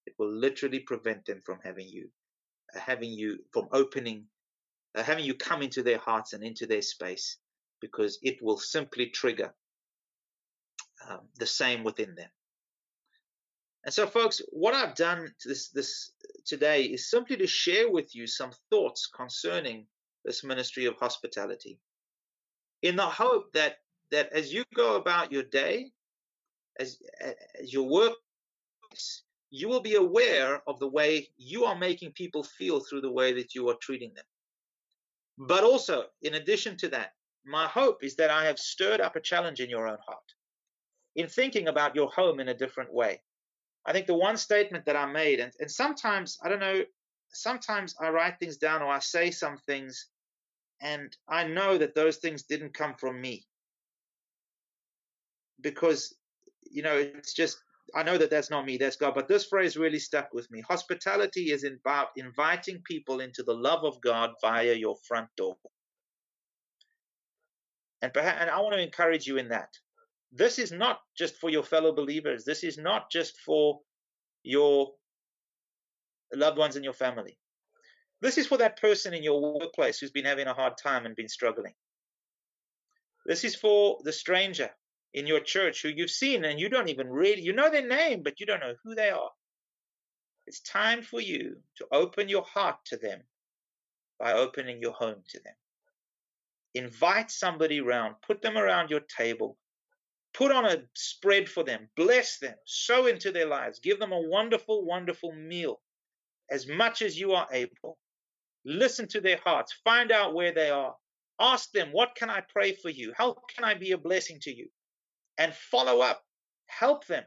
It 0.06 0.14
will 0.18 0.32
literally 0.32 0.80
prevent 0.80 1.26
them 1.26 1.42
from 1.46 1.60
having 1.64 1.88
you, 1.88 2.10
uh, 2.76 2.80
having 2.80 3.12
you 3.12 3.40
from 3.54 3.68
opening, 3.72 4.26
uh, 4.96 5.04
having 5.04 5.26
you 5.26 5.36
come 5.36 5.62
into 5.62 5.84
their 5.84 6.00
hearts 6.00 6.34
and 6.34 6.44
into 6.44 6.66
their 6.66 6.82
space, 6.82 7.38
because 7.82 8.20
it 8.22 8.42
will 8.42 8.58
simply 8.58 9.08
trigger 9.08 9.54
um, 11.08 11.22
the 11.38 11.46
same 11.46 11.84
within 11.84 12.16
them. 12.16 12.30
And 13.86 13.94
so, 13.94 14.06
folks, 14.06 14.42
what 14.50 14.74
I've 14.74 14.96
done 14.96 15.34
this 15.46 15.70
this 15.70 16.12
today 16.46 16.84
is 16.84 17.10
simply 17.10 17.38
to 17.38 17.48
share 17.48 17.90
with 17.90 18.14
you 18.14 18.28
some 18.28 18.52
thoughts 18.70 19.08
concerning 19.08 19.88
this 20.26 20.44
ministry 20.44 20.86
of 20.86 20.96
hospitality, 20.98 21.80
in 22.82 22.96
the 22.96 23.06
hope 23.06 23.54
that 23.54 23.78
that 24.12 24.32
as 24.34 24.54
you 24.54 24.64
go 24.76 24.96
about 24.96 25.32
your 25.32 25.44
day, 25.44 25.92
as 26.80 26.98
as 27.22 27.74
your 27.74 27.88
work, 27.88 28.14
you 29.50 29.70
will 29.70 29.82
be 29.82 29.96
aware 29.96 30.62
of 30.68 30.80
the 30.80 30.88
way 30.88 31.30
you 31.38 31.64
are 31.66 31.78
making 31.78 32.12
people 32.12 32.44
feel 32.44 32.82
through 32.82 33.02
the 33.02 33.12
way 33.12 33.34
that 33.34 33.56
you 33.56 33.70
are 33.70 33.78
treating 33.82 34.14
them. 34.14 34.26
But 35.38 35.64
also, 35.64 36.06
in 36.22 36.36
addition 36.36 36.76
to 36.78 36.90
that, 36.90 37.14
my 37.46 37.66
hope 37.66 38.04
is 38.04 38.18
that 38.18 38.30
I 38.30 38.46
have 38.46 38.60
stirred 38.60 39.00
up 39.00 39.16
a 39.16 39.22
challenge 39.22 39.62
in 39.62 39.70
your 39.70 39.88
own 39.88 39.98
heart 40.06 40.34
in 41.16 41.28
thinking 41.28 41.70
about 41.70 41.96
your 41.96 42.10
home 42.10 42.40
in 42.40 42.50
a 42.50 42.54
different 42.54 42.94
way. 42.94 43.22
I 43.90 43.92
think 43.92 44.06
the 44.06 44.14
one 44.14 44.38
statement 44.38 44.86
that 44.86 44.96
I 44.96 45.08
made, 45.08 45.40
and, 45.40 45.52
and 45.60 45.70
sometimes, 45.70 46.38
I 46.44 46.48
don't 46.48 46.60
know, 46.60 46.84
sometimes 47.34 47.96
I 48.00 48.10
write 48.10 48.38
things 48.40 48.58
down 48.58 48.84
or 48.84 48.92
I 48.92 49.00
say 49.00 49.32
some 49.32 49.58
things, 49.66 50.10
and 50.80 51.18
I 51.28 51.46
know 51.46 51.76
that 51.76 51.96
those 51.96 52.18
things 52.18 52.44
didn't 52.44 52.76
come 52.76 52.94
from 53.00 53.20
me. 53.20 53.48
Because, 55.60 56.16
you 56.70 56.84
know, 56.84 56.98
it's 56.98 57.34
just, 57.34 57.58
I 57.96 58.04
know 58.04 58.20
that 58.20 58.30
that's 58.30 58.52
not 58.52 58.64
me, 58.64 58.78
that's 58.78 58.96
God. 58.96 59.16
But 59.16 59.28
this 59.28 59.48
phrase 59.48 59.76
really 59.76 59.98
stuck 59.98 60.36
with 60.36 60.50
me. 60.52 60.62
Hospitality 60.70 61.52
is 61.52 61.64
about 61.64 62.10
inviting 62.16 62.84
people 62.86 63.22
into 63.22 63.42
the 63.42 63.56
love 63.56 63.84
of 63.84 64.00
God 64.02 64.30
via 64.40 64.74
your 64.74 64.98
front 65.08 65.30
door. 65.36 65.58
And, 68.04 68.14
perhaps, 68.14 68.38
and 68.40 68.52
I 68.52 68.60
want 68.60 68.76
to 68.76 68.84
encourage 68.84 69.26
you 69.26 69.38
in 69.38 69.50
that. 69.50 69.70
This 70.32 70.60
is 70.60 70.72
not 70.72 71.00
just 71.18 71.38
for 71.38 71.50
your 71.50 71.64
fellow 71.64 71.94
believers. 71.94 72.46
This 72.46 72.64
is 72.64 72.78
not 72.78 73.10
just 73.10 73.38
for 73.40 73.80
your 74.44 74.92
loved 76.34 76.58
ones 76.58 76.76
in 76.76 76.84
your 76.84 76.94
family. 76.94 77.38
This 78.22 78.38
is 78.38 78.48
for 78.48 78.58
that 78.58 78.80
person 78.80 79.14
in 79.14 79.24
your 79.24 79.60
workplace 79.60 80.00
who's 80.00 80.12
been 80.12 80.26
having 80.26 80.48
a 80.48 80.54
hard 80.54 80.74
time 80.78 81.06
and 81.06 81.16
been 81.16 81.30
struggling. 81.30 81.74
This 83.26 83.44
is 83.44 83.56
for 83.56 84.00
the 84.04 84.12
stranger 84.12 84.70
in 85.14 85.26
your 85.26 85.40
church 85.40 85.82
who 85.82 85.90
you've 85.90 86.12
seen 86.12 86.46
and 86.46 86.60
you 86.60 86.70
don't 86.70 86.90
even 86.90 87.10
really, 87.10 87.42
you 87.42 87.54
know 87.54 87.72
their 87.72 87.88
name, 87.88 88.22
but 88.24 88.40
you 88.40 88.46
don't 88.46 88.60
know 88.60 88.76
who 88.84 88.96
they 88.96 89.10
are. 89.10 89.30
It's 90.46 90.62
time 90.62 91.02
for 91.02 91.22
you 91.22 91.58
to 91.78 91.88
open 91.92 92.30
your 92.30 92.44
heart 92.44 92.78
to 92.86 92.98
them 92.98 93.22
by 94.20 94.34
opening 94.34 94.82
your 94.82 94.94
home 94.94 95.24
to 95.30 95.40
them. 95.44 95.54
Invite 96.76 97.32
somebody 97.32 97.80
around, 97.80 98.16
put 98.26 98.42
them 98.42 98.58
around 98.58 98.90
your 98.90 99.02
table, 99.02 99.58
Put 100.34 100.52
on 100.52 100.66
a 100.66 100.84
spread 100.94 101.50
for 101.50 101.64
them, 101.64 101.90
bless 101.96 102.38
them, 102.38 102.56
sow 102.66 103.08
into 103.08 103.32
their 103.32 103.48
lives, 103.48 103.80
give 103.80 104.00
them 104.00 104.12
a 104.12 104.22
wonderful, 104.22 104.86
wonderful 104.86 105.34
meal 105.34 105.82
as 106.50 106.68
much 106.68 107.02
as 107.02 107.20
you 107.20 107.34
are 107.34 107.48
able. 107.52 107.98
Listen 108.66 109.08
to 109.10 109.22
their 109.22 109.40
hearts, 109.44 109.74
find 109.84 110.12
out 110.12 110.34
where 110.34 110.54
they 110.54 110.70
are. 110.70 110.96
Ask 111.40 111.72
them, 111.72 111.92
What 111.92 112.16
can 112.16 112.30
I 112.30 112.42
pray 112.42 112.74
for 112.74 112.90
you? 112.90 113.14
How 113.16 113.36
can 113.56 113.64
I 113.64 113.74
be 113.74 113.92
a 113.92 113.98
blessing 113.98 114.40
to 114.42 114.56
you? 114.56 114.68
And 115.38 115.54
follow 115.54 116.02
up, 116.02 116.22
help 116.68 117.06
them. 117.08 117.24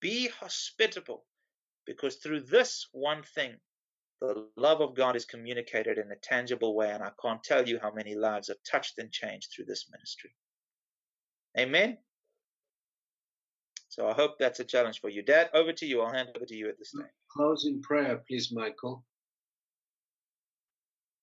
Be 0.00 0.28
hospitable 0.28 1.26
because 1.84 2.16
through 2.16 2.40
this 2.40 2.88
one 2.92 3.22
thing, 3.22 3.56
the 4.20 4.46
love 4.56 4.80
of 4.80 4.94
God 4.94 5.16
is 5.16 5.24
communicated 5.24 5.98
in 5.98 6.10
a 6.10 6.16
tangible 6.16 6.74
way. 6.74 6.90
And 6.90 7.02
I 7.02 7.10
can't 7.20 7.42
tell 7.42 7.68
you 7.68 7.78
how 7.80 7.92
many 7.92 8.14
lives 8.14 8.48
are 8.48 8.56
touched 8.70 8.98
and 8.98 9.10
changed 9.10 9.50
through 9.52 9.66
this 9.66 9.86
ministry. 9.90 10.34
Amen. 11.58 11.98
So 13.88 14.08
I 14.08 14.12
hope 14.12 14.38
that's 14.38 14.60
a 14.60 14.64
challenge 14.64 15.00
for 15.00 15.10
you. 15.10 15.22
Dad, 15.22 15.50
over 15.52 15.72
to 15.72 15.86
you. 15.86 16.00
I'll 16.00 16.12
hand 16.12 16.28
over 16.36 16.46
to 16.46 16.54
you 16.54 16.68
at 16.68 16.78
this 16.78 16.92
time. 16.92 17.08
Close 17.30 17.66
in 17.66 17.82
prayer, 17.82 18.22
please, 18.28 18.52
Michael. 18.52 19.04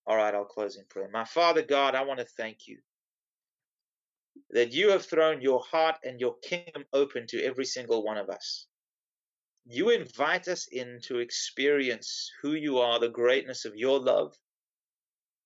All 0.05 0.17
right, 0.17 0.34
I'll 0.34 0.45
close 0.45 0.78
in 0.78 0.86
prayer. 0.89 1.09
My 1.11 1.25
Father 1.25 1.61
God, 1.61 1.95
I 1.95 2.03
want 2.03 2.19
to 2.19 2.25
thank 2.25 2.67
you 2.67 2.78
that 4.51 4.73
you 4.73 4.91
have 4.91 5.05
thrown 5.05 5.41
your 5.41 5.61
heart 5.69 5.95
and 6.03 6.19
your 6.19 6.36
kingdom 6.43 6.86
open 6.93 7.28
to 7.28 7.43
every 7.43 7.65
single 7.65 8.03
one 8.03 8.17
of 8.17 8.30
us. 8.30 8.67
You 9.65 9.89
invite 9.89 10.47
us 10.47 10.67
in 10.71 10.99
to 11.03 11.19
experience 11.19 12.32
who 12.41 12.53
you 12.53 12.78
are, 12.80 12.99
the 12.99 13.09
greatness 13.09 13.65
of 13.65 13.75
your 13.75 13.99
love, 13.99 14.34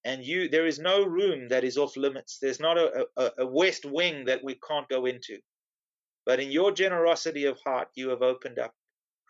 and 0.03 0.25
you 0.25 0.49
there 0.49 0.65
is 0.65 0.79
no 0.79 1.03
room 1.03 1.47
that 1.49 1.63
is 1.63 1.77
off 1.77 1.95
limits. 1.95 2.39
There's 2.41 2.59
not 2.59 2.77
a, 2.77 3.05
a, 3.17 3.31
a, 3.39 3.45
west 3.45 3.85
wing 3.85 4.25
that 4.25 4.43
we 4.43 4.59
can't 4.67 4.89
go 4.89 5.05
into. 5.05 5.37
But 6.25 6.39
in 6.39 6.51
your 6.51 6.71
generosity 6.71 7.45
of 7.45 7.59
heart 7.65 7.89
you 7.95 8.09
have 8.09 8.21
opened 8.21 8.59
up 8.59 8.73